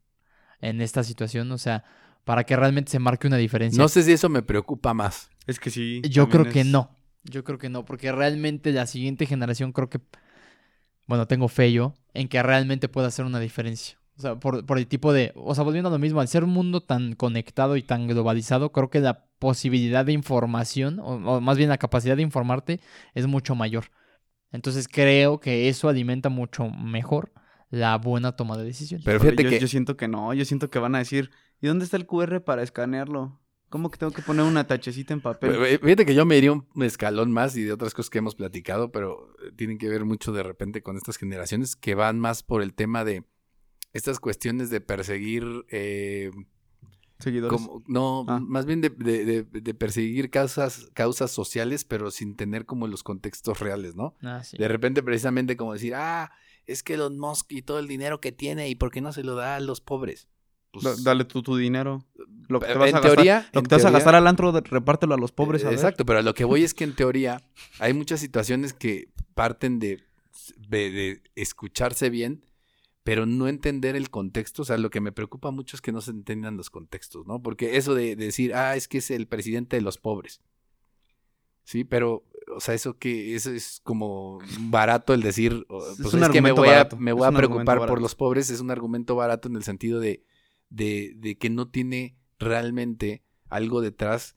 [0.60, 1.50] en esta situación.
[1.50, 1.82] O sea,
[2.24, 3.82] para que realmente se marque una diferencia.
[3.82, 5.30] No sé si eso me preocupa más.
[5.48, 6.00] Es que sí.
[6.08, 6.96] Yo creo que no.
[7.24, 9.98] Yo creo que no, porque realmente la siguiente generación creo que,
[11.08, 13.98] bueno, tengo fe yo en que realmente pueda hacer una diferencia.
[14.20, 16.44] O sea, por, por el tipo de, o sea, volviendo a lo mismo, al ser
[16.44, 21.40] un mundo tan conectado y tan globalizado, creo que la posibilidad de información, o, o
[21.40, 22.80] más bien la capacidad de informarte,
[23.14, 23.84] es mucho mayor.
[24.52, 27.32] Entonces creo que eso alimenta mucho mejor
[27.70, 29.06] la buena toma de decisiones.
[29.06, 31.30] Pero fíjate yo, que yo siento que no, yo siento que van a decir,
[31.62, 33.40] ¿y dónde está el QR para escanearlo?
[33.70, 35.78] ¿Cómo que tengo que poner una tachecita en papel?
[35.80, 38.90] Fíjate que yo me iría un escalón más y de otras cosas que hemos platicado,
[38.90, 42.62] pero eh, tienen que ver mucho de repente con estas generaciones que van más por
[42.62, 43.22] el tema de
[43.92, 46.30] estas cuestiones de perseguir, eh,
[47.18, 47.52] Seguidores.
[47.60, 48.40] como, no, Ah.
[48.40, 53.02] más bien de, de- de- de perseguir causas, causas sociales, pero sin tener como los
[53.02, 54.14] contextos reales, ¿no?
[54.22, 54.56] Ah, sí.
[54.56, 56.32] De repente precisamente como decir, ah,
[56.66, 59.22] es que Elon Musk y todo el dinero que tiene, ¿y por qué no se
[59.24, 60.28] lo da a los pobres?
[60.72, 62.06] Pues, Da- Dale tú tu dinero.
[62.48, 64.14] Lo que te en vas a gastar, teoría, lo en que te vas a gastar
[64.14, 65.62] al antro, repártelo a los pobres.
[65.62, 65.74] a Eh, ver.
[65.78, 67.42] Exacto, pero a lo que voy es que en teoría
[67.80, 70.00] hay muchas situaciones que parten de,
[70.68, 72.44] de- de escucharse bien,
[73.02, 74.62] pero no entender el contexto.
[74.62, 77.42] O sea, lo que me preocupa mucho es que no se entiendan los contextos, ¿no?
[77.42, 80.40] Porque eso de, de decir, ah, es que es el presidente de los pobres.
[81.64, 82.24] Sí, pero,
[82.54, 86.28] o sea, eso que eso es como barato el decir, o, Es pues un es
[86.30, 88.60] que me argumento voy a, barato, me es voy a preocupar por los pobres, es
[88.60, 90.24] un argumento barato en el sentido de,
[90.68, 94.36] de, de que no tiene realmente algo detrás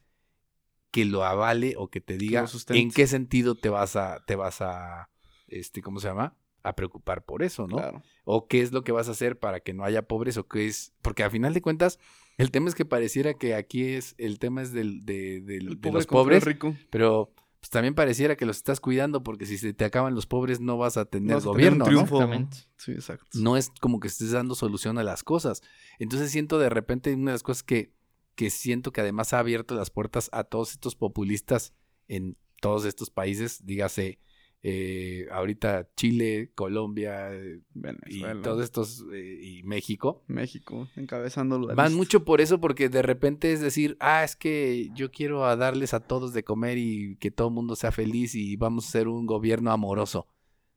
[0.91, 4.61] que lo avale o que te diga en qué sentido te vas a, te vas
[4.61, 5.09] a,
[5.47, 6.37] este, ¿cómo se llama?
[6.63, 7.75] A preocupar por eso, ¿no?
[7.77, 8.01] Claro.
[8.23, 10.65] O qué es lo que vas a hacer para que no haya pobres o qué
[10.67, 11.99] es, porque a final de cuentas
[12.37, 15.75] el tema es que pareciera que aquí es, el tema es del, de, del- de
[15.75, 16.73] pobre los pobres, rico.
[16.89, 20.59] pero pues también pareciera que los estás cuidando porque si se te acaban los pobres
[20.59, 22.49] no vas a tener Vas a tener un gobierno, ¿no?
[22.77, 23.25] Sí, exacto.
[23.35, 25.61] no es como que estés dando solución a las cosas.
[25.99, 27.93] Entonces siento de repente una de las cosas que,
[28.35, 31.73] que siento que además ha abierto las puertas a todos estos populistas
[32.07, 34.19] en todos estos países, dígase
[34.65, 37.59] eh, ahorita Chile, Colombia eh,
[38.07, 40.23] y todos estos eh, y México.
[40.27, 45.11] México, encabezando Van mucho por eso porque de repente es decir, ah, es que yo
[45.11, 48.55] quiero a darles a todos de comer y que todo el mundo sea feliz y
[48.55, 50.27] vamos a ser un gobierno amoroso.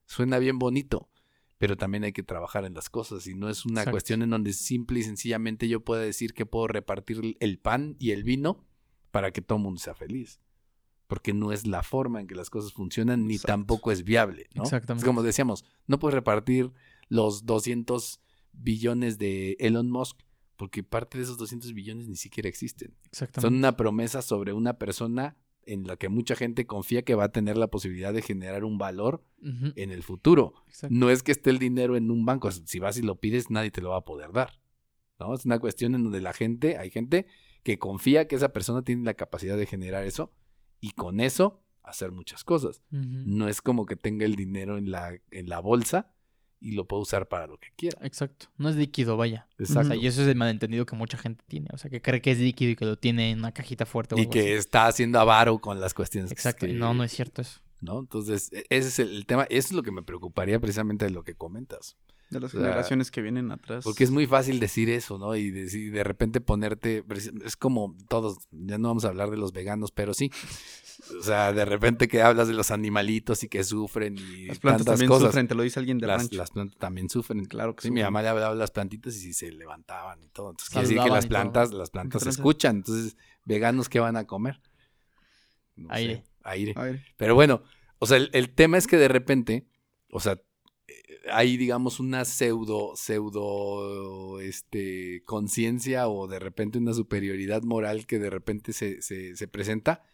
[0.04, 1.08] Suena bien bonito,
[1.56, 3.92] pero también hay que trabajar en las cosas y no es una Exacto.
[3.92, 8.10] cuestión en donde simple y sencillamente yo pueda decir que puedo repartir el pan y
[8.10, 8.66] el vino
[9.12, 10.40] para que todo el mundo sea feliz.
[11.06, 13.52] Porque no es la forma en que las cosas funcionan ni Exacto.
[13.52, 14.64] tampoco es viable, ¿no?
[14.64, 15.02] Exactamente.
[15.02, 16.72] Es como decíamos, no puedes repartir
[17.08, 18.20] los 200
[18.52, 20.18] billones de Elon Musk
[20.56, 22.96] porque parte de esos 200 billones ni siquiera existen.
[23.10, 23.46] Exactamente.
[23.46, 27.32] Son una promesa sobre una persona en la que mucha gente confía que va a
[27.32, 30.54] tener la posibilidad de generar un valor en el futuro.
[30.66, 30.94] exacto.
[30.96, 32.50] No es que esté el dinero en un banco.
[32.50, 34.60] Si vas y lo pides, nadie te lo va a poder dar.
[35.18, 35.34] ¿no?
[35.34, 37.26] Es una cuestión en donde la gente, hay gente
[37.62, 40.32] que confía que esa persona tiene la capacidad de generar eso
[40.80, 42.82] y con eso hacer muchas cosas.
[42.90, 46.12] No es como que tenga el dinero en la, en la bolsa
[46.58, 47.98] y lo pueda usar para lo que quiera.
[48.04, 48.46] Exacto.
[48.56, 49.46] No es líquido, vaya.
[49.58, 49.88] O Exacto.
[49.90, 51.68] sea, y eso es el malentendido que mucha gente tiene.
[51.72, 54.14] O sea, que cree que es líquido y que lo tiene en una cajita fuerte.
[54.14, 54.50] o Y algo que así.
[54.52, 56.32] está haciendo avaro con las cuestiones.
[56.32, 56.66] Exacto.
[56.66, 57.60] que- No, no es cierto eso.
[57.82, 58.00] ¿no?
[58.00, 59.44] Entonces, e- ese es el, el tema.
[59.44, 61.96] Eso es lo que me preocuparía precisamente de lo que comentas.
[62.30, 63.84] De las O sea, generaciones que vienen atrás.
[63.84, 65.36] Porque es muy fácil decir eso, ¿no?
[65.36, 67.04] Y decir- de repente ponerte.
[67.44, 70.30] Es como todos, ya no vamos a hablar de los veganos, pero sí.
[71.20, 74.78] O sea, de repente que hablas de los animalitos y que sufren y Las plantas
[74.86, 75.28] tantas también cosas.
[75.28, 76.36] sufren, te lo dice alguien de Las, rancho.
[76.36, 77.44] las plantas también sufren.
[77.44, 78.06] Claro que Sí, mi sufren.
[78.06, 80.50] mamá le hablaba a las plantitas y sí se levantaban y todo.
[80.50, 81.28] Entonces quiere decir que Saludaban las todo.
[81.28, 82.40] plantas, las plantas tranza?
[82.40, 82.76] escuchan.
[82.76, 84.60] Entonces, veganos, ¿qué van a comer?
[85.76, 86.24] No sé, Aire.
[86.42, 86.74] aire.
[86.76, 87.04] Aire.
[87.16, 87.62] Pero bueno,
[87.98, 89.68] o sea, el, el tema es que de repente,
[90.10, 90.40] o sea,
[91.32, 98.30] hay, digamos, una pseudo, pseudo, este, conciencia o de repente una superioridad moral que de
[98.30, 100.04] repente se, se, se presenta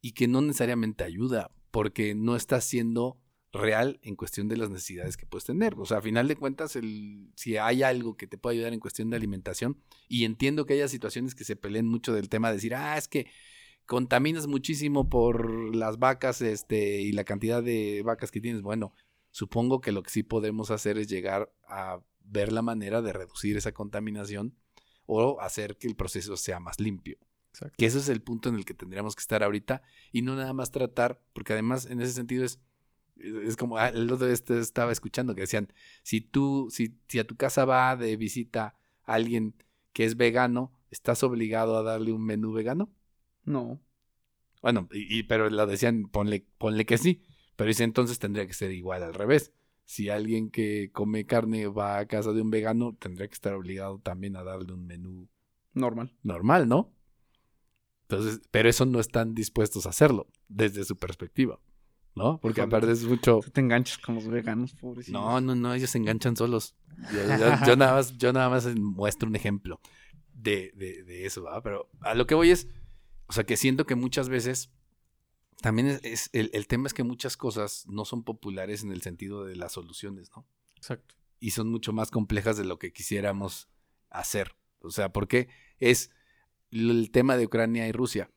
[0.00, 3.20] y que no necesariamente ayuda, porque no está siendo
[3.52, 5.74] real en cuestión de las necesidades que puedes tener.
[5.78, 8.80] O sea, a final de cuentas, el, si hay algo que te puede ayudar en
[8.80, 12.54] cuestión de alimentación, y entiendo que haya situaciones que se peleen mucho del tema de
[12.54, 13.26] decir, ah, es que
[13.86, 18.62] contaminas muchísimo por las vacas este, y la cantidad de vacas que tienes.
[18.62, 18.92] Bueno,
[19.36, 23.58] supongo que lo que sí podemos hacer es llegar a ver la manera de reducir
[23.58, 24.54] esa contaminación
[25.04, 27.18] o hacer que el proceso sea más limpio.
[27.50, 27.74] Exacto.
[27.76, 30.54] Que ese es el punto en el que tendríamos que estar ahorita y no nada
[30.54, 32.60] más tratar, porque además en ese sentido es,
[33.18, 35.70] es como ah, el otro este- estaba escuchando que decían,
[36.02, 39.54] si tú, si, si a tu casa va de visita alguien
[39.92, 42.90] que es vegano, ¿estás obligado a darle un menú vegano?
[43.44, 43.82] No.
[44.62, 47.22] Bueno, y, y- pero lo decían, ponle, ponle que sí.
[47.56, 49.52] Pero dice entonces tendría que ser igual al revés.
[49.84, 53.98] Si alguien que come carne va a casa de un vegano, tendría que estar obligado
[54.00, 55.28] también a darle un menú
[55.74, 56.12] Normal.
[56.22, 56.92] normal, ¿no?
[58.08, 61.58] Entonces, pero eso no están dispuestos a hacerlo desde su perspectiva,
[62.14, 62.38] ¿no?
[62.40, 63.40] Porque aparte es mucho.
[63.42, 65.20] Tú te enganchas con los veganos, pobrecitos.
[65.20, 66.76] No, no, no, ellos se enganchan solos.
[67.12, 69.80] Yo, yo- yo nada más, yo nada más muestro un ejemplo
[70.34, 71.60] de, de, de eso, ¿va?
[71.62, 72.68] Pero a lo que voy es,
[73.26, 74.70] o sea, que siento que muchas veces
[75.60, 79.02] también es, es- el, el tema es que muchas cosas no son populares en el
[79.02, 80.46] sentido de las soluciones, ¿no?
[80.76, 81.14] Exacto.
[81.40, 83.68] y son mucho más complejas de lo que quisiéramos
[84.10, 84.54] hacer.
[84.80, 85.48] O sea, porque
[85.80, 86.10] es
[86.70, 88.30] el tema de Ucrania y Rusia.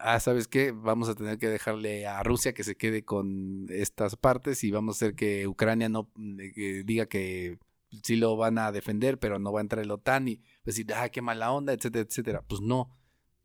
[0.00, 0.72] Ah, ¿sabes qué?
[0.72, 4.96] Vamos a tener que dejarle a Rusia que se quede con estas partes y vamos
[4.96, 6.10] a hacer que Ucrania no
[6.40, 7.58] eh, que diga que
[8.02, 11.08] sí lo van a defender, pero no va a entrar el OTAN y decir, ah,
[11.10, 12.42] qué mala onda, etcétera, etcétera.
[12.48, 12.90] Pues no.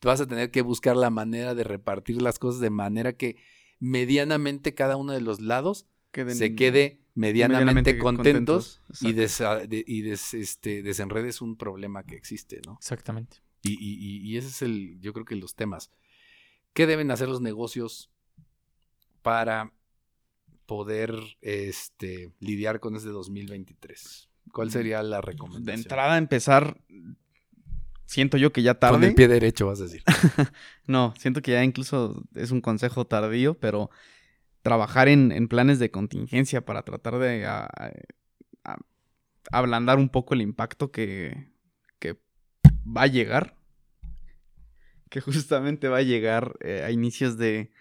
[0.04, 3.38] Tú vas a tener que buscar la manera de repartir las cosas de manera que
[3.80, 9.22] medianamente cada uno de los lados Queden se quede medianamente, medianamente contentos, y, Exacto.
[9.62, 12.74] desa- de- y des- este, desenredes un problema que existe, ¿no?
[12.82, 13.38] Exactamente.
[13.62, 15.90] Y, y- y- y ese es el, yo creo que los temas.
[16.74, 18.12] ¿Qué deben hacer los negocios
[19.22, 19.72] para
[20.66, 24.28] poder este, lidiar con este 2023?
[24.52, 25.66] ¿Cuál sería la recomendación?
[25.66, 26.78] De entrada, empezar.
[28.06, 29.08] Siento yo que ya Con tarde.
[29.08, 30.04] el pie derecho, vas a decir.
[30.88, 33.90] No, siento que ya incluso es un consejo tardío, pero
[34.62, 37.70] trabajar en, en planes de contingencia para tratar de a-
[38.66, 38.78] a-
[39.52, 41.48] ablandar un poco el impacto que,
[42.00, 42.18] que
[42.86, 43.56] va a llegar.
[45.10, 47.72] Que justamente va a llegar eh, a inicios de,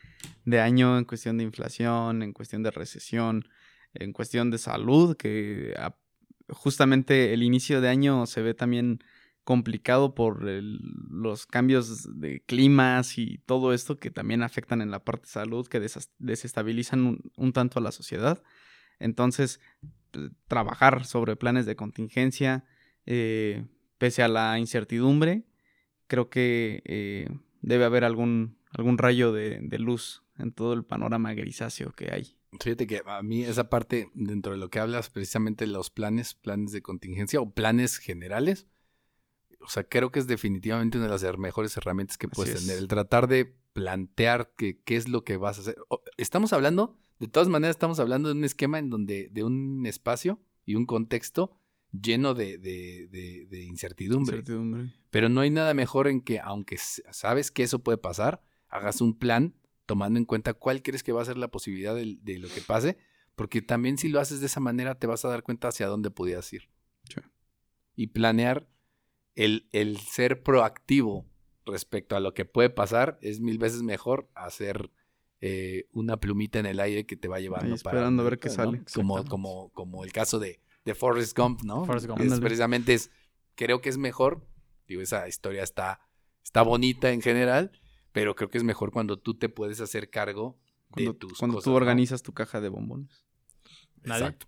[0.44, 3.48] de año en cuestión de inflación, en cuestión de recesión,
[3.94, 5.96] en cuestión de salud, que a-
[6.50, 9.02] justamente el inicio de año se ve también
[9.44, 15.26] complicado por los cambios de climas y todo esto que también afectan en la parte
[15.26, 15.80] de salud, que
[16.18, 18.42] desestabilizan un, tanto a la sociedad.
[18.98, 19.60] Entonces,
[20.12, 22.64] p- trabajar sobre planes de contingencia,
[23.04, 23.64] eh,
[23.98, 25.44] pese a la incertidumbre,
[26.06, 27.28] creo que eh,
[27.62, 32.36] debe haber algún, algún rayo de, de luz en todo el panorama grisáceo que hay.
[32.60, 36.70] Fíjate que a mí esa parte, dentro de lo que hablas, precisamente los planes, planes
[36.72, 38.66] de contingencia o planes generales,
[39.64, 42.66] o sea, creo que es definitivamente una de las mejores herramientas que puedes es.
[42.66, 42.78] tener.
[42.78, 45.76] El tratar de plantear que- qué es lo que vas a hacer.
[46.16, 50.40] Estamos hablando, de todas maneras, estamos hablando de un esquema en donde, de un espacio
[50.64, 51.56] y un contexto
[51.92, 54.36] lleno de, de- de- de incertidumbre.
[54.38, 54.92] Incertidumbre.
[55.10, 59.18] Pero no hay nada mejor en que, aunque sabes que eso puede pasar, hagas un
[59.18, 59.54] plan
[59.86, 62.96] tomando en cuenta cuál crees que va a ser la posibilidad de, lo que pase,
[63.34, 66.10] porque también si lo haces de esa manera te vas a dar cuenta hacia dónde
[66.10, 66.68] podías ir.
[67.08, 67.20] Sí.
[67.94, 68.68] Y planear
[69.34, 71.26] el, el ser proactivo
[71.64, 74.90] respecto a lo que puede pasar es mil veces mejor hacer
[75.40, 78.48] eh, una plumita en el aire que te va llevando Ahí esperando a ver qué
[78.48, 78.54] ¿no?
[78.54, 78.82] sale.
[78.94, 81.84] Como, como, como el caso de, de Forrest Gump, ¿no?
[81.84, 82.20] Forrest Gump.
[82.20, 83.10] Es precisamente es,
[83.54, 84.46] creo que es mejor,
[84.86, 86.00] digo, esa historia está,
[86.44, 87.72] está bonita en general,
[88.12, 90.58] pero creo que es mejor cuando tú te puedes hacer cargo
[90.96, 91.76] de Cuando, tus cuando cosas, tú ¿no?
[91.76, 93.24] organizas tu caja de bombones.
[94.02, 94.24] Nadie.
[94.26, 94.46] Exacto.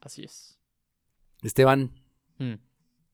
[0.00, 0.58] Así es.
[1.42, 1.92] Esteban,
[2.38, 2.54] Mm.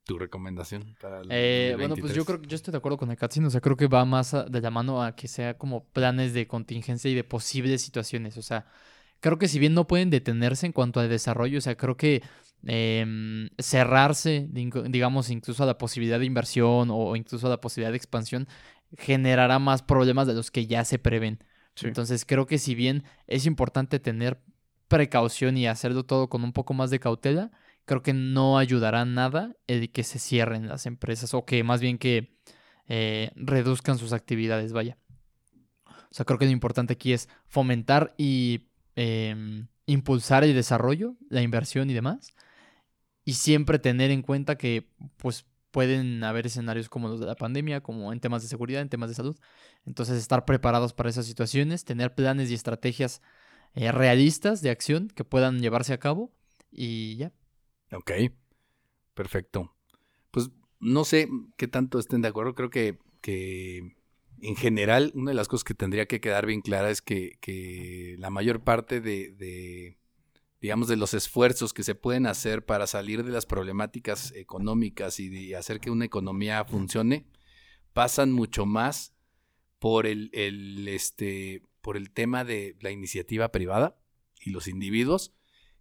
[0.04, 2.26] Tu recomendación para el Eh, bueno, pues yo 2023.
[2.26, 4.34] creo que yo estoy de acuerdo con el Katsin, o sea, creo que va más
[4.34, 8.36] a- de la mano a que sea como planes de contingencia y de posibles situaciones,
[8.36, 8.66] o sea,
[9.20, 12.22] creo que si bien no pueden detenerse en cuanto al desarrollo, o sea, creo que
[12.66, 17.98] em, cerrarse, digamos, incluso a la posibilidad de inversión o incluso a la posibilidad de
[17.98, 18.48] expansión,
[18.96, 21.40] generará más problemas de los que ya se prevén.
[21.74, 21.86] Sí.
[21.88, 24.40] Entonces, creo que si bien es importante tener
[24.88, 27.50] precaución y hacerlo todo con un poco más de cautela,
[27.84, 31.98] creo que no ayudará nada el que se cierren las empresas o que más bien
[31.98, 32.36] que
[32.88, 34.98] eh, reduzcan sus actividades, vaya.
[35.86, 41.42] O sea, creo que lo importante aquí es fomentar y em, impulsar el desarrollo, la
[41.42, 42.34] inversión y demás.
[43.24, 47.80] Y siempre tener en cuenta que pues pueden haber escenarios como los de la pandemia,
[47.82, 49.36] como en temas de seguridad, en temas de salud.
[49.84, 53.22] Entonces, estar preparados para esas situaciones, tener planes y estrategias
[53.74, 56.32] eh, realistas de acción que puedan llevarse a cabo
[56.70, 57.32] y ya.
[57.94, 58.12] Ok,
[59.14, 59.74] perfecto.
[60.30, 60.50] Pues
[60.80, 62.54] no sé qué tanto estén de acuerdo.
[62.54, 63.96] Creo que, que
[64.40, 68.16] en general una de las cosas que tendría que quedar bien clara es que, que
[68.18, 69.98] la mayor parte de, de,
[70.60, 75.28] digamos, de los esfuerzos que se pueden hacer para salir de las problemáticas económicas y
[75.28, 77.26] de hacer que una economía funcione
[77.92, 79.14] pasan mucho más
[79.78, 83.96] por el, el, este, por el tema de la iniciativa privada
[84.40, 85.34] y los individuos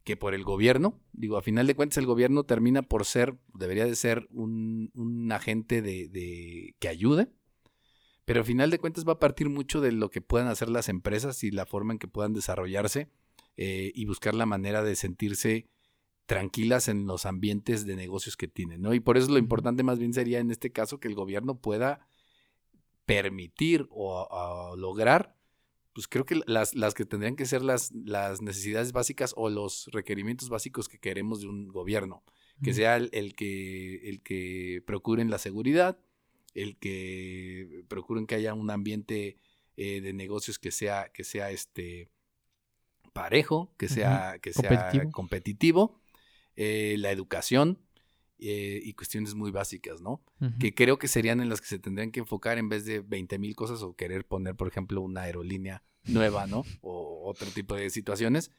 [0.03, 0.99] que por el gobierno.
[1.13, 5.31] Digo, a final de cuentas el gobierno termina por ser, debería de ser un, un
[5.31, 7.29] agente de, de, que ayude,
[8.25, 10.89] pero a final de cuentas va a partir mucho de lo que puedan hacer las
[10.89, 13.09] empresas y la forma en que puedan desarrollarse
[13.57, 15.69] eh, y buscar la manera de sentirse
[16.25, 18.93] tranquilas en los ambientes de negocios que tienen, ¿no?
[18.93, 22.07] Y por eso lo importante más bien sería en este caso que el gobierno pueda
[23.05, 25.35] permitir o, o lograr
[25.93, 29.87] pues creo que las, las, que tendrían que ser las, las necesidades básicas o los
[29.91, 32.23] requerimientos básicos que queremos de un gobierno,
[32.63, 35.99] que sea el, el, que, el que procuren la seguridad,
[36.53, 39.37] el que procuren que haya un ambiente
[39.75, 42.09] eh, de negocios que sea, que sea este
[43.13, 46.01] parejo, que sea, que sea competitivo, competitivo
[46.55, 47.79] eh, la educación,
[48.45, 50.21] eh, y cuestiones muy básicas, ¿no?
[50.59, 53.39] Que creo que serían en las que se tendrían que enfocar en vez de 20
[53.39, 56.65] mil cosas o querer poner, por ejemplo, una aerolínea nueva, ¿no?
[56.81, 58.51] O otro tipo de situaciones.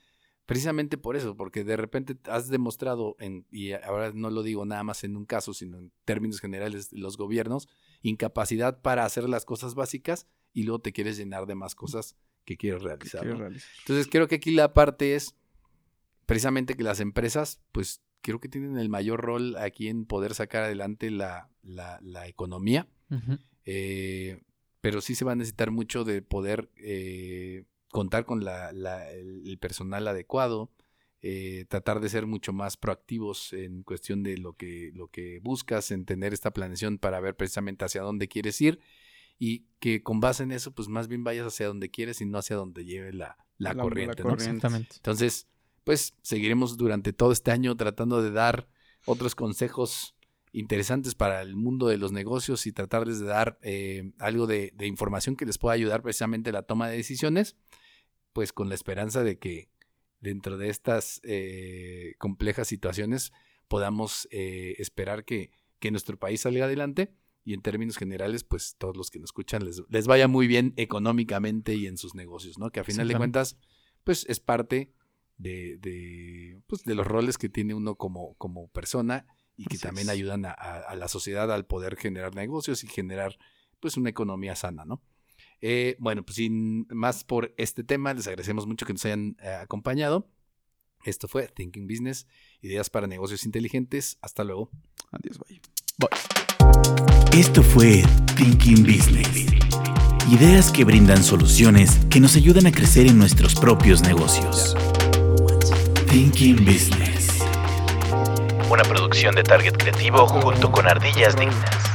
[0.47, 4.85] Precisamente por eso, porque de repente has demostrado, en, y ahora no lo digo nada
[4.85, 7.69] más en un caso, sino en términos generales, los gobiernos,
[8.01, 12.17] incapacidad para hacer las cosas básicas y luego te quieres llenar de más cosas
[12.47, 13.27] que quieres realizar.
[13.27, 13.37] ¿no?
[13.37, 13.71] realizar.
[13.81, 15.35] Entonces creo que aquí la parte es
[16.25, 20.65] precisamente que las empresas, pues creo que tienen el mayor rol aquí en poder sacar
[20.65, 22.89] adelante la, la, economía.
[23.67, 24.41] eh,
[24.81, 28.71] pero sí se va a necesitar mucho de poder eh, contar con la,
[29.11, 30.73] el personal adecuado,
[31.21, 35.91] eh, tratar de ser mucho más proactivos en cuestión de lo que, lo que buscas,
[35.91, 38.81] en tener esta planeación para ver precisamente hacia dónde quieres ir
[39.39, 42.39] y que con base en eso, pues más bien vayas hacia donde quieres y no
[42.39, 44.23] hacia donde lleve la, la, corriente.
[44.23, 44.33] ¿no?
[44.33, 44.97] Exactamente.
[44.97, 45.47] Entonces,
[45.85, 48.69] pues seguiremos durante todo este año tratando de dar
[49.05, 50.17] otros consejos
[50.53, 55.37] interesantes para el mundo de los negocios y tratarles de dar eh, algo de, información
[55.37, 57.57] que les pueda ayudar precisamente a la toma de decisiones,
[58.33, 59.69] pues con la esperanza de que
[60.21, 63.33] dentro de estas eh, complejas situaciones
[63.69, 65.51] podamos eh, esperar que,
[65.81, 67.13] que, nuestro país salga adelante
[67.45, 70.73] y en términos generales, pues todos los que nos escuchan les, les vaya muy bien
[70.77, 72.71] económicamente y en sus negocios, ¿no?
[72.71, 73.59] Que a final de cuentas,
[74.05, 74.93] pues es parte
[75.37, 80.11] de, de, pues, de los roles que tiene uno como, como persona y que también
[80.11, 83.39] ayudan a, la sociedad al poder generar negocios y generar
[83.81, 85.03] pues una economía sana, ¿no?
[85.61, 89.49] Eh, bueno, pues sin más por este tema, les agradecemos mucho que nos hayan eh,
[89.49, 90.29] acompañado.
[91.05, 92.27] Esto fue Thinking Business,
[92.63, 94.19] ideas para negocios inteligentes.
[94.23, 94.71] Hasta luego.
[95.13, 95.61] Adiós, bye.
[95.99, 97.39] bye.
[97.39, 98.03] Esto fue
[98.37, 99.29] Thinking Business.
[100.31, 104.75] Ideas que brindan soluciones que nos ayudan a crecer en nuestros propios negocios.
[106.15, 107.45] Thinking Business.
[108.71, 111.94] Una producción de Target Creativo junto con Ardillas Dignas.